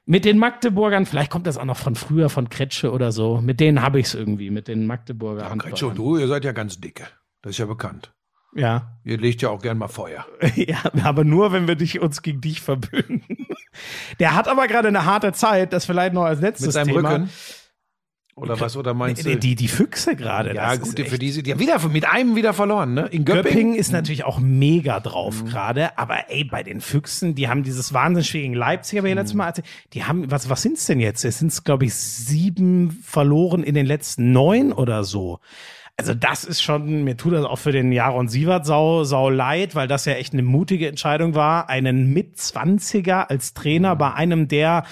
[0.09, 3.41] Mit den Magdeburgern, vielleicht kommt das auch noch von früher, von Kretsche oder so.
[3.41, 6.53] Mit denen habe ich es irgendwie, mit den Magdeburger Kretsche und du, ihr seid ja
[6.53, 7.03] ganz dicke.
[7.41, 8.14] Das ist ja bekannt.
[8.56, 8.98] Ja.
[9.03, 10.26] Ihr legt ja auch gern mal Feuer.
[10.56, 13.48] ja, aber nur, wenn wir dich, uns gegen dich verbünden.
[14.19, 17.11] Der hat aber gerade eine harte Zeit, das vielleicht noch als letztes Mit seinem Thema.
[17.11, 17.30] Rücken.
[18.36, 18.78] Oder was?
[18.78, 19.40] Oder meinst Die, du?
[19.40, 20.53] die, die Füchse gerade.
[20.53, 23.07] ja, das gut, für echt- die, haben wieder mit einem wieder verloren, ne?
[23.07, 23.44] In Göppingen.
[23.44, 25.48] Göppingen ist natürlich auch mega drauf Mhm.
[25.48, 29.19] gerade, aber ey, bei den Füchsen, die haben dieses wahnsinnig schwierigen Leipzig, aber ja Mhm.
[29.22, 29.53] letztes Mal,
[29.94, 31.26] die haben, was, was sind's denn jetzt?
[31.26, 35.40] Es sind, glaube ich, sieben verloren in den letzten neun oder so.
[35.99, 39.74] Also das ist schon, mir tut das auch für den Jaron Sievert sau, sau leid,
[39.74, 43.98] weil das ja echt eine mutige Entscheidung war, einen Mitzwanziger als Trainer Mhm.
[43.98, 44.84] bei einem der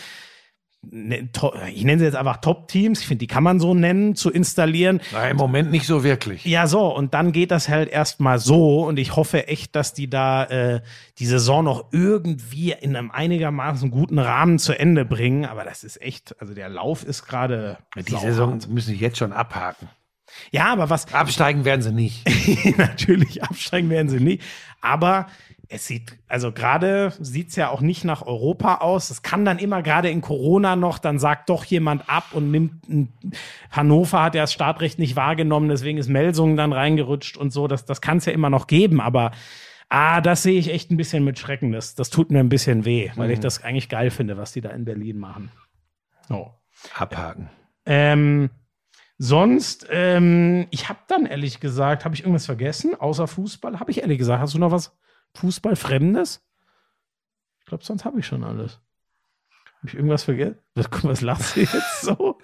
[0.81, 1.29] ne,
[1.73, 4.99] ich nenne sie jetzt einfach Top-Teams, ich finde, die kann man so nennen, zu installieren.
[5.11, 6.43] Na, im Moment nicht so wirklich.
[6.45, 10.09] Ja, so, und dann geht das halt erstmal so und ich hoffe echt, dass die
[10.09, 10.81] da äh,
[11.19, 15.45] die Saison noch irgendwie in einem einigermaßen guten Rahmen zu Ende bringen.
[15.45, 17.77] Aber das ist echt, also der Lauf ist gerade.
[17.95, 18.15] Die.
[18.15, 19.87] Saison müssen sie jetzt schon abhaken.
[20.51, 22.25] Ja, aber was Absteigen werden sie nicht.
[22.77, 24.43] natürlich absteigen werden sie nicht.
[24.81, 25.27] Aber
[25.67, 29.09] es sieht, also gerade sieht's ja auch nicht nach Europa aus.
[29.09, 32.87] Es kann dann immer gerade in Corona noch, dann sagt doch jemand ab und nimmt
[32.87, 33.13] ein,
[33.71, 37.67] Hannover hat ja das Startrecht nicht wahrgenommen, deswegen ist Melsungen dann reingerutscht und so.
[37.67, 39.31] Das, das kann es ja immer noch geben, aber
[39.89, 41.71] ah, das sehe ich echt ein bisschen mit Schrecken.
[41.71, 44.61] Das, das tut mir ein bisschen weh, weil ich das eigentlich geil finde, was die
[44.61, 45.51] da in Berlin machen.
[46.29, 46.51] Oh.
[46.93, 47.49] Abhaken.
[47.85, 48.49] Ähm,
[49.17, 53.79] sonst, ähm, ich habe dann ehrlich gesagt, habe ich irgendwas vergessen, außer Fußball?
[53.79, 54.97] Habe ich ehrlich gesagt, hast du noch was
[55.35, 56.41] Fußballfremdes?
[57.59, 58.81] Ich glaube, sonst habe ich schon alles.
[59.77, 60.57] Habe ich irgendwas vergessen?
[60.75, 62.37] Was, was lachst du jetzt so?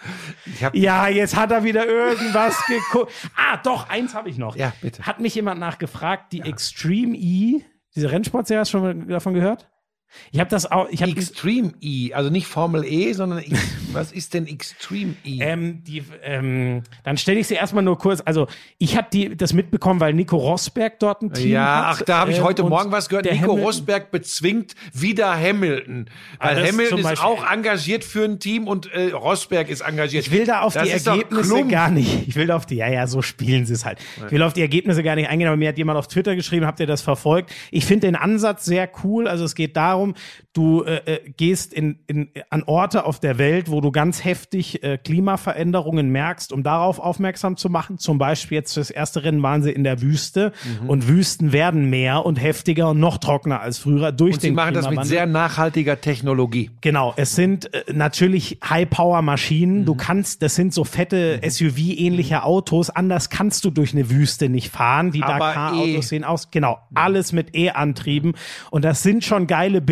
[0.72, 3.12] Ja, jetzt hat er wieder irgendwas geguckt.
[3.36, 4.56] Ah, doch, eins habe ich noch.
[4.56, 5.04] Ja, bitte.
[5.06, 7.62] Hat mich jemand nachgefragt, die Extreme E,
[7.94, 9.70] diese Rennsportserie, hast du schon mal davon gehört?
[10.32, 13.60] Ich habe das auch, ich habe Extreme E, also nicht Formel E, sondern X,
[13.94, 15.40] was ist denn Extreme E?
[15.42, 18.22] Ähm, die, ähm, dann stelle ich sie erstmal nur kurz.
[18.26, 18.48] Also,
[18.78, 21.98] ich habe das mitbekommen, weil Nico Rosberg dort ein Team ja, hat.
[21.98, 23.26] ach, da habe ich ähm, heute und Morgen was gehört.
[23.26, 26.06] Nico Hamilton- Rosberg bezwingt wieder Hamilton.
[26.40, 30.26] Weil das Hamilton ist Beispiel- auch engagiert für ein Team und äh, Rosberg ist engagiert.
[30.28, 32.28] Ich will da auf Das die Ergebnisse gar nicht.
[32.28, 34.00] Ich will da auf die, ja, ja, so spielen sie es halt.
[34.26, 36.66] Ich will auf die Ergebnisse gar nicht eingehen, aber mir hat jemand auf Twitter geschrieben,
[36.66, 37.52] habt ihr das verfolgt?
[37.72, 39.28] Ich finde den Ansatz sehr cool.
[39.28, 40.01] Also es geht darum,
[40.54, 44.84] du äh, äh, gehst in, in, an Orte auf der Welt, wo du ganz heftig
[44.84, 47.98] äh, Klimaveränderungen merkst, um darauf aufmerksam zu machen.
[47.98, 50.52] Zum Beispiel jetzt fürs erste Rennen waren sie in der Wüste
[50.82, 50.90] Mhm.
[50.90, 54.56] und Wüsten werden mehr und heftiger und noch trockener als früher durch Und sie den
[54.56, 56.70] machen das mit sehr nachhaltiger Technologie.
[56.82, 59.82] Genau, es sind äh, natürlich High-Power-Maschinen.
[59.82, 59.86] Mhm.
[59.86, 62.90] Du kannst, das sind so fette SUV-ähnliche Autos.
[62.90, 65.12] Anders kannst du durch eine Wüste nicht fahren.
[65.12, 66.02] Die Dakar-Autos E.
[66.02, 68.34] sehen aus, genau, alles mit E-Antrieben.
[68.70, 69.91] Und das sind schon geile Bilder.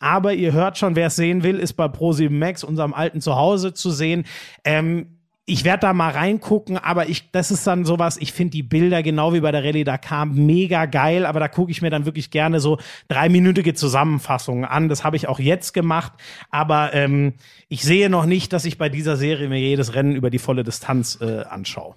[0.00, 3.74] Aber ihr hört schon, wer es sehen will, ist bei Pro7 Max, unserem alten Zuhause,
[3.74, 4.24] zu sehen.
[4.64, 8.62] Ähm, ich werde da mal reingucken, aber ich, das ist dann sowas, ich finde die
[8.62, 12.04] Bilder genau wie bei der Rallye Dakar mega geil, aber da gucke ich mir dann
[12.04, 12.78] wirklich gerne so
[13.08, 14.90] dreiminütige Zusammenfassungen an.
[14.90, 16.12] Das habe ich auch jetzt gemacht,
[16.50, 17.32] aber ähm,
[17.68, 20.64] ich sehe noch nicht, dass ich bei dieser Serie mir jedes Rennen über die volle
[20.64, 21.94] Distanz äh, anschaue.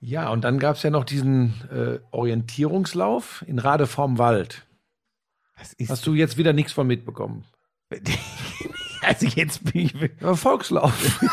[0.00, 4.64] Ja, und dann gab es ja noch diesen äh, Orientierungslauf in Rade vorm Wald.
[5.88, 7.44] Hast du jetzt wieder nichts von mitbekommen?
[9.02, 9.94] also jetzt bin ich.
[10.20, 10.92] Ja, Volkslauf.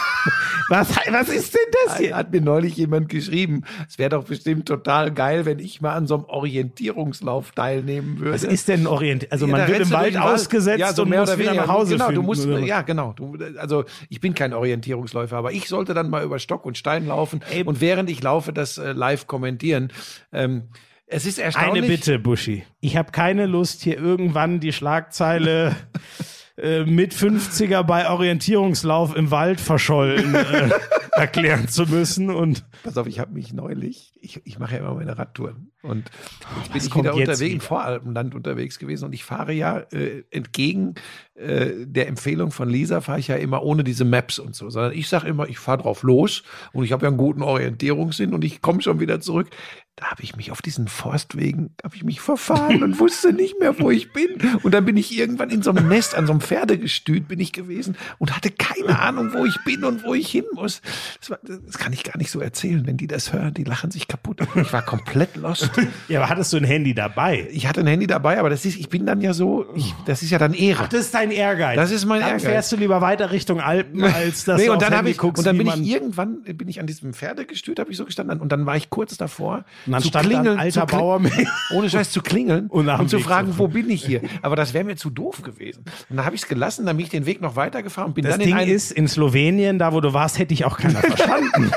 [0.69, 2.15] Was, was ist denn das Da hier?
[2.15, 6.07] hat mir neulich jemand geschrieben, es wäre doch bestimmt total geil, wenn ich mal an
[6.07, 8.31] so einem Orientierungslauf teilnehmen würde.
[8.35, 9.30] Was ist denn Orient?
[9.34, 11.65] Also Ja, man wird im Wald ausgesetzt ja, so und mehr muss oder wieder weniger.
[11.68, 12.60] nach Hause Genau, du musst, oder?
[12.60, 13.11] ja, genau.
[13.18, 17.07] Du, also ich bin kein Orientierungsläufer, aber ich sollte dann mal über Stock und Stein
[17.07, 17.64] laufen Ey.
[17.64, 19.91] und während ich laufe, das äh, live kommentieren.
[20.31, 20.69] Ähm,
[21.11, 21.83] es ist erstaunlich.
[21.83, 22.63] Eine Bitte, Buschi.
[22.79, 25.75] Ich habe keine Lust, hier irgendwann die Schlagzeile
[26.57, 30.69] äh, mit 50er bei Orientierungslauf im Wald verschollen äh,
[31.11, 32.29] erklären zu müssen.
[32.29, 36.09] Und Pass auf, ich habe mich neulich, ich, ich mache ja immer meine Radtouren und
[36.57, 37.63] jetzt bin ich wieder unterwegs, im wieder?
[37.63, 40.95] Voralpenland unterwegs gewesen und ich fahre ja äh, entgegen
[41.35, 44.93] äh, der Empfehlung von Lisa, fahre ich ja immer ohne diese Maps und so, sondern
[44.93, 46.43] ich sage immer, ich fahre drauf los
[46.73, 49.49] und ich habe ja einen guten Orientierungssinn und ich komme schon wieder zurück.
[49.97, 53.77] Da habe ich mich auf diesen Forstwegen, habe ich mich verfahren und wusste nicht mehr,
[53.77, 54.30] wo ich bin.
[54.63, 57.51] Und dann bin ich irgendwann in so einem Nest, an so einem Pferdegestüt bin ich
[57.51, 60.81] gewesen und hatte keine Ahnung, wo ich bin und wo ich hin muss.
[61.19, 62.88] Das, war, das kann ich gar nicht so erzählen.
[62.88, 64.41] Wenn die das hören, die lachen sich kaputt.
[64.55, 65.69] Ich war komplett lost.
[66.07, 67.47] ja, aber hattest du ein Handy dabei?
[67.51, 70.23] Ich hatte ein Handy dabei, aber das ist, ich bin dann ja so, ich, das
[70.23, 70.88] ist ja dann Ehre.
[70.89, 71.76] Das ist dein Ehrgeiz.
[71.76, 72.45] Das ist mein dann Ehrgeiz.
[72.45, 75.39] fährst du lieber weiter Richtung Alpen, als dass nee, du und dann, Handy ich, guckst,
[75.39, 78.51] und dann bin ich irgendwann bin ich an diesem Pferdegestüt, habe ich so gestanden und
[78.51, 81.34] dann war ich kurz davor, Und dann zu stand klingeln, alter zu kling- Bauer mit-
[81.72, 84.22] ohne Scheiß zu klingeln Und und zu fragen, wo bin ich hier?
[84.41, 85.84] Aber das wäre mir zu doof gewesen.
[86.09, 88.23] Und dann habe ich es gelassen, dann bin ich den Weg noch weitergefahren und bin
[88.26, 90.99] Das dann in Ding ist, in Slowenien, da wo du warst, hätte ich auch keiner
[91.01, 91.72] verstanden.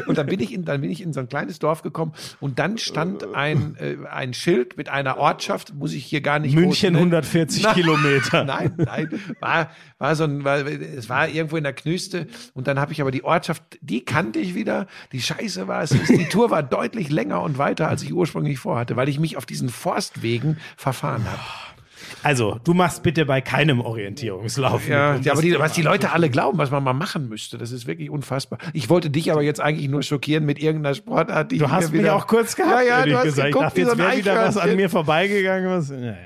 [0.06, 2.58] Und dann bin ich in, dann bin ich in so ein kleines Dorf gekommen und
[2.58, 6.70] dann stand ein, äh, ein Schild mit einer Ortschaft, muss ich hier gar nicht München
[6.70, 6.96] groß nennen.
[6.96, 7.74] 140 Nein.
[7.74, 8.44] Kilometer.
[8.44, 12.78] Nein, nein, war, war so ein, war, es war irgendwo in der Knüste und dann
[12.78, 14.86] habe ich aber die Ortschaft, die kannte ich wieder.
[15.12, 18.58] Die Scheiße war es, ist, die Tour war deutlich länger und weiter, als ich ursprünglich
[18.58, 21.75] vorhatte, weil ich mich auf diesen Forstwegen verfahren habe.
[22.22, 24.88] Also, du machst bitte bei keinem Orientierungslauf.
[24.88, 27.28] Ja, mit, um ja aber die, was die Leute alle glauben, was man mal machen
[27.28, 28.58] müsste, das ist wirklich unfassbar.
[28.72, 31.92] Ich wollte dich aber jetzt eigentlich nur schockieren mit irgendeiner Sportart, die Du ich hast
[31.92, 33.52] mich wieder, auch kurz gehabt, Ja, ja, du hast gesagt.
[33.52, 35.70] geguckt, ich dachte, so jetzt wäre wieder was an mir vorbeigegangen.
[35.70, 36.16] Was, ja, ja.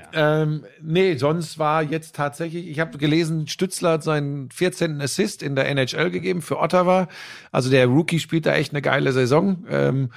[0.41, 5.01] Ähm, nee, sonst war jetzt tatsächlich, ich habe gelesen, Stützler hat seinen 14.
[5.01, 7.07] Assist in der NHL gegeben für Ottawa.
[7.51, 9.65] Also der Rookie spielt da echt eine geile Saison.
[9.69, 10.09] Ähm,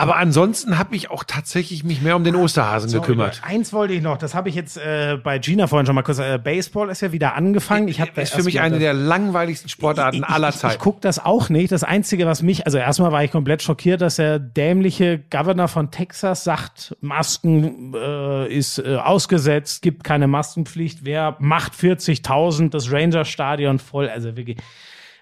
[0.00, 3.42] aber ansonsten habe ich auch tatsächlich mich mehr um den Osterhasen gekümmert.
[3.44, 6.18] Eins wollte ich noch, das habe ich jetzt äh, bei Gina vorhin schon mal kurz.
[6.18, 7.86] Äh, Baseball ist ja wieder angefangen.
[7.88, 10.74] Ich habe ist für mich eine der langweiligsten Sportarten aller ich, ich, Zeiten.
[10.74, 11.70] ich gucke das auch nicht.
[11.70, 15.90] Das Einzige, was mich, also erstmal war ich komplett schockiert, dass der dämliche Governor von
[15.90, 21.04] Texas sagt, Masken äh, ist äh, ausgesetzt, gibt keine Maskenpflicht.
[21.04, 24.08] Wer macht 40.000 das Ranger-Stadion voll?
[24.08, 24.56] Also wirklich.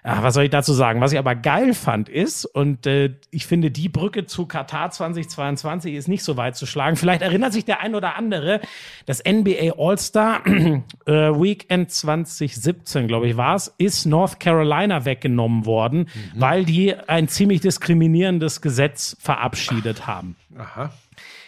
[0.03, 1.01] Ach, was soll ich dazu sagen?
[1.01, 5.95] Was ich aber geil fand ist, und äh, ich finde, die Brücke zu Katar 2022
[5.95, 6.95] ist nicht so weit zu schlagen.
[6.95, 8.61] Vielleicht erinnert sich der ein oder andere,
[9.05, 10.45] das NBA All-Star
[11.05, 17.27] äh, Weekend 2017, glaube ich, war es, ist North Carolina weggenommen worden, weil die ein
[17.27, 20.35] ziemlich diskriminierendes Gesetz verabschiedet haben.
[20.57, 20.91] Aha.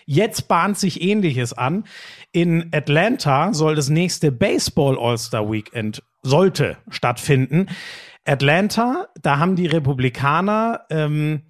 [0.06, 1.86] Jetzt bahnt sich Ähnliches an.
[2.32, 7.68] In Atlanta soll das nächste Baseball All-Star Weekend sollte stattfinden.
[8.26, 11.44] Atlanta, da haben die Republikaner, ähm,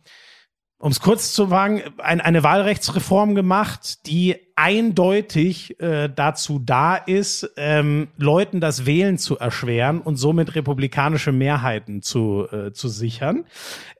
[0.82, 7.52] um es kurz zu wagen, ein, eine Wahlrechtsreform gemacht, die eindeutig äh, dazu da ist,
[7.56, 13.46] ähm, Leuten das Wählen zu erschweren und somit republikanische Mehrheiten zu, äh, zu sichern.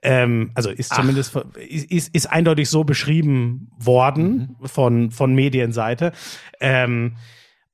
[0.02, 6.12] Ähm, also ist zumindest ist, ist, ist eindeutig so beschrieben worden von, von Medienseite.
[6.60, 7.16] Ähm,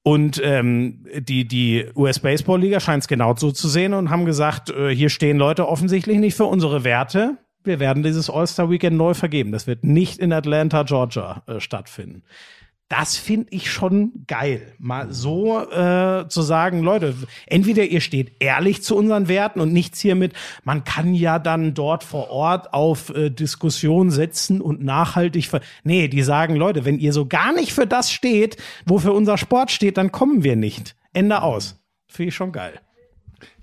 [0.09, 4.89] und ähm, die, die US-Baseball-Liga scheint es genau so zu sehen und haben gesagt, äh,
[4.89, 7.37] hier stehen Leute offensichtlich nicht für unsere Werte.
[7.63, 9.53] Wir werden dieses All-Star-Weekend neu vergeben.
[9.53, 12.23] Das wird nicht in Atlanta, Georgia äh, stattfinden.
[12.89, 14.73] Das finde ich schon geil.
[14.79, 17.15] Mal so äh, zu sagen, Leute,
[17.47, 20.33] entweder ihr steht ehrlich zu unseren Werten und nichts hier mit,
[20.65, 26.09] man kann ja dann dort vor Ort auf äh, Diskussion setzen und nachhaltig ver Nee,
[26.09, 28.57] die sagen, Leute, wenn ihr so gar nicht für das steht,
[28.87, 30.97] wofür unser Sport steht, dann kommen wir nicht.
[31.13, 31.79] Ende aus.
[32.07, 32.81] Finde ich schon geil.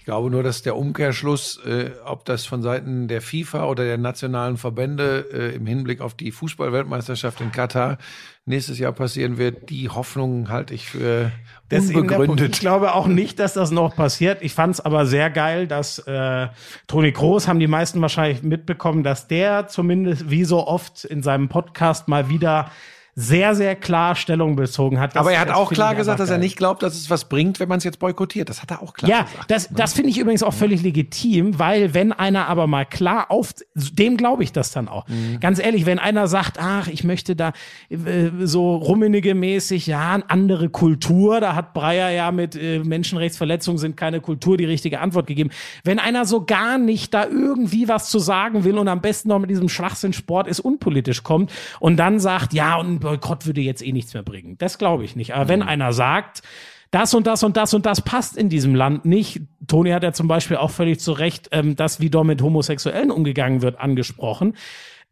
[0.05, 3.97] Ich glaube nur, dass der Umkehrschluss, äh, ob das von Seiten der FIFA oder der
[3.97, 7.97] nationalen Verbände äh, im Hinblick auf die Fußballweltmeisterschaft in Katar
[8.45, 11.31] nächstes Jahr passieren wird, die Hoffnung halte ich für
[11.69, 12.11] Das Punkt.
[12.11, 12.53] unbegründet.
[12.53, 14.43] Ich glaube auch nicht, dass das noch passiert.
[14.43, 16.49] Ich fand es aber sehr geil, dass äh,
[16.85, 21.49] Toni Kroos, haben die meisten wahrscheinlich mitbekommen, dass der zumindest wie so oft in seinem
[21.49, 22.69] Podcast mal wieder
[23.17, 25.15] sehr, sehr klar Stellung bezogen hat.
[25.15, 27.69] Aber er hat auch klar gesagt, dass er nicht glaubt, dass es was bringt, wenn
[27.69, 28.49] man es jetzt boykottiert.
[28.49, 29.49] Das hat er auch klar Ja, gesagt.
[29.49, 33.53] das, das finde ich übrigens auch völlig legitim, weil wenn einer aber mal klar auf,
[33.73, 35.05] dem glaube ich das dann auch.
[35.39, 37.53] Ganz ehrlich, wenn einer sagt, ach, ich möchte da
[37.89, 37.95] äh,
[38.43, 43.95] so rummenige mäßig, ja, eine andere Kultur, da hat Breyer ja mit äh, Menschenrechtsverletzungen sind
[43.95, 45.51] keine Kultur die richtige Antwort gegeben.
[45.85, 49.39] Wenn einer so gar nicht da irgendwie was zu sagen will und am besten noch
[49.39, 53.85] mit diesem Schwachsinn Sport ist unpolitisch kommt und dann sagt, ja, und Boykott würde jetzt
[53.85, 54.57] eh nichts mehr bringen.
[54.57, 55.35] Das glaube ich nicht.
[55.35, 56.41] Aber wenn einer sagt,
[56.91, 59.41] das und das und das und das passt in diesem Land nicht.
[59.67, 63.11] Toni hat ja zum Beispiel auch völlig zu Recht ähm, das, wie dort mit Homosexuellen
[63.11, 64.55] umgegangen wird, angesprochen.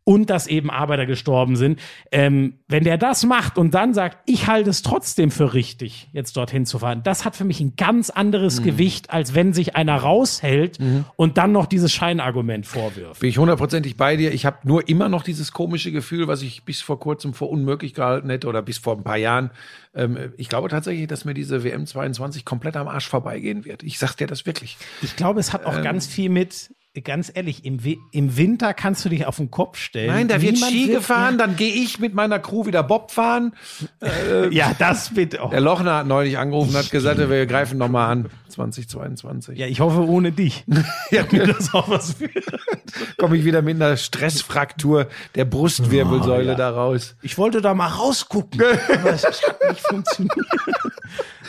[0.05, 1.79] Und dass eben Arbeiter gestorben sind.
[2.11, 6.35] Ähm, wenn der das macht und dann sagt, ich halte es trotzdem für richtig, jetzt
[6.35, 8.65] dorthin zu fahren, das hat für mich ein ganz anderes Mhm.
[8.65, 10.77] Gewicht, als wenn sich einer raushält
[11.15, 13.21] und dann noch dieses Scheinargument vorwirft.
[13.21, 14.33] Bin ich hundertprozentig bei dir.
[14.33, 17.93] Ich habe nur immer noch dieses komische Gefühl, was ich bis vor kurzem für unmöglich
[17.93, 19.51] gehalten hätte oder bis vor ein paar Jahren.
[19.95, 23.83] Ähm, ich glaube tatsächlich, dass mir diese WM 22 komplett am Arsch vorbeigehen wird.
[23.83, 24.77] Ich sag dir das wirklich.
[25.01, 25.83] Ich glaube, es hat auch Ähm.
[25.83, 26.71] ganz viel mit,
[27.01, 27.79] ganz ehrlich, im,
[28.11, 30.07] im Winter kannst du dich auf den Kopf stellen.
[30.07, 33.53] Nein, da wird Ski gefahren, dann gehe ich mit meiner Crew wieder Bob fahren.
[34.51, 35.49] Ja, das bitte auch.
[35.49, 38.29] Der Lochner hat neulich angerufen und hat gesagt, wir greifen nochmal an.
[38.53, 39.57] 2022.
[39.57, 40.63] Ja, ich hoffe ohne dich.
[41.11, 42.31] ja, mir das auch was wird.
[43.17, 46.55] Komme ich wieder mit einer Stressfraktur der Brustwirbelsäule Oh, ja.
[46.55, 47.15] da raus.
[47.21, 50.47] Ich wollte da mal rausgucken, aber es hat nicht funktioniert.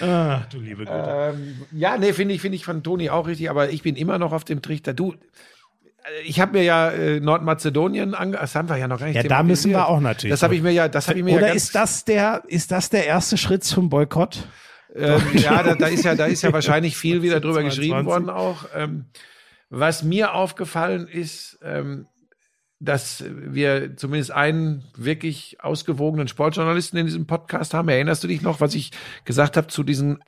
[0.03, 1.33] ah, du liebe Güte.
[1.35, 4.19] Ähm, ja, nee, finde ich, finde ich von Toni auch richtig, aber ich bin immer
[4.19, 4.95] noch auf dem Trichter.
[4.95, 5.15] Du,
[6.25, 9.23] ich habe mir ja äh, Nordmazedonien ange das haben wir ja noch gar nicht Ja,
[9.23, 11.37] da müssen wir auch natürlich Das habe ich mir ja, das habe ich mir ja
[11.39, 14.47] Oder ganz, ist das der, ist das der erste Schritt zum Boykott?
[14.95, 17.79] Ähm, ja, da, da ist ja, da ist ja wahrscheinlich viel wieder drüber 22.
[17.79, 18.67] geschrieben worden auch.
[18.75, 19.07] Ähm,
[19.71, 22.07] was mir aufgefallen ist, ähm,
[22.81, 27.89] dass wir zumindest einen wirklich ausgewogenen Sportjournalisten in diesem Podcast haben.
[27.89, 28.91] Erinnerst du dich noch, was ich
[29.25, 30.19] gesagt habe zu diesen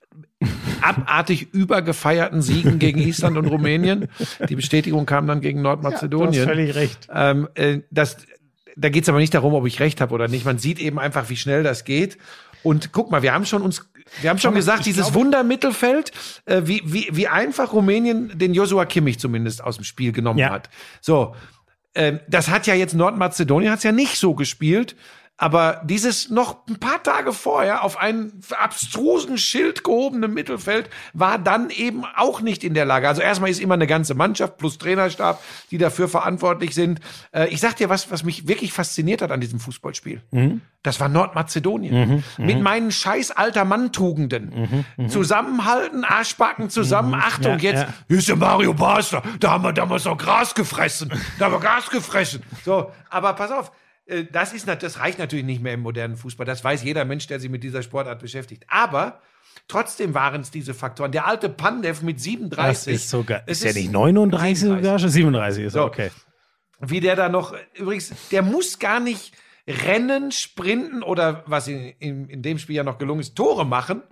[0.81, 4.09] abartig übergefeierten Siegen gegen Island und Rumänien?
[4.49, 6.49] Die Bestätigung kam dann gegen Nordmazedonien.
[6.49, 7.09] recht.
[7.13, 8.17] Ähm, äh, das,
[8.77, 10.45] da geht es aber nicht darum, ob ich recht habe oder nicht.
[10.45, 12.17] Man sieht eben einfach, wie schnell das geht.
[12.63, 13.89] Und guck mal, wir haben schon uns,
[14.21, 16.13] wir haben schon mal, gesagt, dieses glaube- Wundermittelfeld,
[16.47, 20.51] äh, wie, wie, wie einfach Rumänien den Joshua Kimmich zumindest aus dem Spiel genommen Ja.
[20.51, 20.69] hat.
[21.01, 21.35] So,
[21.95, 24.97] ähm, das hat ja jetzt Nordmazedonien hat's ja nicht so gespielt.
[25.39, 31.69] Aber dieses noch ein paar Tage vorher auf einen abstrusen Schild gehobenen Mittelfeld war dann
[31.69, 33.07] eben auch nicht in der Lage.
[33.07, 37.01] Also erstmal ist immer eine ganze Mannschaft plus Trainerstab, die dafür verantwortlich sind.
[37.33, 40.23] Äh, ich sag dir was, was mich wirklich fasziniert hat an diesem Fußballspiel.
[40.83, 42.25] Das war Nordmazedonien.
[42.39, 44.87] Mit meinen scheiß alter Mann-Tugenden.
[45.09, 47.15] Zusammenhalten, Arschbacken zusammen.
[47.15, 47.95] Achtung, Ja, jetzt, ja.
[48.09, 49.23] hier ist der Mario Basler.
[49.41, 51.13] Da haben wir damals noch Gras gefressen.
[51.39, 52.43] Da haben wir Gras gefressen.
[52.65, 53.71] So, aber pass auf.
[54.07, 56.47] Äh, Das, ist, das reicht natürlich nicht mehr im modernen Fußball.
[56.47, 58.65] Das weiß jeder Mensch, der sich mit dieser Sportart beschäftigt.
[58.69, 59.21] Aber
[59.69, 61.13] trotzdem waren es diese Faktoren.
[61.13, 62.93] Der alte Pandev mit 37.
[62.93, 65.09] Das ist sogar, ist ja nicht 39 sogar schon?
[65.11, 65.85] 37 ist So.
[65.85, 66.11] okay.
[66.81, 69.35] wie der da noch, übrigens, der muss gar nicht
[69.67, 74.03] rennen, sprinten oder was in, in, in dem Spiel ja noch gelungen ist, Tore machen.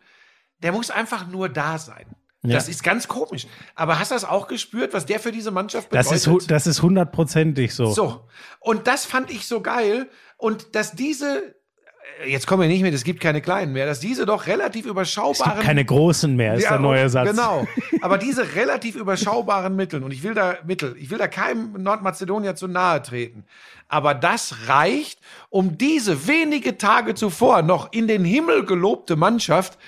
[0.62, 2.06] Der muss einfach nur da sein.
[2.52, 3.46] Das ist ganz komisch.
[3.74, 6.12] Aber hast du das auch gespürt, was der für diese Mannschaft bedeutet?
[6.12, 7.86] Das ist, das ist hundertprozentig so.
[7.86, 8.20] So.
[8.60, 10.08] Und das fand ich so geil.
[10.36, 11.54] Und dass diese,
[12.22, 14.84] äh, jetzt kommen wir nicht mehr, es gibt keine kleinen mehr, dass diese doch relativ
[14.84, 15.54] Es überschaubaren.
[15.54, 17.30] gibt keine großen mehr, ist Ja, der neue Satz.
[17.30, 17.66] Genau.
[18.02, 22.54] Aber diese relativ überschaubaren Mittel, und ich will da Mittel, ich will da keinem Nordmazedonier
[22.56, 23.44] zu nahe treten.
[23.88, 25.18] Aber das reicht,
[25.50, 29.78] um diese wenige Tage zuvor noch in den Himmel gelobte Mannschaft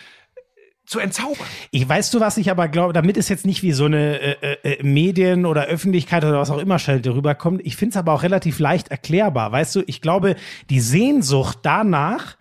[0.87, 1.47] zu entzaubern.
[1.73, 4.57] Ich weißt du, was ich aber glaube, damit es jetzt nicht wie so eine äh,
[4.63, 8.23] äh, Medien oder Öffentlichkeit oder was auch immer Schelte rüberkommt, ich finde es aber auch
[8.23, 9.51] relativ leicht erklärbar.
[9.51, 10.37] Weißt du, ich glaube,
[10.71, 12.37] die Sehnsucht danach,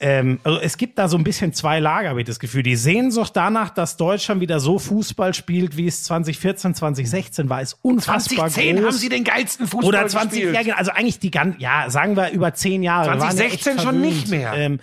[0.00, 2.62] ähm, also es gibt da so ein bisschen zwei Lager, habe ich das Gefühl.
[2.62, 7.78] Die Sehnsucht danach, dass Deutschland wieder so Fußball spielt, wie es 2014, 2016 war, ist
[7.82, 8.84] unfassbar 2010 groß.
[8.86, 10.54] haben sie den geilsten Fußball oder 20, gespielt.
[10.54, 13.12] ja, genau, also eigentlich die ganzen, ja, sagen wir über zehn Jahre.
[13.12, 14.54] Wir waren ja echt 2016 schon nicht mehr.
[14.54, 14.80] Ähm,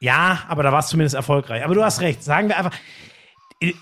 [0.00, 1.62] ja, aber da war es zumindest erfolgreich.
[1.64, 2.76] Aber du hast recht, sagen wir einfach,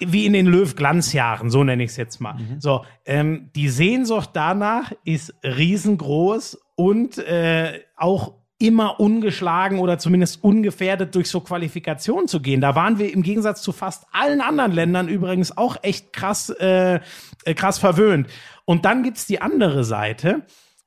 [0.00, 2.34] wie in den Löw-Glanzjahren, so nenne ich es jetzt mal.
[2.34, 2.60] Mhm.
[2.60, 11.14] So, ähm, die Sehnsucht danach ist riesengroß und äh, auch immer ungeschlagen oder zumindest ungefährdet
[11.14, 12.60] durch so Qualifikationen zu gehen.
[12.60, 16.98] Da waren wir im Gegensatz zu fast allen anderen Ländern übrigens auch echt krass, äh,
[17.44, 18.26] äh, krass verwöhnt.
[18.64, 20.42] Und dann gibt's die andere Seite,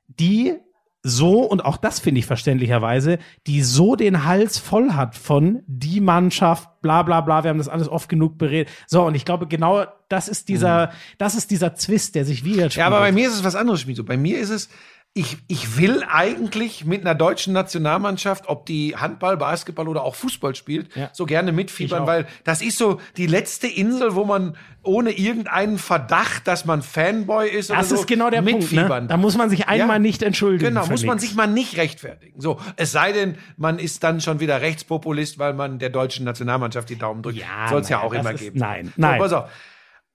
[0.06, 0.58] die
[1.04, 3.18] so, und auch das finde ich verständlicherweise,
[3.48, 7.68] die so den Hals voll hat von die Mannschaft, bla bla bla, wir haben das
[7.68, 8.72] alles oft genug beredet.
[8.86, 12.44] So, und ich glaube, genau das ist dieser, das ist dieser Zwist, der sich.
[12.44, 12.68] Mhm.
[12.70, 14.04] Ja, aber bei mir ist es was anderes, Schmizo.
[14.04, 14.68] Bei mir ist es,
[15.14, 20.54] ich, ich will eigentlich mit einer deutschen Nationalmannschaft, ob die Handball, Basketball oder auch Fußball
[20.54, 21.10] spielt, Ja.
[21.12, 26.48] so gerne mitfiebern, weil das ist so die letzte Insel, wo man ohne irgendeinen Verdacht,
[26.48, 28.60] dass man Fanboy ist oder das so, ist genau der Punkt.
[28.60, 29.08] mitfiebern Ne?
[29.08, 29.98] Da muss man sich einmal Ja.
[30.00, 30.74] nicht entschuldigen.
[30.74, 32.40] Genau, muss man sich mal nicht rechtfertigen.
[32.40, 36.88] So, es sei denn, man ist dann schon wieder Rechtspopulist, weil man der deutschen Nationalmannschaft
[36.88, 37.36] die Daumen drückt.
[37.38, 38.58] Ja, Soll es ja auch immer ist- geben.
[38.58, 39.18] nein, so, nein.
[39.20, 39.50] Pass auf.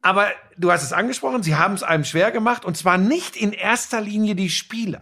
[0.07, 0.27] Aber
[0.57, 3.99] du hast es angesprochen, sie haben es einem schwer gemacht und zwar nicht in erster
[3.99, 5.01] Linie die Spieler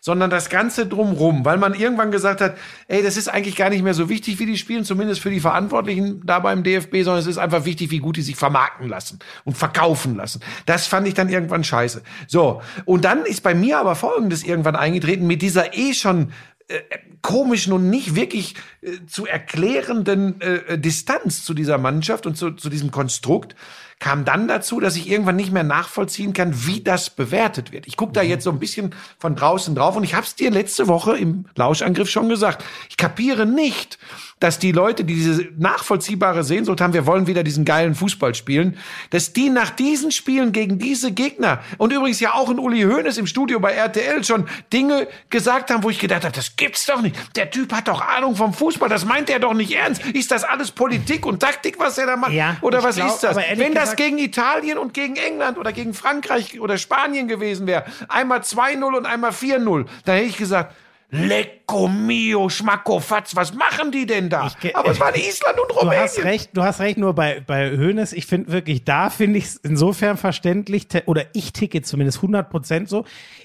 [0.00, 2.56] sondern das Ganze drumrum, weil man irgendwann gesagt hat,
[2.88, 5.40] ey, das ist eigentlich gar nicht mehr so wichtig, wie die spielen, zumindest für die
[5.40, 9.18] Verantwortlichen da beim DFB, sondern es ist einfach wichtig, wie gut die sich vermarkten lassen
[9.44, 10.40] und verkaufen lassen.
[10.64, 12.02] Das fand ich dann irgendwann scheiße.
[12.26, 16.32] So, und dann ist bei mir aber Folgendes irgendwann eingetreten mit dieser eh schon
[16.68, 16.80] äh,
[17.20, 22.68] komischen und nicht wirklich äh, zu erklärenden äh, Distanz zu dieser Mannschaft und zu, zu
[22.68, 23.54] diesem Konstrukt
[24.00, 27.86] kam dann dazu, dass ich irgendwann nicht mehr nachvollziehen kann, wie das bewertet wird.
[27.86, 30.50] Ich gucke da jetzt so ein bisschen von draußen drauf und ich habe es dir
[30.50, 32.64] letzte Woche im Lauschangriff schon gesagt.
[32.90, 33.98] Ich kapiere nicht,
[34.40, 38.76] dass die Leute, die diese nachvollziehbare Sehnsucht haben, wir wollen wieder diesen geilen Fußball spielen,
[39.10, 43.16] dass die nach diesen Spielen gegen diese Gegner und übrigens ja auch in Uli Hoeneß
[43.16, 47.00] im Studio bei RTL schon Dinge gesagt haben, wo ich gedacht habe, das gibt's doch
[47.00, 47.16] nicht.
[47.36, 50.04] Der Typ hat doch Ahnung vom Fußball, das meint er doch nicht ernst.
[50.06, 52.32] Ist das alles Politik und Taktik, was er da macht?
[52.32, 53.36] Ja, oder was glaub, ist das?
[53.36, 58.40] Wenn das gegen Italien und gegen England oder gegen Frankreich oder Spanien gewesen wäre, einmal
[58.40, 60.74] 2-0 und einmal 4-0, dann hätte ich gesagt,
[61.10, 64.50] Lecco mio, schmacko fatz, was machen die denn da?
[64.62, 66.02] Ich Aber es waren Island und Du Rumänien.
[66.02, 69.44] hast recht, du hast recht, nur bei, bei Hoeneß, ich finde wirklich, da finde ich
[69.44, 73.04] es insofern verständlich, oder ich ticke zumindest 100% so,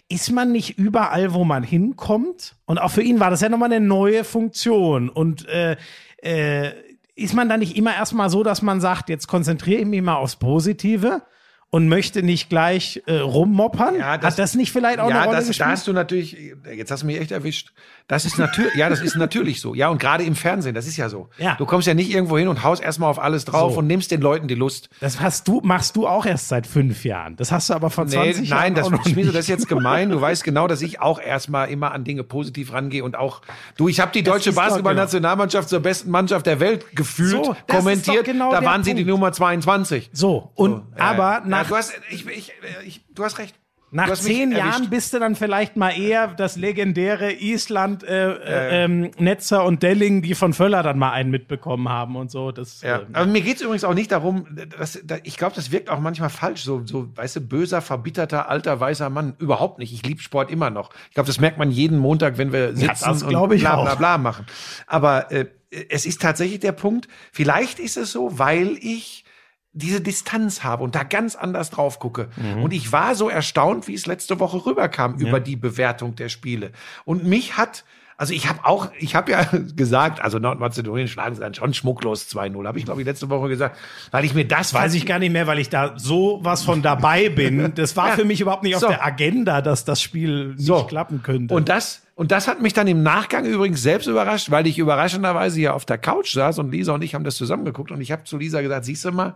[0.09, 2.55] ist man nicht überall, wo man hinkommt?
[2.65, 5.09] Und auch für ihn war das ja nochmal eine neue Funktion.
[5.09, 5.75] Und äh,
[6.23, 6.71] äh,
[7.15, 10.15] ist man da nicht immer erstmal so, dass man sagt, jetzt konzentriere ich mich mal
[10.15, 11.21] aufs Positive
[11.71, 13.95] und möchte nicht gleich äh, rummoppern?
[13.95, 15.69] Ja, das- Hat das nicht vielleicht auch ja, eine Rolle das, da gespielt?
[15.69, 16.35] hast du natürlich,
[16.75, 17.71] jetzt hast du mich echt erwischt.
[18.09, 19.75] Das ist natürlich, ja, das ist natürlich so.
[19.75, 21.29] Ja, und gerade im Fernsehen, das ist ja so.
[21.37, 21.55] Ja.
[21.55, 23.79] Du kommst ja nicht irgendwo hin und haust erstmal auf alles drauf So.
[23.79, 24.89] und nimmst den Leuten die Lust.
[24.99, 27.35] Das hast du, machst du auch erst seit fünf Jahren.
[27.35, 29.15] Das hast du aber vor Nee, 20 Jahren nein, das, auch nicht.
[29.27, 30.09] das ist jetzt gemein.
[30.09, 33.41] Du weißt genau, dass ich auch erstmal immer an Dinge positiv rangehe und auch,
[33.77, 38.25] du, ich habe die deutsche Basketballnationalmannschaft zur besten Mannschaft der Welt gefühlt, So, kommentiert.
[38.25, 39.09] genau da waren sie die Punkt.
[39.19, 40.09] Nummer 22.
[40.13, 42.53] So, und aber ja, nach, du hast, ich, ich,
[42.85, 43.55] ich, du hast recht.
[43.91, 44.51] Nach zehn.
[44.51, 49.83] Jahren bist du dann vielleicht mal eher das legendäre Island, äh, äh, ähm, Netzer und
[49.83, 52.51] Delling, die von Völler dann mal einen mitbekommen haben und so.
[52.51, 54.45] Das, Ja, äh, aber mir geht's übrigens auch nicht darum,
[54.77, 58.49] dass, da, ich glaube, das wirkt auch manchmal falsch, so, so, weißt du, böser, verbitterter,
[58.49, 59.35] alter, weißer Mann.
[59.39, 59.93] Überhaupt nicht.
[59.93, 60.91] Ich liebe Sport immer noch.
[61.09, 64.17] Ich glaube, das merkt man jeden Montag, wenn wir sitzen das und bla bla bla
[64.17, 64.45] machen.
[64.87, 65.45] Aber äh,
[65.89, 69.23] es ist tatsächlich der Punkt, vielleicht ist es so, weil ich
[69.71, 72.29] diese Distanz habe und da ganz anders drauf gucke.
[72.35, 72.63] Mhm.
[72.63, 76.71] Und ich war so erstaunt, wie es letzte Woche rüberkam über die Bewertung der Spiele.
[77.05, 77.85] Und mich hat,
[78.19, 79.43] also ich habe auch, ich habe ja
[79.75, 83.47] gesagt, also Nordmazedonien schlagen sie dann schon schmucklos 2-0, habe ich glaube ich letzte Woche
[83.47, 83.77] gesagt,
[84.11, 86.81] weil ich mir das weiß ich gar nicht mehr, weil ich da so was von
[86.81, 87.73] dabei bin.
[87.79, 88.15] Das war Ja.
[88.15, 88.89] für mich überhaupt nicht auf So.
[88.89, 90.83] der Agenda, dass das Spiel nicht So.
[90.83, 91.53] klappen könnte.
[91.55, 95.57] Und das, und das hat mich dann im Nachgang übrigens selbst überrascht, weil ich überraschenderweise
[95.57, 98.25] hier auf der Couch saß und Lisa und ich haben das zusammengeguckt und ich habe
[98.25, 99.35] zu Lisa gesagt, siehst du mal,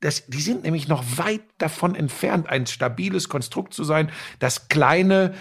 [0.00, 5.34] das, die sind nämlich noch weit davon entfernt, ein stabiles Konstrukt zu sein, das kleine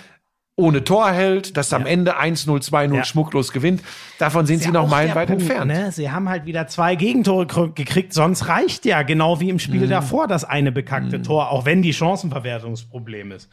[0.55, 3.03] ohne Tor hält, das am Ende 1-0, 2-0 Ja.
[3.03, 3.81] schmucklos gewinnt.
[4.19, 5.65] Davon sind sie ja noch meilenweit entfernt.
[5.65, 5.91] Ne?
[5.91, 9.59] Sie haben halt wieder zwei Gegentore kr- gekriegt, sonst reicht ja genau wie im Mhm.
[9.59, 13.49] Spiel davor das eine bekackte Tor, auch wenn die Chancenverwertungsproblem ist.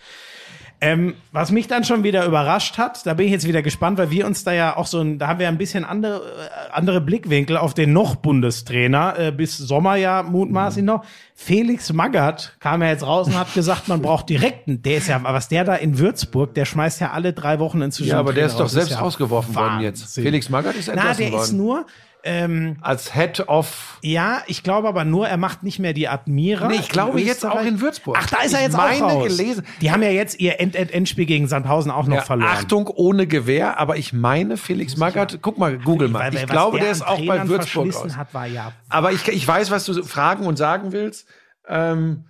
[0.82, 4.10] Ähm, was mich dann schon wieder überrascht hat, da bin ich jetzt wieder gespannt, weil
[4.10, 7.02] wir uns da ja auch so ein, da haben wir ein bisschen andere, äh, andere
[7.02, 11.04] Blickwinkel auf den noch Bundestrainer, äh, bis Sommer ja mutmaßlich noch.
[11.34, 14.80] Felix Magath kam ja jetzt raus und hat gesagt, man braucht direkten.
[14.82, 18.10] Der ist ja, was der da in Würzburg, der schmeißt ja alle drei Wochen inzwischen.
[18.10, 20.14] Ja, aber der ist doch selbst ja rausgeworfen worden jetzt.
[20.14, 21.56] Felix Magath ist Na, entlassen der ist worden.
[21.58, 21.86] nur,
[22.22, 26.68] ähm, Als Head of ja, ich glaube aber nur, er macht nicht mehr die Admira.
[26.68, 28.16] Nee, ich glaube jetzt auch in Würzburg.
[28.20, 29.36] Ach, da ist er Ich jetzt meine auch raus.
[29.36, 32.50] gelesen- Die haben ja jetzt ihr End -End Endspiel gegen Sandhausen auch noch Ja, verloren.
[32.52, 36.20] Achtung, ohne Gewehr, aber ich meine Felix Magath, guck mal, google mal.
[36.32, 38.16] Weil- ich glaube, der ist an auch bei Würzburg aus.
[38.16, 38.72] hat, war ja.
[38.88, 41.26] Aber ich, ich weiß, was du fragen und sagen willst.
[41.68, 42.24] Ähm,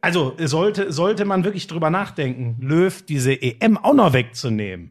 [0.00, 4.90] Also sollte, sollte man wirklich drüber nachdenken, Löw diese EM auch noch wegzunehmen.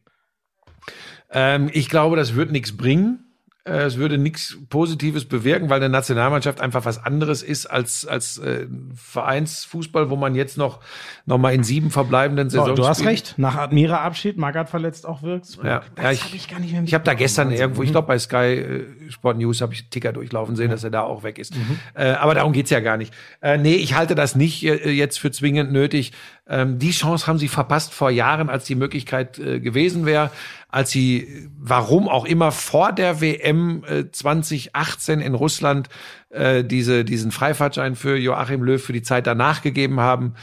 [1.32, 3.25] ähm, ich glaube, das wird nichts bringen.
[3.68, 8.38] Äh, Es würde nichts Positives bewirken, weil eine Nationalmannschaft einfach was anderes ist als, als
[8.38, 10.80] äh, Vereinsfußball, wo man jetzt noch,
[11.26, 13.12] noch mal in sieben verbleibenden So, Saisons du hast spielt.
[13.12, 13.34] recht.
[13.38, 15.66] Nach Admira-Abschied, Magath verletzt auch Würzburg.
[15.66, 17.62] Ja, das ja, ich, hab ich gar nicht mehr ich habe da gestern Wahnsinn.
[17.62, 20.92] irgendwo, ich glaube bei Sky äh, Sport News habe ich Ticker durchlaufen sehen, dass er
[20.92, 21.56] da auch weg ist.
[21.56, 21.80] Mhm.
[21.96, 23.14] Äh, aber darum geht's ja gar nicht.
[23.42, 26.14] Äh, nee, ich halte das nicht äh, jetzt für zwingend nötig.
[26.48, 30.30] Ähm, die Chance haben sie verpasst vor Jahren, als die Möglichkeit äh, gewesen wäre,
[30.70, 35.90] als sie, warum auch immer, vor der WM äh, 2018 in Russland
[36.30, 40.36] äh, diese, diesen Freifahrtschein für Joachim Löw für die Zeit danach gegeben haben.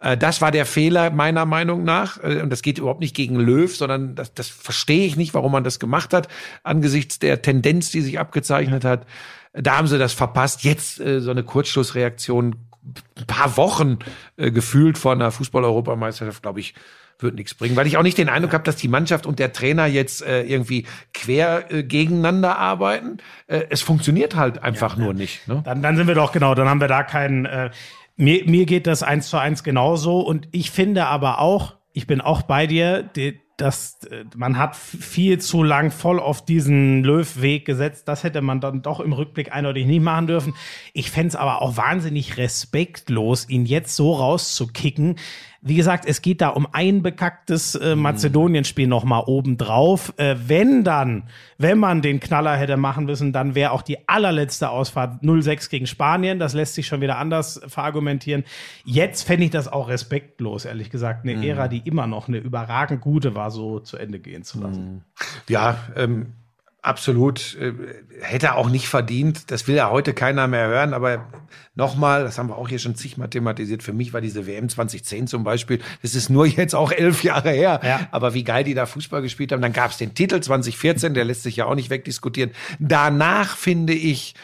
[0.00, 2.22] Äh, Das war der Fehler meiner Meinung nach.
[2.22, 5.52] Äh, Und das geht überhaupt nicht gegen Löw, sondern das, das verstehe ich nicht, warum
[5.52, 6.28] man das gemacht hat,
[6.62, 9.06] angesichts der Tendenz, die sich abgezeichnet hat.
[9.52, 10.62] Da haben sie das verpasst.
[10.64, 13.98] Jetzt äh, so eine Kurzschlussreaktion, ein paar Wochen
[14.36, 16.74] äh, gefühlt vor einer Fußball-Europameisterschaft, glaube ich,
[17.22, 19.52] wird nichts bringen, weil ich auch nicht den Eindruck habe, dass die Mannschaft und der
[19.52, 23.18] Trainer jetzt äh, irgendwie quer äh, gegeneinander arbeiten.
[23.46, 25.46] Äh, es funktioniert halt einfach nur nicht.
[25.46, 25.60] Ne?
[25.64, 27.44] Dann, dann sind wir doch genau, dann haben wir da keinen.
[27.44, 27.70] Äh,
[28.16, 32.20] mir, mir geht das eins zu eins genauso und ich finde aber auch, ich bin
[32.20, 37.64] auch bei dir, die, dass äh, man hat viel zu lang voll auf diesen Löw-Weg
[37.64, 38.08] gesetzt.
[38.08, 40.54] Das hätte man dann doch im Rückblick eindeutig nicht machen dürfen.
[40.92, 45.16] Ich fände es aber auch wahnsinnig respektlos, ihn jetzt so rauszukicken.
[45.62, 50.14] Wie gesagt, es geht da um ein bekacktes äh, Mazedonien-Spiel noch mal obendrauf.
[50.16, 51.24] Äh, wenn dann,
[51.58, 55.86] wenn man den Knaller hätte machen müssen, dann wäre auch die allerletzte Ausfahrt 0-6 gegen
[55.86, 56.38] Spanien.
[56.38, 58.44] Das lässt sich schon wieder anders verargumentieren.
[58.84, 61.26] Jetzt fände ich das auch respektlos, ehrlich gesagt.
[61.26, 65.04] Eine Ära, die immer noch eine überragend gute war, so zu Ende gehen zu lassen.
[65.46, 66.32] Ja, ähm,
[66.82, 67.56] absolut.
[67.56, 67.72] Äh,
[68.20, 69.50] hätte auch nicht verdient.
[69.50, 70.94] Das will ja heute keiner mehr hören.
[70.94, 71.26] Aber
[71.74, 73.82] nochmal, das haben wir auch hier schon zigmal thematisiert.
[73.82, 77.50] Für mich war diese WM 2010 zum Beispiel, das ist nur jetzt auch elf Jahre
[77.50, 77.80] her.
[77.82, 78.08] Ja.
[78.10, 79.62] Aber wie geil die da Fußball gespielt haben.
[79.62, 82.50] Dann gab es den Titel 2014, der lässt sich ja auch nicht wegdiskutieren.
[82.78, 84.34] Danach finde ich,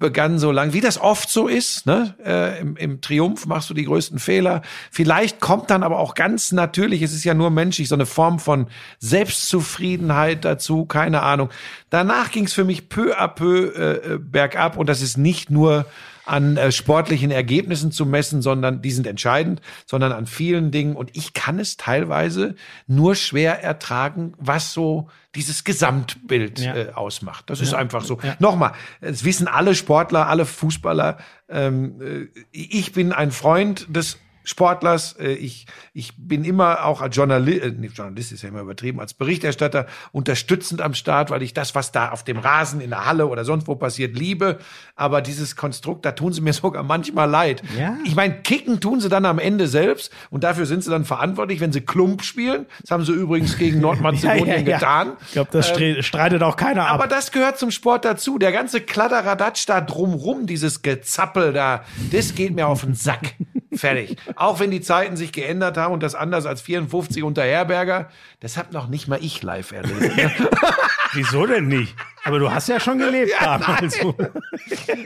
[0.00, 2.14] begann so lang, wie das oft so ist, ne?
[2.24, 4.62] Äh, im, im Triumph machst du die größten Fehler.
[4.90, 8.40] Vielleicht kommt dann aber auch ganz natürlich, es ist ja nur menschlich, so eine Form
[8.40, 8.66] von
[8.98, 11.50] Selbstzufriedenheit dazu, keine Ahnung.
[11.90, 15.50] Danach ging es für mich peu à peu äh, äh, bergab und das ist nicht
[15.50, 15.86] nur
[16.24, 20.96] an äh, sportlichen Ergebnissen zu messen, sondern die sind entscheidend, sondern an vielen Dingen.
[20.96, 22.54] Und ich kann es teilweise
[22.86, 26.74] nur schwer ertragen, was so dieses Gesamtbild Ja.
[26.76, 27.50] äh, ausmacht.
[27.50, 28.18] Das ist einfach so.
[28.40, 31.18] Nochmal, es wissen alle Sportler, alle Fußballer.
[31.48, 32.00] Ähm,
[32.34, 34.18] äh, ich bin ein Freund des
[34.50, 35.16] Sportlers.
[35.18, 39.00] Äh, Ich, ich bin immer auch als Journalist, äh, nicht Journalist ist ja immer übertrieben,
[39.00, 43.06] als Berichterstatter unterstützend am Start, weil ich das, was da auf dem Rasen, in der
[43.06, 44.58] Halle oder sonst wo passiert, liebe.
[44.96, 47.62] Aber dieses Konstrukt, da tun sie mir sogar manchmal leid.
[47.78, 47.96] Ja.
[48.04, 51.60] Ich meine, kicken tun sie dann am Ende selbst und dafür sind sie dann verantwortlich,
[51.60, 52.66] wenn sie Klump spielen.
[52.82, 55.12] Das haben sie übrigens gegen Nordmazedonien getan.
[55.26, 56.94] Ich glaube, das stre- streitet auch keiner ab.
[56.94, 58.38] Aber das gehört zum Sport dazu.
[58.38, 63.34] Der ganze Kladderadatsch da drumrum, dieses Gezappel da, das geht mir auf den Sack.
[63.72, 64.16] Fertig.
[64.40, 68.08] Auch wenn die Zeiten sich geändert haben und das anders als 54 unter Herberger,
[68.40, 70.16] das hab noch nicht mal ich live erlebt.
[70.16, 70.32] ne?
[71.12, 71.94] Wieso denn nicht?
[72.24, 73.98] Aber du hast ja schon gelebt Ja, damals.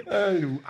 [0.07, 0.61] Äh, du.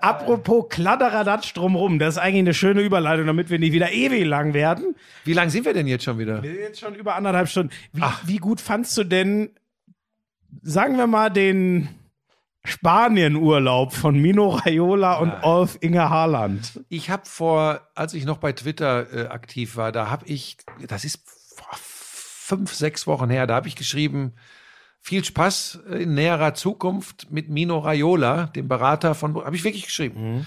[0.00, 4.54] Apropos Kladderadatsch drumrum, das ist eigentlich eine schöne Überleitung, damit wir nicht wieder ewig lang
[4.54, 4.94] werden.
[5.24, 6.44] Wie lang sind wir denn jetzt schon wieder?
[6.44, 7.72] Wir sind jetzt schon über anderthalb Stunden.
[7.92, 9.50] Wie, wie gut fandst du denn,
[10.62, 11.88] sagen wir mal, den
[12.64, 16.80] Spanien-Urlaub von Mino Raiola und Olf Inge Haaland?
[16.88, 20.56] Ich habe vor, als ich noch bei Twitter äh, aktiv war, da habe ich,
[20.86, 21.22] das ist
[21.56, 24.34] vor fünf, sechs Wochen her, da habe ich geschrieben,
[25.00, 30.46] viel Spaß in näherer Zukunft mit Mino Raiola, dem Berater von, habe ich wirklich geschrieben.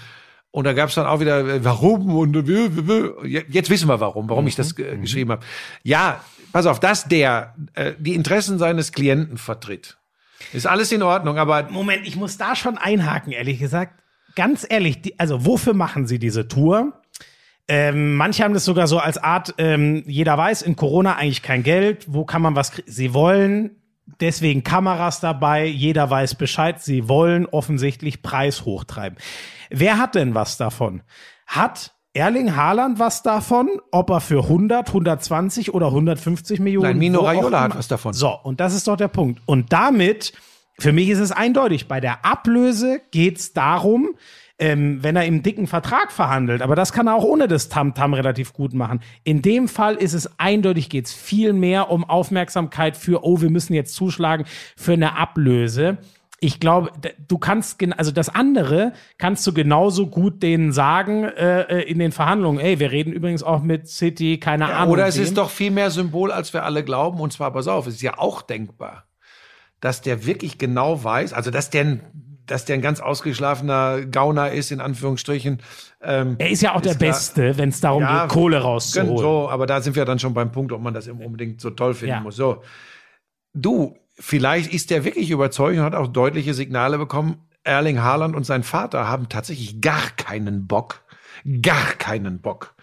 [0.50, 4.30] Und da gab es dann auch wieder, äh, warum und äh, jetzt wissen wir warum,
[4.30, 5.44] warum ich das äh, geschrieben habe.
[5.82, 9.98] Ja, pass auf, dass der äh, die Interessen seines Klienten vertritt,
[10.52, 14.02] ist alles in Ordnung, aber Moment, ich muss da schon einhaken, ehrlich gesagt.
[14.34, 17.00] Ganz ehrlich, die, also wofür machen sie diese Tour?
[17.68, 21.62] Ähm, manche haben das sogar so als Art, ähm, jeder weiß, in Corona eigentlich kein
[21.62, 22.90] Geld, wo kann man was kriegen?
[22.90, 23.82] Sie wollen
[24.20, 29.18] deswegen Kameras dabei, jeder weiß Bescheid, sie wollen offensichtlich Preis hochtreiben.
[29.70, 31.02] Wer hat denn was davon?
[31.46, 37.20] Hat Erling Haaland was davon, ob er für 100, 120 oder 150 Millionen Nein, Mino
[37.20, 38.12] Raiola hat was davon.
[38.12, 39.40] So, und das ist doch der Punkt.
[39.46, 40.32] Und damit,
[40.78, 44.10] für mich ist es eindeutig, bei der Ablöse geht's darum,
[44.58, 48.14] ähm, wenn er im dicken Vertrag verhandelt, aber das kann er auch ohne das Tamtam
[48.14, 49.00] relativ gut machen.
[49.22, 53.74] In dem Fall ist es eindeutig, geht's viel mehr um Aufmerksamkeit für, oh, wir müssen
[53.74, 55.98] jetzt zuschlagen für eine Ablöse.
[56.38, 56.90] Ich glaube,
[57.28, 62.12] du kannst, also das andere kannst du genauso gut denen sagen äh, äh, in den
[62.12, 64.92] Verhandlungen, ey, wir reden übrigens auch mit City, keine Ahnung.
[64.92, 65.24] Oder es wem.
[65.24, 67.20] ist doch viel mehr Symbol, als wir alle glauben.
[67.20, 69.04] Und zwar, pass auf, es ist ja auch denkbar,
[69.80, 72.00] dass der wirklich genau weiß, also dass der, ein-
[72.44, 75.62] dass der ein ganz ausgeschlafener Gauner ist, in Anführungsstrichen.
[76.02, 77.10] Ähm, Er ist ja auch der Ist klar.
[77.12, 79.16] Beste, wenn es darum Ja, geht, Kohle rauszuholen.
[79.18, 81.94] So, aber da sind wir dann schon beim Punkt, ob man das unbedingt so toll
[81.94, 82.20] finden Ja.
[82.20, 82.36] muss.
[82.36, 82.62] So,
[83.54, 87.36] du, vielleicht ist der wirklich überzeugt und hat auch deutliche Signale bekommen.
[87.64, 91.02] Erling Haaland und sein Vater haben tatsächlich gar keinen Bock,
[91.62, 92.74] gar keinen Bock,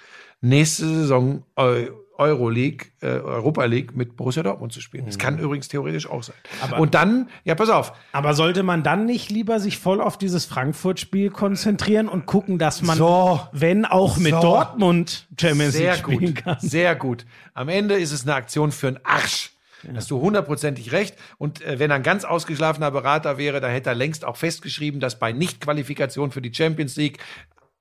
[0.41, 5.07] nächste Saison Eu Euroleague, äh, Europa League mit Borussia Dortmund zu spielen.
[5.07, 6.35] Das kann übrigens theoretisch auch sein.
[6.43, 6.63] Mhm.
[6.63, 10.19] Aber- und dann, ja, pass auf, Aber sollte man dann nicht lieber sich voll auf
[10.19, 13.41] dieses Frankfurt-Spiel konzentrieren und gucken, dass man, So.
[13.51, 14.41] wenn auch mit So.
[14.41, 16.57] Dortmund Champions Sehr League spielen gut, kann?
[16.59, 17.25] sehr gut.
[17.55, 19.52] Am Ende ist es eine Aktion für einen Arsch.
[19.95, 21.15] Hast du hundertprozentig recht.
[21.37, 24.99] Und äh, wenn er ein ganz ausgeschlafener Berater wäre, dann hätte er längst auch festgeschrieben,
[24.99, 27.19] dass bei Nichtqualifikation für die Champions League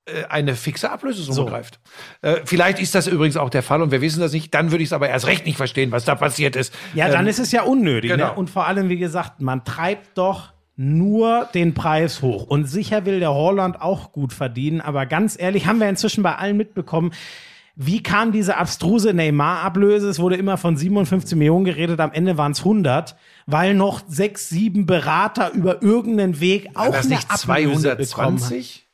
[0.07, 1.47] äh, eine fixe Ablösesumme So.
[1.47, 1.79] greift.
[2.23, 4.53] Äh, vielleicht ist das übrigens auch der Fall und wir wissen das nicht.
[4.55, 6.75] Dann würde ich es aber erst recht nicht verstehen, was da passiert ist.
[6.95, 8.11] Ja, dann Ähm, ist es ja unnötig.
[8.11, 8.27] genau.
[8.29, 8.33] Ne?
[8.35, 12.45] Und vor allem, wie gesagt, man treibt doch nur den Preis hoch.
[12.49, 14.81] Und sicher will der Holland auch gut verdienen.
[14.81, 17.13] Aber ganz ehrlich, haben wir inzwischen bei allen mitbekommen,
[17.75, 20.09] wie kam diese abstruse Neymar-Ablöse?
[20.09, 23.17] Es wurde immer von 57 Millionen geredet, am Ende waren es 100,
[23.47, 28.27] weil noch sechs, sieben Berater über irgendeinen Weg auch war das eine nicht Ablöse bekommen
[28.27, 28.39] haben.
[28.39, 28.87] 220?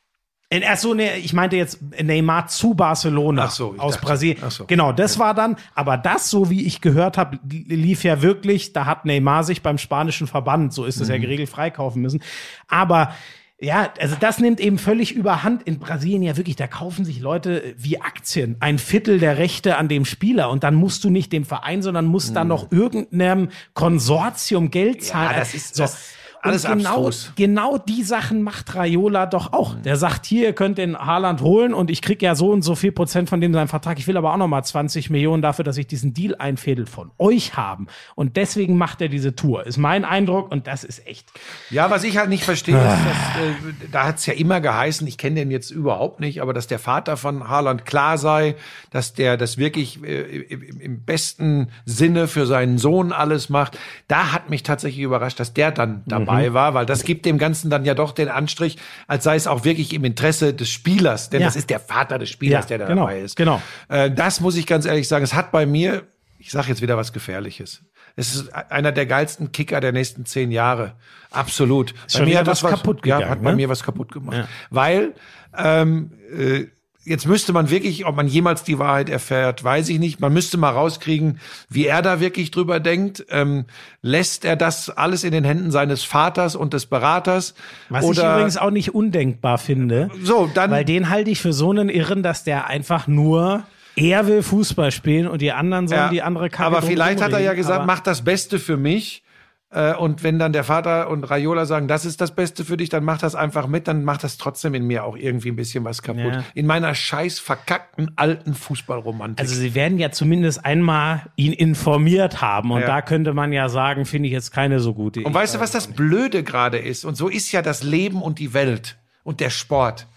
[0.51, 4.49] In- Ach so, nee, ich meinte jetzt Neymar zu Barcelona Ach so, aus dachte- Brasilien.
[4.49, 4.65] so.
[4.65, 8.85] Genau, das war dann, aber das, so wie ich gehört habe, lief ja wirklich, da
[8.85, 11.21] hat Neymar sich beim spanischen Verband, so ist es ja Mhm.
[11.21, 12.23] geregelt, freikaufen müssen.
[12.67, 13.13] Aber
[13.61, 16.55] Ja, also das nimmt eben völlig überhand in Brasilien ja wirklich.
[16.55, 20.75] Da kaufen sich Leute wie Aktien ein Viertel der Rechte an dem Spieler und dann
[20.75, 25.29] musst du nicht dem Verein, sondern musst dann noch irgendeinem Konsortium Geld zahlen.
[25.29, 25.33] Hm.
[25.33, 25.83] Ja, das ist so.
[25.83, 27.33] das- alles und genau, abstrus.
[27.35, 29.75] genau die Sachen macht Raiola doch auch.
[29.75, 32.75] Der sagt, hier, ihr könnt den Haaland holen und ich krieg ja so und so
[32.75, 33.99] viel Prozent von dem seinem Vertrag.
[33.99, 37.11] Ich will aber auch noch mal 20 Millionen dafür, dass ich diesen Deal einfädel von
[37.17, 37.87] euch haben.
[38.15, 39.65] Und deswegen macht er diese Tour.
[39.65, 41.31] Ist mein Eindruck und das ist echt.
[41.69, 45.05] Ja, was ich halt nicht verstehe, ist, dass, äh, da hat es ja immer geheißen,
[45.07, 48.55] ich kenne den jetzt überhaupt nicht, aber dass der Vater von Haaland klar sei,
[48.91, 53.77] dass der das wirklich äh, im, besten Sinne für seinen Sohn alles macht.
[54.07, 57.69] Da hat mich tatsächlich überrascht, dass der dann dabei war, weil das gibt dem Ganzen
[57.69, 58.77] dann ja doch den Anstrich,
[59.07, 61.47] als sei es auch wirklich im Interesse des Spielers, denn Ja.
[61.47, 63.35] das ist der Vater des Spielers, Ja, der da genau, dabei ist.
[63.35, 63.61] genau.
[63.87, 66.03] Äh, das muss ich ganz ehrlich sagen, es hat bei mir,
[66.37, 67.81] ich sage jetzt wieder was Gefährliches.
[68.15, 70.93] Es ist einer der geilsten Kicker der nächsten zehn Jahre.
[71.31, 71.93] Absolut.
[72.11, 73.55] schon wieder was kaputt Ja, gegangen, hat bei ne?
[73.55, 74.37] mir was kaputt gemacht.
[74.37, 74.47] Ja.
[74.69, 75.13] Weil
[75.57, 76.65] ähm, äh,
[77.09, 80.19] jetzt müsste man wirklich, ob man jemals die Wahrheit erfährt, weiß ich nicht.
[80.19, 83.25] Man müsste mal rauskriegen, wie er da wirklich drüber denkt.
[83.29, 83.65] Ähm,
[84.01, 87.55] lässt er das alles in den Händen seines Vaters und des Beraters?
[87.89, 90.09] Was ich Oder übrigens auch nicht undenkbar finde.
[90.23, 93.63] So, dann- Weil den halte ich für so einen Irren, dass der einfach nur,
[93.95, 97.33] er will Fußball spielen und die anderen sollen Ja, die andere Karte Aber vielleicht hat
[97.33, 99.23] er ja gesagt, mach das Beste für mich.
[99.71, 102.89] Äh, Und wenn dann der Vater und Raiola sagen, das ist das Beste für dich,
[102.89, 105.83] dann mach das einfach mit, dann macht das trotzdem in mir auch irgendwie ein bisschen
[105.83, 106.33] was kaputt.
[106.33, 106.43] Ja.
[106.55, 109.39] In meiner scheiß verkackten alten Fußballromantik.
[109.39, 112.87] Also sie werden ja zumindest einmal ihn informiert haben und Ja.
[112.87, 115.71] da könnte man ja sagen, finde ich jetzt keine so gute und weißt du, was
[115.71, 117.05] das Blöde gerade ist?
[117.05, 120.07] Und so ist ja das Leben und die Welt und der Sport.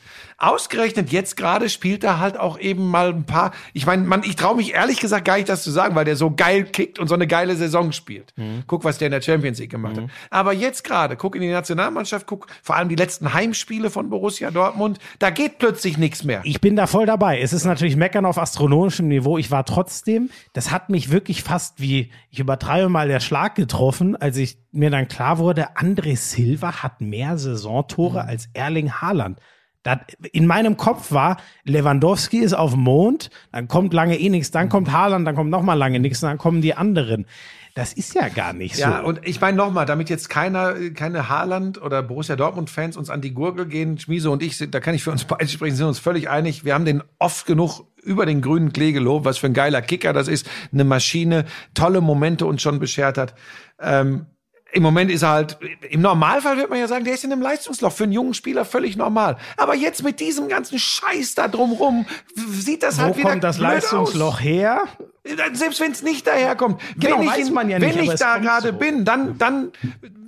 [0.42, 3.52] Ausgerechnet jetzt gerade spielt er halt auch eben mal ein paar.
[3.74, 6.16] Ich meine, man, ich traue mich ehrlich gesagt gar nicht, das zu sagen, weil der
[6.16, 8.34] so geil kickt und so eine geile Saison spielt.
[8.66, 10.10] Guck, was der in der Champions League gemacht hat.
[10.30, 14.50] Aber jetzt gerade, guck in die Nationalmannschaft, guck vor allem die letzten Heimspiele von Borussia
[14.50, 14.98] Dortmund.
[15.20, 16.40] Da geht plötzlich nichts mehr.
[16.42, 17.40] Ich bin da voll dabei.
[17.40, 19.38] Es ist natürlich Meckern auf astronomischem Niveau.
[19.38, 24.16] Ich war trotzdem, das hat mich wirklich fast wie, ich übertreibe mal, der Schlag getroffen,
[24.16, 29.38] als ich mir dann klar wurde, André Silva hat mehr Saisontore als Erling Haaland.
[29.82, 29.98] Das,
[30.32, 34.68] in meinem Kopf war, Lewandowski ist auf dem Mond, dann kommt lange eh nichts, dann
[34.68, 37.26] kommt Haaland, dann kommt noch mal lange nichts, dann kommen die anderen.
[37.74, 38.82] Das ist ja gar nicht so.
[38.82, 43.22] Ja, und ich meine nochmal, damit jetzt keiner, keine Haaland oder Borussia Dortmund-Fans uns an
[43.22, 45.98] die Gurgel gehen, Schmiese und ich, da kann ich für uns beide sprechen, sind uns
[45.98, 46.64] völlig einig.
[46.64, 50.12] Wir haben den oft genug über den grünen Klee gelobt, was für ein geiler Kicker
[50.12, 53.34] das ist, eine Maschine, tolle Momente uns schon beschert hat.
[53.80, 54.26] Ähm,
[54.72, 55.58] im Moment ist er halt,
[55.90, 58.64] im Normalfall wird man ja sagen, der ist in einem Leistungsloch für einen jungen Spieler
[58.64, 59.36] völlig normal.
[59.56, 63.58] Aber jetzt mit diesem ganzen Scheiß da drumrum sieht das Wo halt wieder kommt das
[63.58, 64.84] Leistungsloch her?
[65.24, 66.80] Selbst wenn es nicht daherkommt.
[66.98, 68.78] Genau, wenn ich, in- ja wenn nicht, aber ich da gerade so.
[68.78, 69.70] bin, dann, dann,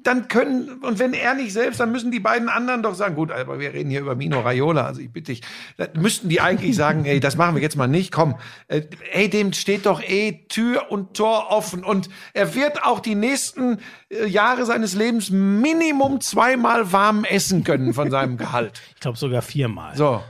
[0.04, 3.32] dann können, und wenn er nicht selbst, dann müssen die beiden anderen doch sagen, gut,
[3.32, 5.42] aber wir reden hier über Mino Raiola, also ich bitte dich,
[5.78, 8.36] dann müssten die eigentlich sagen, ey, das machen wir jetzt mal nicht, komm,
[8.68, 13.16] äh, ey, dem steht doch eh Tür und Tor offen und er wird auch die
[13.16, 13.78] nächsten
[14.10, 18.80] äh, Jahre seines Lebens Minimum zweimal warm essen können von seinem Gehalt.
[18.94, 19.96] Ich glaube sogar viermal.
[19.96, 20.22] So.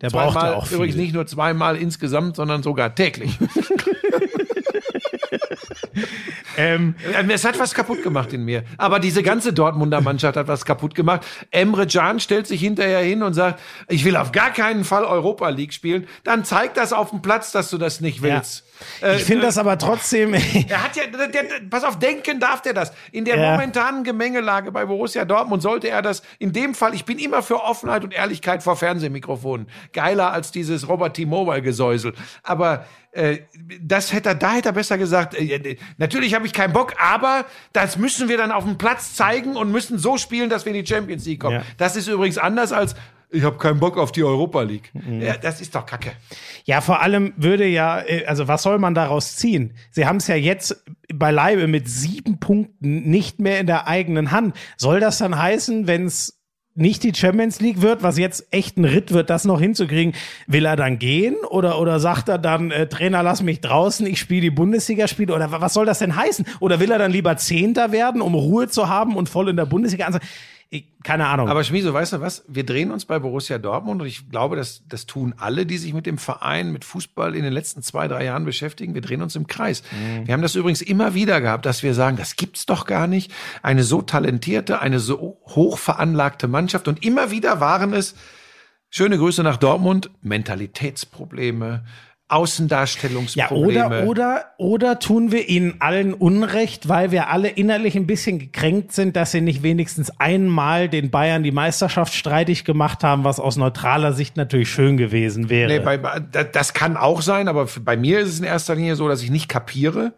[0.00, 0.76] Der braucht auch viel.
[0.76, 3.38] übrigens nicht nur zweimal insgesamt, sondern sogar täglich.
[6.56, 8.64] Ähm, Äh, Es hat was kaputt gemacht in mir.
[8.78, 11.26] Aber diese ganze Dortmunder Mannschaft hat was kaputt gemacht.
[11.50, 15.48] Emre Can stellt sich hinterher hin und sagt, ich will auf gar keinen Fall Europa
[15.48, 16.06] League spielen.
[16.22, 18.64] Dann zeig das auf dem Platz, dass du das nicht willst.
[19.02, 20.34] Äh, ich finde das aber trotzdem.
[20.68, 22.92] Er hat ja, der, der, pass auf, denken darf der das.
[23.12, 23.52] In der Ja.
[23.52, 27.62] momentanen Gemengelage bei Borussia Dortmund sollte er das, in dem Fall, ich bin immer für
[27.62, 29.68] Offenheit und Ehrlichkeit vor Fernsehmikrofonen.
[29.92, 32.14] Geiler als dieses Robert T-Mobile-Gesäusel.
[32.42, 33.38] Aber äh,
[33.80, 36.94] das hätte er, da hätte er besser gesagt, äh, äh, natürlich habe ich keinen Bock,
[36.98, 40.74] aber das müssen wir dann auf dem Platz zeigen und müssen so spielen, dass wir
[40.74, 41.56] in die Champions League kommen.
[41.56, 41.62] Ja.
[41.78, 42.94] Das ist übrigens anders als,
[43.34, 44.90] ich habe keinen Bock auf die Europa League.
[44.94, 45.20] Mhm.
[45.20, 46.12] Ja, das ist doch Kacke.
[46.64, 49.74] Ja, vor allem würde ja, äh, also was soll man daraus ziehen?
[49.90, 54.56] Sie haben es ja jetzt beileibe mit sieben Punkten nicht mehr in der eigenen Hand.
[54.76, 56.40] Soll das dann heißen, wenn es
[56.76, 60.12] nicht die Champions League wird, was jetzt echt ein Ritt wird, das noch hinzukriegen,
[60.48, 64.18] will er dann gehen oder oder sagt er dann äh, Trainer, lass mich draußen, ich
[64.18, 66.44] spiele die Bundesligaspiele oder wa- was soll das denn heißen?
[66.58, 69.66] Oder will er dann lieber Zehnter werden, um Ruhe zu haben und voll in der
[69.66, 70.28] Bundesliga anzufangen?
[70.74, 71.48] Ich- Keine Ahnung.
[71.48, 72.44] Aber Schmieso, weißt du was?
[72.48, 75.92] Wir drehen uns bei Borussia Dortmund und ich glaube, das, das tun alle, die sich
[75.94, 78.94] mit dem Verein, mit Fußball in den letzten zwei, drei Jahren beschäftigen.
[78.94, 79.82] Wir drehen uns im Kreis.
[80.24, 83.30] Wir haben das übrigens immer wieder gehabt, dass wir sagen, das gibt's doch gar nicht.
[83.62, 88.14] Eine so talentierte, eine so hoch veranlagte Mannschaft und immer wieder waren es,
[88.90, 91.84] schöne Grüße nach Dortmund, Mentalitätsprobleme,
[92.30, 93.86] Ja, Außendarstellungsprobleme.
[93.86, 98.92] oder, oder, oder tun wir ihnen allen Unrecht, weil wir alle innerlich ein bisschen gekränkt
[98.92, 103.56] sind, dass sie nicht wenigstens einmal den Bayern die Meisterschaft streitig gemacht haben, was aus
[103.56, 105.70] neutraler Sicht natürlich schön gewesen wäre.
[105.72, 108.74] Nee, bei, bei- da- das kann auch sein, aber bei mir ist es in erster
[108.74, 110.14] Linie so, dass ich nicht kapiere,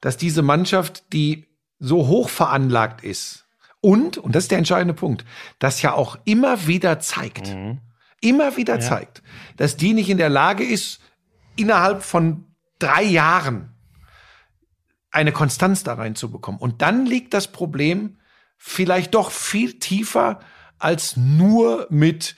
[0.00, 1.46] dass diese Mannschaft, die
[1.78, 3.46] so hoch veranlagt ist
[3.80, 5.24] und, und das ist der entscheidende Punkt,
[5.58, 7.54] das ja auch immer wieder zeigt,
[8.20, 9.22] immer wieder zeigt,
[9.56, 11.00] dass die nicht in der Lage ist,
[11.56, 12.44] innerhalb von
[12.78, 13.74] drei Jahren
[15.10, 16.60] eine Konstanz da reinzubekommen.
[16.60, 18.18] Und dann liegt das Problem
[18.58, 20.40] vielleicht doch viel tiefer
[20.78, 22.36] als nur mit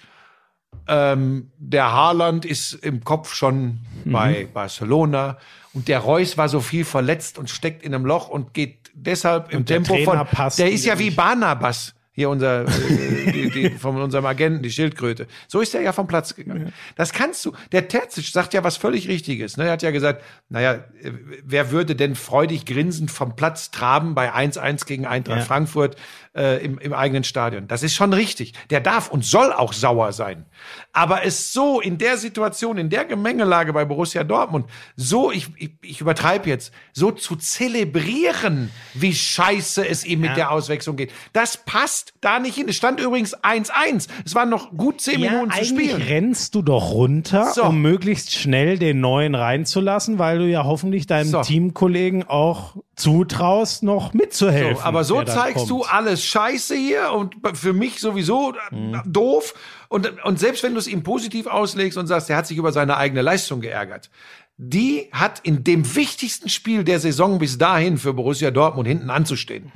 [0.88, 5.38] ähm, der Haaland ist im Kopf schon bei Barcelona
[5.72, 9.52] und der Reus war so viel verletzt und steckt in einem Loch und geht deshalb
[9.52, 10.26] im Und der Tempo von.
[10.56, 11.10] Der ist ja wie.
[11.10, 11.95] Barnabas.
[12.16, 15.26] Hier unser, äh, die, die, von unserem Agenten, die Schildkröte.
[15.48, 16.72] So ist er ja vom Platz gegangen.
[16.96, 17.52] Das kannst du.
[17.72, 19.58] Der Terzic sagt ja was völlig Richtiges.
[19.58, 19.66] Ne?
[19.66, 20.72] Er hat ja gesagt, naja,
[21.02, 21.12] äh,
[21.44, 25.44] wer würde denn freudig grinsend vom Platz traben bei 1-1 gegen Eintracht Ja.
[25.44, 25.96] Frankfurt
[26.36, 27.66] äh, im, im eigenen Stadion.
[27.68, 28.52] Das ist schon richtig.
[28.70, 30.44] Der darf und soll auch sauer sein.
[30.92, 35.70] Aber es so in der Situation, in der Gemengelage bei Borussia Dortmund, so, ich, ich,
[35.82, 41.56] ich übertreibe jetzt, so zu zelebrieren, wie scheiße es ihm mit der Auswechslung geht, das
[41.58, 42.68] passt da nicht hin.
[42.68, 44.08] Es stand übrigens 1-1.
[44.24, 46.02] Es waren noch gut zehn ja, Minuten zu spielen.
[46.02, 47.64] rennst du doch runter, So.
[47.64, 51.42] um möglichst schnell den neuen reinzulassen, weil du ja hoffentlich deinem So.
[51.42, 54.76] Teamkollegen auch zutraust, noch mitzuhelfen.
[54.76, 55.92] So, aber so zeigst du kommt.
[55.92, 59.54] alles Scheiße hier und für mich sowieso äh, doof.
[59.88, 62.72] Und, und selbst wenn du es ihm positiv auslegst und sagst, er hat sich über
[62.72, 64.10] seine eigene Leistung geärgert,
[64.56, 69.70] die hat in dem wichtigsten Spiel der Saison bis dahin für Borussia Dortmund hinten anzustehen.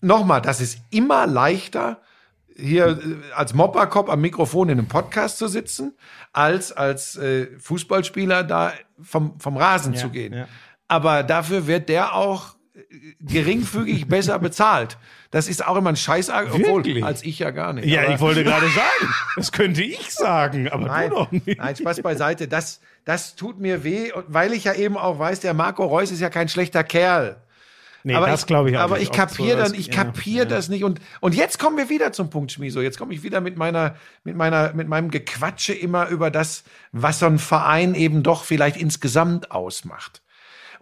[0.00, 2.00] Nochmal, das ist immer leichter,
[2.56, 5.94] hier äh, als Mopperkopf am Mikrofon in einem Podcast zu sitzen,
[6.32, 10.34] als als äh, Fußballspieler da vom, vom Rasen zu gehen.
[10.34, 10.48] ja.
[10.88, 12.56] Aber dafür wird der auch
[13.20, 14.96] geringfügig besser bezahlt.
[15.30, 17.04] Das ist auch immer ein Scheiß, obwohl Wirklich?
[17.04, 17.86] als ich ja gar nicht.
[17.86, 21.58] Ja, ich wollte gerade sagen, das könnte ich sagen, aber Nein, du doch nicht.
[21.58, 22.48] nein, Spaß beiseite.
[22.48, 26.20] Das, das tut mir weh, weil ich ja eben auch weiß, der Marco Reus ist
[26.20, 27.36] ja kein schlechter Kerl.
[28.04, 29.10] Nee, aber das glaube ich auch Aber nicht.
[29.10, 30.82] ich kapiere so dann, ich das- kapiere ja, das nicht.
[30.82, 32.80] Und, und jetzt kommen wir wieder zum Punkt, Schmiso.
[32.80, 33.94] Jetzt komme ich wieder mit meiner,
[34.24, 38.76] mit meiner, mit meinem Gequatsche immer über das, was so ein Verein eben doch vielleicht
[38.76, 40.21] insgesamt ausmacht.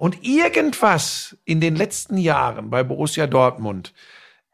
[0.00, 3.92] Und irgendwas in den letzten Jahren bei Borussia Dortmund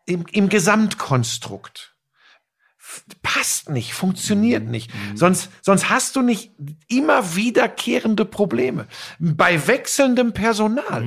[0.04, 1.94] im, im Gesamtkonstrukt
[3.22, 4.90] passt nicht, funktioniert nicht.
[5.14, 6.50] Sonst, sonst hast du nicht
[6.88, 8.88] immer wiederkehrende Probleme.
[9.20, 11.04] Bei wechselndem Personal.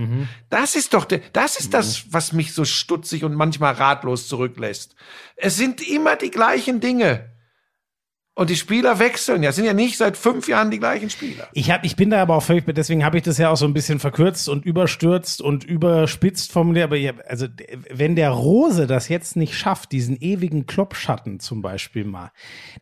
[0.49, 4.95] Das ist doch, der, das ist das, was mich so stutzig und manchmal ratlos zurücklässt.
[5.35, 7.29] Es sind immer die gleichen Dinge.
[8.39, 9.43] Und die Spieler wechseln.
[9.43, 11.49] Ja, sind ja nicht seit fünf Jahren die gleichen Spieler.
[11.51, 13.65] Ich, hab, ich bin da aber auch völlig, deswegen habe ich das ja auch so
[13.65, 16.85] ein bisschen verkürzt und überstürzt und überspitzt formuliert.
[16.85, 17.47] Aber hab, also,
[17.89, 22.31] wenn der Rose das jetzt nicht schafft, diesen ewigen Kloppschatten zum Beispiel mal,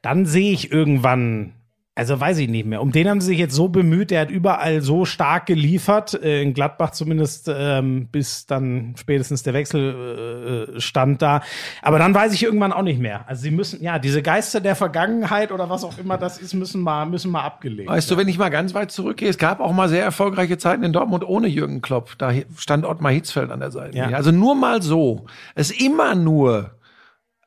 [0.04, 1.54] dann sehe ich irgendwann,
[1.98, 2.82] also weiß ich nicht mehr.
[2.82, 6.44] Um den haben sie sich jetzt so bemüht, der hat überall so stark geliefert, äh,
[6.44, 11.42] in Gladbach zumindest, ähm, bis dann spätestens der Wechsel äh, stand da.
[11.82, 13.28] Aber dann weiß ich irgendwann auch nicht mehr.
[13.28, 16.82] Also sie müssen, ja, diese Geister der Vergangenheit oder was auch immer das ist, müssen
[16.82, 19.74] mal, müssen mal abgelegt Weißt du, wenn ich mal ganz weit zurückgehe, es gab auch
[19.74, 22.12] mal sehr erfolgreiche Zeiten in Dortmund ohne Jürgen Klopp.
[22.20, 23.98] Da stand Ottmar Hitzfeld an der Seite.
[23.98, 24.10] Ja.
[24.10, 25.26] Also nur mal so.
[25.56, 26.77] Es immer nur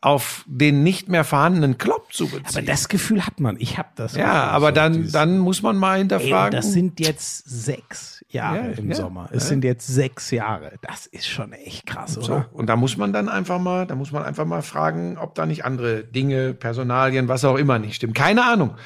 [0.03, 2.47] auf den nicht mehr vorhandenen Klopp zu beziehen.
[2.47, 3.57] Aber das Gefühl hat man.
[3.59, 4.15] Ich habe das.
[4.15, 6.53] ja, Gefühl, aber so dann, dann muss man mal Ey, hinterfragen.
[6.57, 9.29] das sind jetzt sechs Jahre Ja, im ja, Sommer.
[9.33, 9.49] Es ja.
[9.51, 10.73] sind jetzt sechs Jahre.
[10.83, 12.23] Das ist schon echt krass, so.
[12.23, 12.47] oder?
[12.53, 15.47] Und da muss man dann einfach mal, da muss man einfach mal fragen, ob da
[15.47, 18.15] nicht andere Dinge, Personalien, was auch immer nicht stimmen.
[18.15, 18.77] Keine Ahnung.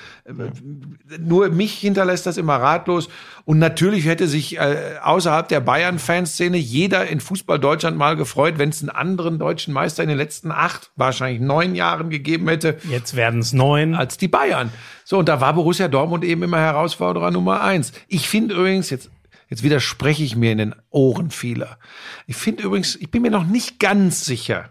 [1.19, 3.09] Nur mich hinterlässt das immer ratlos.
[3.45, 8.71] Und natürlich hätte sich äh, außerhalb der Bayern-Fanszene jeder in Fußball Deutschland mal gefreut, wenn
[8.71, 13.17] es einen anderen deutschen Meister in den letzten acht, wahrscheinlich neun Jahren gegeben hätte Jetzt
[13.17, 13.95] werden es neun.
[13.95, 14.71] als die Bayern.
[15.05, 17.93] So, und da war Borussia Dortmund eben immer Herausforderer Nummer eins.
[18.09, 19.11] Ich finde übrigens, jetzt,
[19.55, 21.79] jetzt widerspreche ich mir in den Ohren vieler.
[22.27, 24.71] Ich finde übrigens, ich bin mir noch nicht ganz sicher,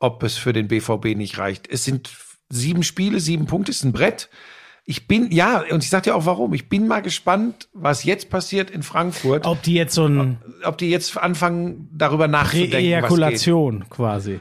[0.00, 1.68] ob es für den BVB nicht reicht.
[1.70, 2.10] Es sind
[2.48, 4.28] sieben Spiele, sieben Punkte, ist ein Brett.
[4.84, 6.54] Ich bin, ja, und ich sag dir auch warum.
[6.54, 9.46] Ich bin mal gespannt, was jetzt passiert in Frankfurt.
[9.46, 12.84] Ob die jetzt so ein Ob die jetzt anfangen, darüber nachzudenken, was geht.
[12.84, 14.40] Reejakulation quasi.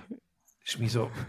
[0.63, 1.11] Schmieso.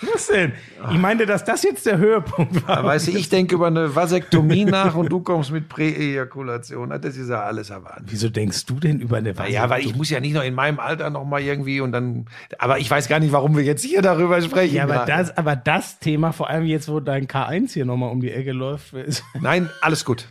[0.00, 0.52] los denn?
[0.90, 2.84] Ich meinte, dass das jetzt der Höhepunkt war.
[2.84, 6.90] Weißt du, ich denke über eine Vasektomie nach und du kommst mit Präejakulation.
[7.00, 8.04] Das ist ja alles erwartet.
[8.08, 10.80] Wieso denkst du denn über eine Ja, weil ich muss ja nicht noch in meinem
[10.80, 12.26] Alter noch mal irgendwie und dann.
[12.58, 14.76] Aber ich weiß gar nicht, warum wir jetzt hier darüber sprechen.
[14.76, 15.12] Ja, aber gerade.
[15.12, 18.52] das, aber das Thema, vor allem jetzt, wo dein K1 hier nochmal um die Ecke
[18.52, 19.24] läuft, ist.
[19.40, 20.26] Nein, alles gut.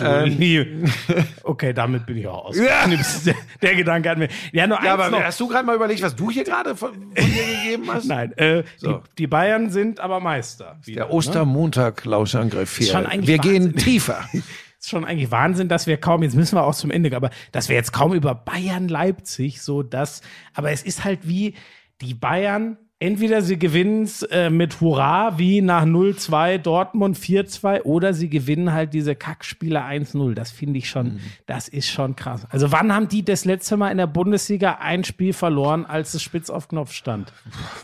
[0.00, 0.84] Ähm,
[1.42, 2.56] okay, damit bin ich auch aus.
[2.56, 2.86] Ja.
[2.86, 4.28] Der, der Gedanke hat mir.
[4.52, 5.22] Ja, nur Ja, aber noch.
[5.22, 7.24] hast du gerade mal überlegt, was du hier gerade von, von dir
[7.62, 8.04] gegeben hast?
[8.08, 8.92] Nein, äh, So.
[8.92, 10.78] die, die Bayern sind aber Meister.
[10.84, 12.86] wieder, Der Ostermontag-Lauschangriff hier.
[12.88, 13.76] Schon eigentlich Wir gehen Wahnsinn.
[13.76, 14.24] tiefer.
[14.32, 17.68] ist schon eigentlich Wahnsinn, dass wir kaum, jetzt müssen wir auch zum Ende, aber dass
[17.68, 20.22] wir jetzt kaum über Bayern Leipzig so das,
[20.54, 21.54] aber es ist halt wie
[22.00, 28.12] die Bayern, entweder sie gewinnen es äh, mit Hurra, wie nach 0-2 Dortmund 4-2, oder
[28.12, 30.34] sie gewinnen halt diese Kackspiele 1-0.
[30.34, 32.46] Das finde ich schon, das ist schon krass.
[32.50, 36.22] Also wann haben die das letzte Mal in der Bundesliga ein Spiel verloren, als es
[36.22, 37.32] spitz auf Knopf stand?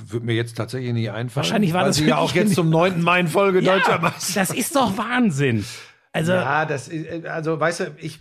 [0.07, 1.45] Würde mir jetzt tatsächlich nicht einfallen.
[1.45, 4.41] Wahrscheinlich war das ja auch jetzt zum neunten Mal in Folge deutscher Ja, Meister.
[4.41, 5.65] das ist doch Wahnsinn.
[6.13, 8.19] Also, Ja, das ist, also weißt du, ich.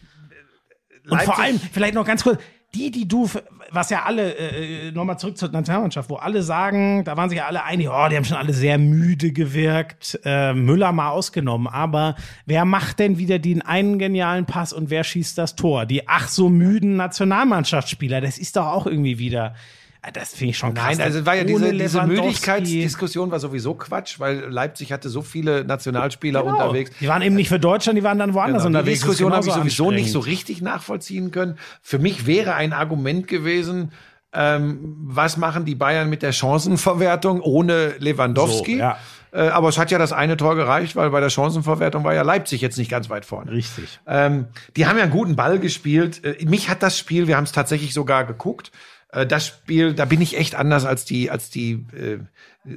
[1.10, 2.40] Und vor allem, vielleicht noch ganz kurz,
[2.76, 3.30] die, die du,
[3.72, 7.46] was ja alle, äh, nochmal zurück zur Nationalmannschaft, wo alle sagen, da waren sich ja
[7.46, 12.16] alle einig, oh, die haben schon alle sehr müde gewirkt, äh, Müller mal ausgenommen, aber
[12.46, 15.86] wer macht denn wieder den einen genialen Pass und wer schießt das Tor?
[15.86, 20.58] Die ach so müden Nationalmannschaftsspieler, das ist doch auch irgendwie wieder, äh, das finde ich
[20.58, 20.98] schon krass.
[20.98, 25.64] Nein, also war ja diese, diese Müdigkeitsdiskussion war sowieso Quatsch, weil Leipzig hatte so viele
[25.64, 26.54] Nationalspieler Genau.
[26.54, 26.92] unterwegs.
[27.00, 29.00] Die waren eben nicht für Deutschland, die waren dann woanders Genau, die unterwegs.
[29.00, 31.58] Ist Diskussion habe ich sowieso nicht so richtig nachvollziehen können.
[31.82, 33.92] Für mich wäre ein Argument gewesen,
[34.34, 38.74] ähm, was machen die Bayern mit der Chancenverwertung ohne Lewandowski?
[38.74, 38.98] So, ja.
[39.32, 42.24] äh, aber es hat ja das eine Tor gereicht, weil bei der Chancenverwertung war ja
[42.24, 43.52] Leipzig jetzt nicht ganz weit vorne.
[43.52, 44.00] Richtig.
[44.08, 46.24] Ähm, die haben ja einen guten Ball gespielt.
[46.26, 48.72] Äh, mich hat das Spiel, wir haben es tatsächlich sogar geguckt.
[49.14, 52.20] Äh, das Spiel, da bin ich echt anders als die, als die äh,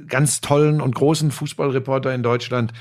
[0.07, 2.73] ganz tollen und großen Fußballreporter in Deutschland.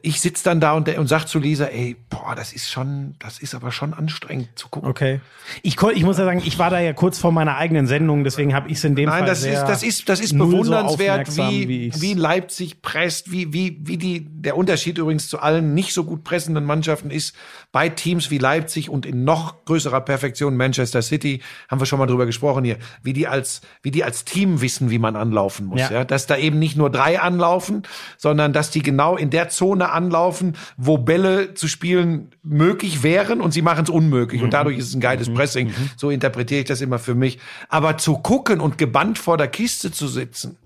[0.00, 3.38] Ich sitz dann da und, und sag zu Lisa, ey, boah, das ist schon, das
[3.38, 4.88] ist aber schon anstrengend zu gucken.
[4.88, 5.20] Okay.
[5.62, 8.54] Ich, ich muss ja sagen, ich war da ja kurz vor meiner eigenen Sendung, deswegen
[8.54, 10.38] habe ich es in dem Nein, Fall das sehr ist, das ist, das ist so
[10.38, 15.38] bewundernswert, aufmerksam, wie, ich's- wie Leipzig presst, wie, wie, wie die, der Unterschied übrigens zu
[15.40, 17.36] allen nicht so gut pressenden Mannschaften ist
[17.70, 22.06] bei Teams wie Leipzig und in noch größerer Perfektion Manchester City, haben wir schon mal
[22.06, 25.80] drüber gesprochen hier, wie die als, wie die als Team wissen, wie man anlaufen muss,
[25.80, 25.90] Ja.
[25.92, 26.04] ja.
[26.04, 27.82] Dass da eben nicht nur drei anlaufen,
[28.16, 33.52] sondern dass die genau in der Zone anlaufen, wo Bälle zu spielen möglich wären und
[33.52, 34.42] sie machen es unmöglich.
[34.42, 35.72] Und dadurch ist es ein geiles Pressing.
[35.96, 37.38] So interpretiere ich das immer für mich.
[37.68, 40.56] Aber zu gucken und gebannt vor der Kiste zu sitzen,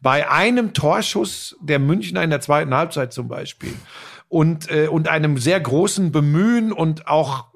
[0.00, 3.74] bei einem Torschuss der Münchner in der zweiten Halbzeit zum Beispiel
[4.28, 7.46] und, äh, und einem sehr großen Bemühen und auch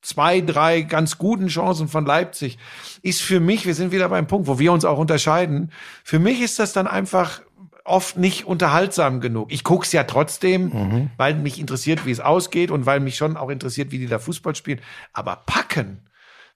[0.00, 2.58] zwei, drei ganz guten Chancen von Leipzig,
[3.02, 5.72] ist für mich, wir sind wieder beim Punkt, wo wir uns auch unterscheiden,
[6.04, 7.42] für mich ist das dann einfach
[7.88, 9.52] oft nicht unterhaltsam genug.
[9.52, 13.50] Ich guck's ja trotzdem, weil mich interessiert, wie es ausgeht und weil mich schon auch
[13.50, 14.80] interessiert, wie die da Fußball spielen.
[15.12, 16.02] Aber packen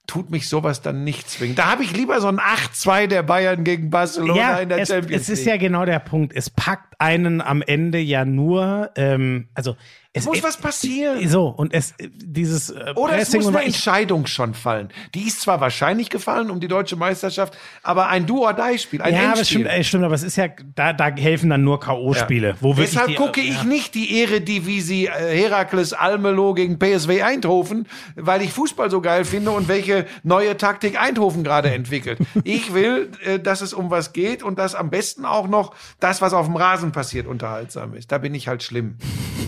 [0.06, 1.54] tut mich sowas dann nicht zwingen.
[1.54, 4.88] Da habe ich lieber so ein 8-2 der Bayern gegen Barcelona ja, in der es,
[4.88, 5.48] Champions es ist League.
[5.48, 6.34] ja genau der Punkt.
[6.34, 9.76] Es packt einen am Ende ja nur, ähm, also
[10.14, 11.26] es muss was passieren.
[11.26, 14.90] So, und es, dieses äh, Oder es muss eine ich, Entscheidung schon fallen.
[15.14, 19.32] Die ist zwar wahrscheinlich gefallen um die deutsche Meisterschaft, aber ein Do-or-Die-Spiel, ein ja, aber
[19.32, 19.60] es Endspiel.
[19.60, 22.60] stimmt, äh, stimmt, aber es ist ja, da, da helfen dann nur K.O.-Spiele.
[22.60, 28.42] Wirklich Deshalb die, gucke ich nicht die Eredivisie äh, Herakles Almelo gegen PSW Eindhoven, weil
[28.42, 32.18] ich Fußball so geil finde und welche neue Taktik Eindhoven gerade entwickelt.
[32.44, 36.20] Ich will, äh, dass es um was geht und dass am besten auch noch das,
[36.20, 38.12] was auf dem Rasen passiert, unterhaltsam ist.
[38.12, 38.96] Da bin ich halt schlimm.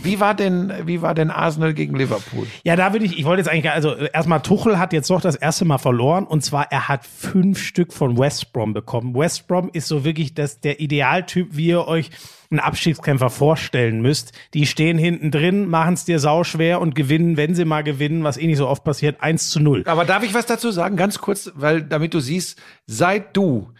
[0.02, 0.53] Wie war denn,
[0.84, 2.46] wie war denn Arsenal gegen Liverpool?
[2.64, 5.36] Ja, da würde ich, ich wollte jetzt eigentlich, also erstmal Tuchel hat jetzt doch das
[5.36, 9.14] erste Mal verloren und zwar er hat fünf Stück von West Brom bekommen.
[9.14, 12.10] West Brom ist so wirklich das, der Idealtyp, wie ihr euch
[12.50, 14.32] einen Abstiegskämpfer vorstellen müsst.
[14.54, 18.36] Die stehen hinten drin, machen es dir sauschwer und gewinnen, wenn sie mal gewinnen, was
[18.36, 19.84] eh nicht so oft passiert, 1 zu 0.
[19.86, 20.96] Aber darf ich was dazu sagen?
[20.96, 23.72] Ganz kurz, weil damit du siehst, seit du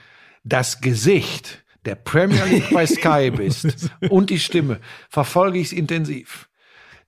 [0.44, 6.48] das Gesicht der Premier League bei Sky bist und die Stimme, verfolge ich es intensiv.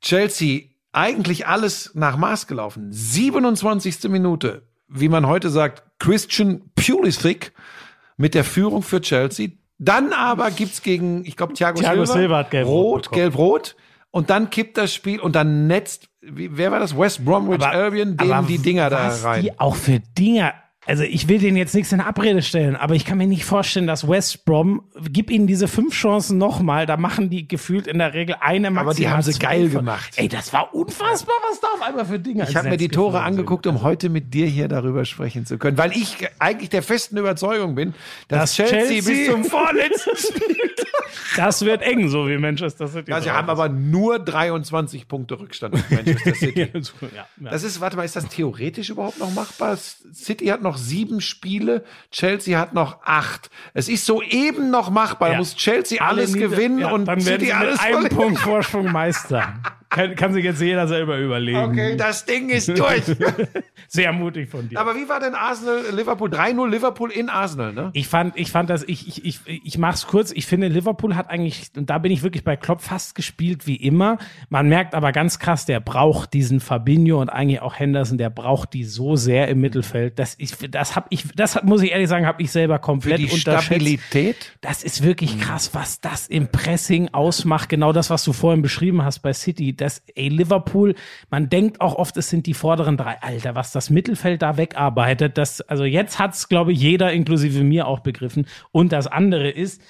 [0.01, 0.63] Chelsea
[0.93, 2.89] eigentlich alles nach Maß gelaufen.
[2.91, 4.05] 27.
[4.09, 7.53] Minute, wie man heute sagt, Christian Pulisic
[8.17, 9.49] mit der Führung für Chelsea.
[9.79, 13.21] Dann aber gibt's gegen, ich glaube, Thiago, Thiago Silva, Silva hat gelb-rot rot, bekommen.
[13.21, 13.77] gelb-rot.
[14.11, 16.97] Und dann kippt das Spiel und dann netzt, wie, wer war das?
[16.97, 19.43] West Bromwich Albion, dem die Dinger da rein.
[19.43, 20.55] Die auch für Dinger.
[20.87, 23.87] Also ich will denen jetzt nichts in Abrede stellen, aber ich kann mir nicht vorstellen,
[23.87, 28.15] dass West Brom, gib ihnen diese fünf Chancen nochmal, da machen die gefühlt in der
[28.15, 30.13] Regel eine maximal Aber die haben sie geil gemacht.
[30.17, 33.21] Ey, das war unfassbar, was da auf einmal für Dinge Ich habe mir die Tore
[33.23, 37.17] angeguckt, um heute mit dir hier darüber sprechen zu können, weil ich eigentlich der festen
[37.17, 37.95] Überzeugung bin,
[38.29, 40.57] dass, Das Chelsea, Chelsea- bis zum vorletzten Spiel.
[41.37, 43.11] Das wird eng, so wie Manchester City.
[43.11, 46.61] Ja, sie haben aber nur 23 Punkte Rückstand mit Manchester City.
[46.61, 46.81] ja,
[47.15, 47.51] ja.
[47.51, 49.77] Das ist, warte mal, ist das theoretisch überhaupt noch machbar?
[49.77, 53.51] City hat noch sieben Spiele, Chelsea hat noch acht.
[53.75, 55.29] Es ist so eben noch machbar.
[55.29, 55.39] Da Ja.
[55.39, 58.09] muss Chelsea Alle alles nieder- gewinnen ja, und dann werden sie alles mit einem.
[58.09, 59.55] Punkt Vorsprung Meister.
[59.89, 61.59] Kann, kann sich jetzt jeder selber überlegen.
[61.59, 63.05] Okay, das Ding ist durch.
[63.89, 64.81] Sehr mutig von dir.
[64.81, 66.29] Aber wie war denn Arsenal, Liverpool?
[66.29, 67.91] 3-0 Liverpool in Arsenal, ne?
[67.93, 70.33] Ich fand, ich fand das, ich, ich, ich, ich mach's kurz.
[70.33, 73.77] Ich finde, Liverpool hat eigentlich, und da bin ich wirklich bei Klopp fast gespielt wie
[73.77, 74.19] immer.
[74.49, 78.73] Man merkt aber ganz krass, der braucht diesen Fabinho und eigentlich auch Henderson, der braucht
[78.73, 80.19] die so sehr im Mittelfeld.
[80.19, 83.25] Das, ich, das hab ich, das muss ich ehrlich sagen, habe ich selber komplett Die
[83.31, 83.67] unterschätzt.
[83.67, 84.53] Stabilität.
[84.63, 87.69] Das ist wirklich krass, was das im Pressing ausmacht.
[87.69, 89.76] Genau das, was du vorhin beschrieben hast bei City.
[89.77, 90.95] Das, ey, Liverpool,
[91.31, 93.21] man denkt auch oft, es sind die vorderen drei.
[93.23, 97.87] Alter, was das Mittelfeld da wegarbeitet, das, also jetzt hat's, glaube ich, jeder, inklusive mir,
[97.87, 98.47] auch begriffen.
[98.73, 99.83] Und das andere ist,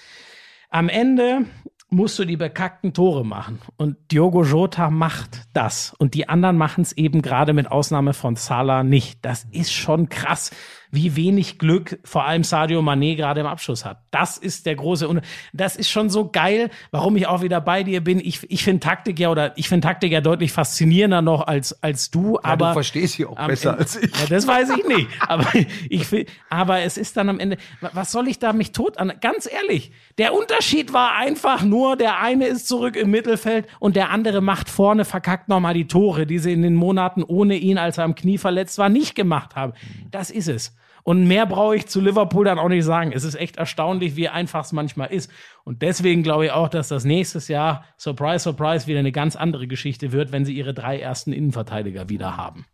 [0.70, 1.46] am Ende
[1.88, 3.60] musst du die bekackten Tore machen.
[3.76, 5.94] Und Diogo Jota macht das.
[5.98, 9.24] Und die anderen machen es eben gerade mit Ausnahme von Salah nicht.
[9.24, 10.50] Das ist schon krass,
[10.96, 14.00] wie wenig Glück vor allem Sadio Mané gerade im Abschluss hat.
[14.10, 15.20] Das ist der große und
[15.52, 18.18] das ist schon so geil, warum ich auch wieder bei dir bin.
[18.18, 22.10] Ich, ich finde Taktik ja oder ich finde Taktik ja deutlich faszinierender noch als als
[22.10, 24.10] du, aber du verstehst sie auch besser Ende- als ich.
[24.18, 25.08] Ja, das weiß ich nicht.
[25.28, 25.46] Aber
[25.88, 28.98] ich will, aber es ist dann am Ende, wa- was soll ich da mich tot
[28.98, 29.12] an?
[29.20, 34.10] Ganz ehrlich, der Unterschied war einfach nur, der eine ist zurück im Mittelfeld und der
[34.10, 37.98] andere macht vorne verkackt nochmal die Tore, die sie in den Monaten ohne ihn, als
[37.98, 39.72] er am Knie verletzt war, nicht gemacht haben.
[40.10, 40.74] Das ist es.
[41.06, 43.12] Und mehr brauche ich zu Liverpool dann auch nicht sagen.
[43.12, 45.30] Es ist echt erstaunlich, wie einfach es manchmal ist.
[45.62, 49.68] Und deswegen glaube ich auch, dass das nächstes Jahr, surprise, surprise, wieder eine ganz andere
[49.68, 52.66] Geschichte wird, wenn sie ihre drei ersten Innenverteidiger wieder haben.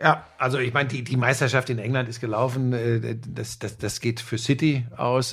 [0.00, 2.72] Ja, also ich meine, die, die Meisterschaft in England ist gelaufen.
[2.72, 5.32] äh, Das, das, das geht für City aus.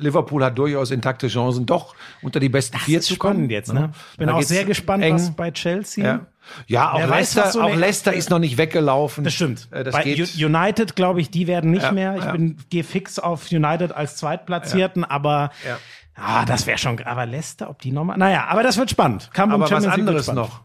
[0.00, 3.34] Liverpool hat durchaus intakte Chancen, doch unter die besten vier ist zu kommen.
[3.34, 3.90] spannend jetzt, ne?
[4.18, 5.14] Bin Da auch sehr gespannt, eng.
[5.14, 6.04] was bei Chelsea.
[6.04, 6.26] Ja,
[6.66, 9.24] ja auch, weiß, Leicester, was so auch Leicester ist noch nicht weggelaufen.
[9.24, 9.68] Das stimmt.
[9.70, 10.34] Äh, Das bei geht.
[10.42, 12.16] United, glaube ich, die werden nicht Ja, mehr.
[12.16, 12.32] Ich ja.
[12.32, 15.78] bin gehe fix auf United als Zweitplatzierten, aber Ja.
[16.16, 17.00] ah, das wäre schon.
[17.04, 18.16] Aber Leicester, ob die nochmal.
[18.18, 19.30] Naja, aber das wird spannend.
[19.32, 20.62] Kampf um Aber was anderes noch.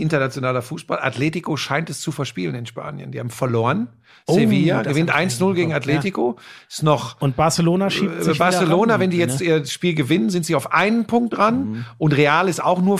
[0.00, 0.98] Internationaler Fußball.
[1.00, 3.12] Atletico scheint es zu verspielen in Spanien.
[3.12, 3.88] Die haben verloren.
[4.26, 6.36] Oh, Sevilla gewinnt hab ich 1-0 gegen Atletico.
[6.68, 9.46] Ist noch Und Barcelona schiebt Äh, sich Barcelona, ran, wenn die jetzt ne?
[9.46, 11.86] ihr Spiel gewinnen, sind sie auf einen Punkt dran.
[11.98, 12.98] Und Real ist auch nur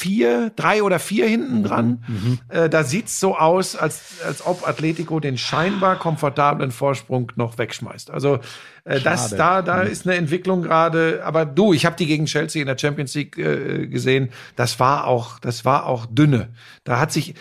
[0.00, 2.38] vier, drei oder vier hinten dran.
[2.48, 8.10] Äh, da sieht's so aus, als, als ob Atletico den scheinbar komfortablen Vorsprung noch wegschmeißt.
[8.10, 8.40] Also
[8.84, 11.22] äh, das, da, da ist eine Entwicklung gerade.
[11.24, 14.30] Aber du, ich habe die gegen Chelsea in der Champions League äh, gesehen.
[14.56, 16.48] Das war auch, das war auch dünne.
[16.84, 17.34] Da hat sich äh,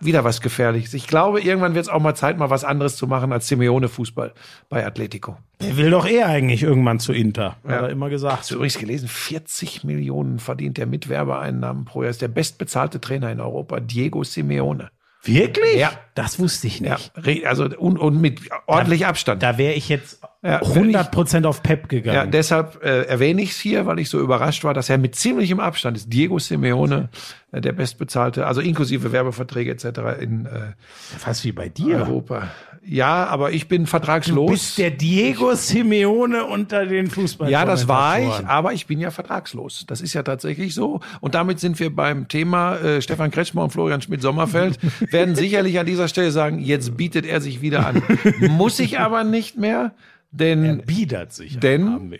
[0.00, 0.94] wieder was Gefährliches.
[0.94, 4.32] Ich glaube, irgendwann wird es auch mal Zeit, mal was anderes zu machen als Simeone-Fußball
[4.68, 5.36] bei Atletico.
[5.60, 7.56] Der will doch eher eigentlich irgendwann zu Inter.
[7.64, 7.76] Hat Ja.
[7.82, 8.38] er immer gesagt.
[8.38, 12.10] Hast du übrigens gelesen, 40 Millionen verdient der mit Werbeeinnahmen pro Jahr.
[12.10, 14.90] Ist der bestbezahlte Trainer in Europa, Diego Simeone.
[15.24, 15.76] Wirklich?
[15.76, 15.92] Ja.
[16.14, 17.12] Das wusste ich Ja, nicht.
[17.16, 19.42] re- also und, und mit ordentlich Abstand.
[19.42, 22.30] Da wäre ich jetzt Ja, 100% auf Pep Ja, gegangen.
[22.30, 25.60] deshalb äh, erwähne ich es hier, weil ich so überrascht war, dass er mit ziemlichem
[25.60, 26.10] Abstand ist.
[26.12, 27.10] Diego Simeone,
[27.52, 29.84] äh, der bestbezahlte, also inklusive Werbeverträge etc.
[30.20, 30.72] in äh,
[31.18, 31.98] Fast wie bei dir.
[31.98, 32.48] Europa.
[32.82, 34.46] Ja, aber ich bin vertragslos.
[34.46, 37.50] Du bist der Diego Simeone unter den Fußball.
[37.50, 39.84] Ja, das war ich, aber ich bin ja vertragslos.
[39.86, 41.00] Das ist ja tatsächlich so.
[41.20, 44.78] Und damit sind wir beim Thema äh, Stefan Kretschmer und Florian Schmidt-Sommerfeld.
[45.12, 48.02] werden sicherlich an dieser Stelle sagen, jetzt bietet er sich wieder an.
[48.40, 49.92] Muss ich aber nicht mehr,
[50.30, 51.58] denn biedert sich.
[51.58, 52.14] Denn-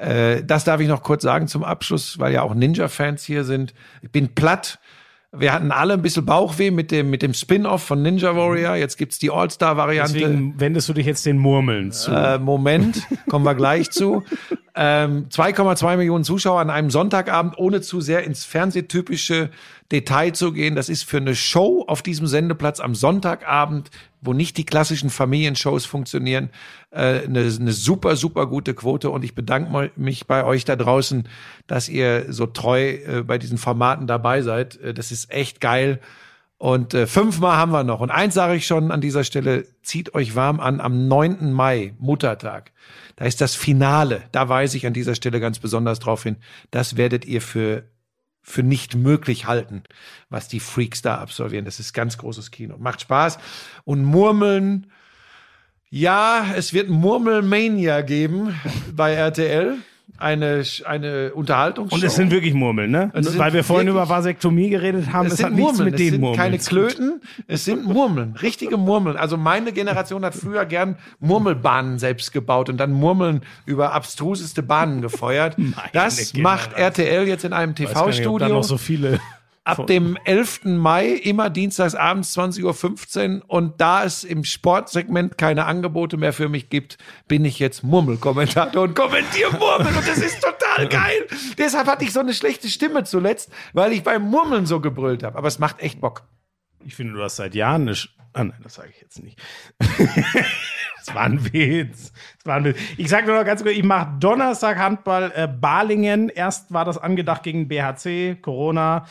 [0.00, 3.74] äh, das darf ich noch kurz sagen zum Abschluss, weil ja auch Ninja-Fans hier sind.
[4.02, 4.78] Ich bin platt.
[5.36, 8.76] Wir hatten alle ein bisschen Bauchweh mit dem, mit dem Spin-off von Ninja Warrior.
[8.76, 10.14] Jetzt gibt's die All-Star-Variante.
[10.14, 12.10] Deswegen wendest du dich jetzt den Murmeln zu.
[12.10, 14.24] Äh, Moment, kommen wir gleich zu.
[14.74, 19.50] Ähm, 2,2 Millionen Zuschauer an einem Sonntagabend, ohne zu sehr ins fernsehtypische
[19.92, 20.74] Detail zu gehen.
[20.74, 25.86] Das ist für eine Show auf diesem Sendeplatz am Sonntagabend, wo nicht die klassischen Familienshows
[25.86, 26.50] funktionieren,
[26.90, 29.10] äh, eine, eine super, super gute Quote.
[29.10, 31.28] Und ich bedanke mich bei euch da draußen,
[31.66, 34.76] dass ihr so treu äh, bei diesen Formaten dabei seid.
[34.80, 36.00] Äh, das ist echt geil.
[36.58, 38.00] Und äh, fünfmal haben wir noch.
[38.00, 41.52] Und eins sage ich schon an dieser Stelle, zieht euch warm an am 9.
[41.52, 42.72] Mai, Muttertag.
[43.14, 44.22] Da ist das Finale.
[44.32, 46.36] Da weise ich an dieser Stelle ganz besonders drauf hin.
[46.72, 47.84] Das werdet ihr für
[48.48, 49.82] für nicht möglich halten,
[50.30, 51.66] was die Freaks da absolvieren.
[51.66, 52.76] Das ist ganz großes Kino.
[52.78, 53.38] Macht Spaß.
[53.84, 54.90] Und Murmeln,
[55.90, 58.58] ja, es wird Murmelmania geben
[58.96, 59.76] bei RTL.
[60.16, 61.94] Eine, eine Unterhaltungsshow.
[61.94, 63.10] Und es sind wirklich Murmeln, ne?
[63.14, 65.98] Weil wir vorhin über Vasektomie geredet haben, es es, sind hat nichts Murmeln, mit es
[65.98, 66.38] den sind Murmeln.
[66.38, 66.58] keine.
[66.58, 69.16] Klöten, es sind Murmeln, richtige Murmeln.
[69.16, 75.02] Also meine Generation hat früher gern Murmelbahnen selbst gebaut und dann Murmeln über abstruseste Bahnen
[75.02, 75.56] gefeuert.
[75.92, 77.04] das macht Generation.
[77.04, 78.48] RTL jetzt in einem TV-Studio.
[78.48, 79.20] noch so viele.
[79.68, 80.64] Ab dem 11.
[80.64, 83.44] Mai, immer dienstags abends 20.15 Uhr.
[83.46, 88.82] Und da es im Sportsegment keine Angebote mehr für mich gibt, bin ich jetzt Murmelkommentator
[88.82, 89.94] und kommentiere Murmeln.
[89.94, 91.26] Und das ist total geil.
[91.58, 95.36] Deshalb hatte ich so eine schlechte Stimme zuletzt, weil ich beim Murmeln so gebrüllt habe.
[95.36, 96.22] Aber es macht echt Bock.
[96.84, 97.94] Ich finde, du hast seit Jahren eine.
[97.94, 99.38] Sch ah, nein, das sage ich jetzt nicht.
[99.78, 102.12] das war ein Witz.
[102.38, 102.78] Das war ein Witz.
[102.96, 106.28] Ich sage nur noch ganz kurz, ich mache Donnerstag Handball äh, Balingen.
[106.28, 109.06] Erst war das angedacht gegen BHC, Corona.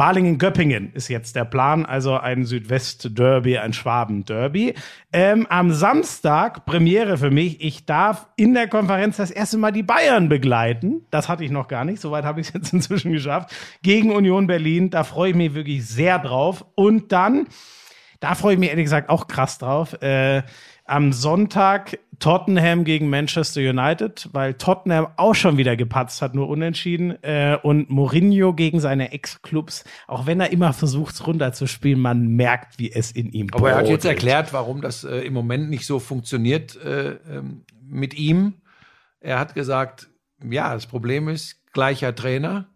[0.00, 4.72] Balingen-Göppingen ist jetzt der Plan, also ein Südwest-Derby, ein Schwaben-Derby.
[5.12, 9.82] Ähm, am Samstag, Premiere für mich, ich darf in der Konferenz das erste Mal die
[9.82, 11.04] Bayern begleiten.
[11.10, 13.54] Das hatte ich noch gar nicht, soweit habe ich es jetzt inzwischen geschafft.
[13.82, 16.64] Gegen Union Berlin, da freue ich mich wirklich sehr drauf.
[16.76, 17.46] Und dann,
[18.20, 20.44] da freue ich mich ehrlich gesagt auch krass drauf, äh,
[20.86, 27.20] am Sonntag Tottenham gegen Manchester United, weil Tottenham auch schon wieder gepatzt hat, nur unentschieden.
[27.22, 32.78] Äh, und Mourinho gegen seine Ex-Clubs, auch wenn er immer versucht, es runterzuspielen, man merkt,
[32.78, 35.86] wie es in ihm Aber er hat jetzt erklärt, warum das äh, im Moment nicht
[35.86, 38.60] so funktioniert äh, ähm, mit ihm.
[39.20, 40.08] Er hat gesagt,
[40.48, 42.68] ja, das Problem ist gleicher Trainer,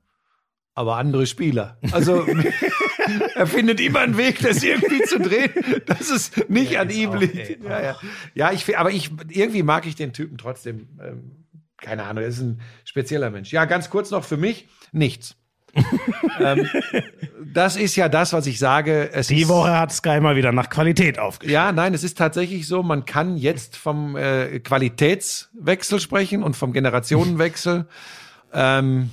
[0.74, 1.78] aber andere Spieler.
[1.92, 2.26] Also
[3.34, 5.50] er findet immer einen Weg, das irgendwie zu drehen,
[5.86, 7.36] dass es nicht an ist ihm auch, liegt.
[7.36, 7.96] ey, ja, ja.
[8.34, 10.88] ja, ich, aber ich irgendwie mag ich den Typen trotzdem.
[11.02, 11.44] Ähm,
[11.78, 13.52] keine Ahnung, er ist ein spezieller Mensch.
[13.52, 15.36] Ja, ganz kurz noch für mich nichts.
[16.40, 16.68] ähm,
[17.52, 19.10] das ist ja das, was ich sage.
[19.28, 21.52] Die Woche hat Sky mal wieder nach Qualität aufgestellt.
[21.52, 26.72] ja, nein, es ist tatsächlich so, man kann jetzt vom äh, Qualitätswechsel sprechen und vom
[26.72, 27.86] Generationenwechsel.
[28.52, 29.10] ähm,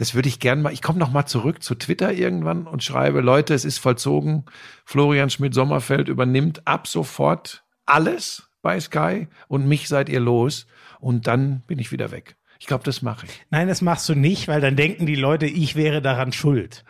[0.00, 0.72] das würde ich gern mal.
[0.72, 4.46] Ich komme noch mal zurück zu Twitter irgendwann und schreibe, Leute, es ist vollzogen.
[4.86, 10.66] Florian Schmidt-Sommerfeld übernimmt ab sofort alles bei Sky und mich seid ihr los.
[11.00, 12.36] Und dann bin ich wieder weg.
[12.58, 13.42] Ich glaube, das mache ich.
[13.50, 16.82] Nein, das machst du nicht, weil dann denken die Leute, ich wäre daran schuld.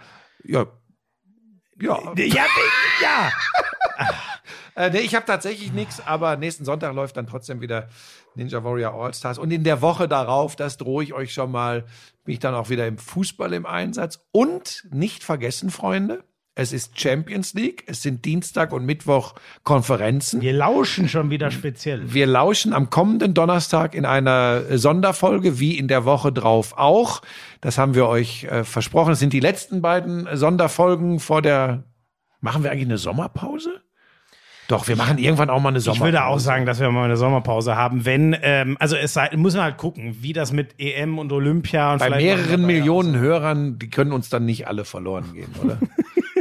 [0.44, 0.66] Ja.
[1.80, 2.46] Ja, Ja,
[3.02, 3.32] ja.
[4.76, 7.88] Äh, nee, ich habe tatsächlich nichts, aber nächsten Sonntag läuft dann trotzdem wieder
[8.34, 9.38] Ninja Warrior All-Stars.
[9.38, 11.84] Und in der Woche darauf, das drohe ich euch schon mal,
[12.24, 14.20] bin ich dann auch wieder im Fußball im Einsatz.
[14.32, 16.24] Und nicht vergessen, Freunde,
[16.56, 20.40] es ist Champions League, es sind Dienstag und Mittwoch Konferenzen.
[20.40, 22.12] Wir lauschen schon wieder speziell.
[22.12, 27.22] Wir lauschen am kommenden Donnerstag in einer Sonderfolge, wie in der Woche drauf auch.
[27.60, 29.12] Das haben wir euch äh, versprochen.
[29.12, 31.84] Es sind die letzten beiden Sonderfolgen vor der.
[32.40, 33.82] Machen wir eigentlich eine Sommerpause?
[34.70, 36.04] Doch, wir machen irgendwann auch mal eine Ich Sommerpause.
[36.12, 39.54] würde auch sagen, dass wir mal eine Sommerpause haben, wenn, ähm, also es sei, muss
[39.54, 43.90] man halt gucken, wie das mit EM und Olympia und Bei mehreren Millionen Hörern, die
[43.90, 45.78] können uns dann nicht alle verloren gehen, oder?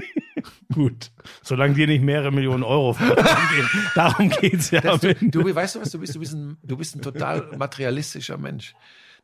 [0.76, 1.10] Gut.
[1.42, 3.26] Solange dir nicht mehrere Millionen Euro verloren
[3.56, 3.68] gehen.
[3.96, 4.84] Darum geht's ja.
[4.84, 5.30] am Ende.
[5.32, 8.76] du, weißt du was, du bist, du bist ein, du bist ein total materialistischer Mensch.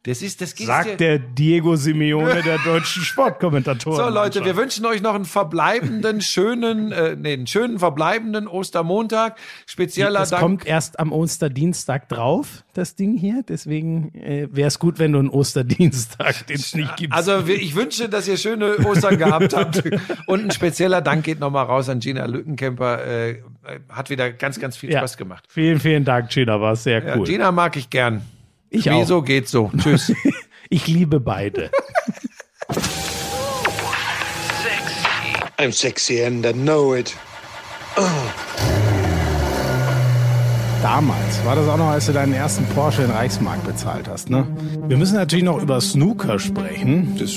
[0.05, 3.97] Das ist, das geht Sagt der Diego Simeone der deutschen Sportkommentatoren.
[3.97, 9.35] So Leute, wir wünschen euch noch einen verbleibenden schönen, äh, nee, einen schönen verbleibenden Ostermontag.
[9.65, 10.41] Spezieller Das Dank.
[10.41, 13.43] kommt erst am Osterdienstag drauf, das Ding hier.
[13.49, 17.11] Deswegen äh, wäre es gut, wenn du einen Osterdienstag, den es nicht gibt.
[17.11, 19.83] Also ich wünsche, dass ihr schöne Ostern gehabt habt.
[20.27, 23.03] Und ein spezieller Dank geht nochmal raus an Gina Lückenkämper.
[23.05, 23.41] Äh,
[23.89, 24.99] hat wieder ganz, ganz viel Ja.
[24.99, 25.45] Spaß gemacht.
[25.49, 27.25] Vielen, vielen Dank, Gina, war sehr Ja, cool.
[27.25, 28.21] Gina mag ich gern.
[28.69, 29.25] Ich Wieso auch.
[29.25, 29.71] geht so?
[29.77, 30.11] Tschüss.
[30.67, 31.69] Ich liebe beide.
[35.59, 37.15] I'm sexy and I know it.
[40.81, 44.47] Damals war das auch noch, als du deinen ersten Porsche in Reichsmark bezahlt hast, ne?
[44.87, 47.15] Wir müssen natürlich noch über Snooker sprechen.
[47.19, 47.31] Das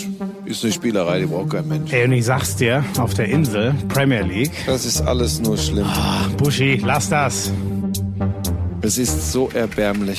[0.47, 1.93] ist eine Spielerei, die braucht kein Mensch.
[1.93, 4.53] Ey, und ich sag's dir, auf der Insel, Premier League.
[4.67, 5.87] Das ist alles nur schlimm.
[5.87, 7.53] Ach, Buschi, lass das.
[8.81, 10.19] Es ist so erbärmlich.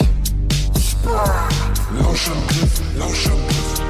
[1.97, 3.81] Lauschangriff, Lauschangriff.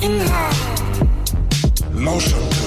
[0.00, 0.56] Inhalt.
[1.94, 2.59] Lauschangriff.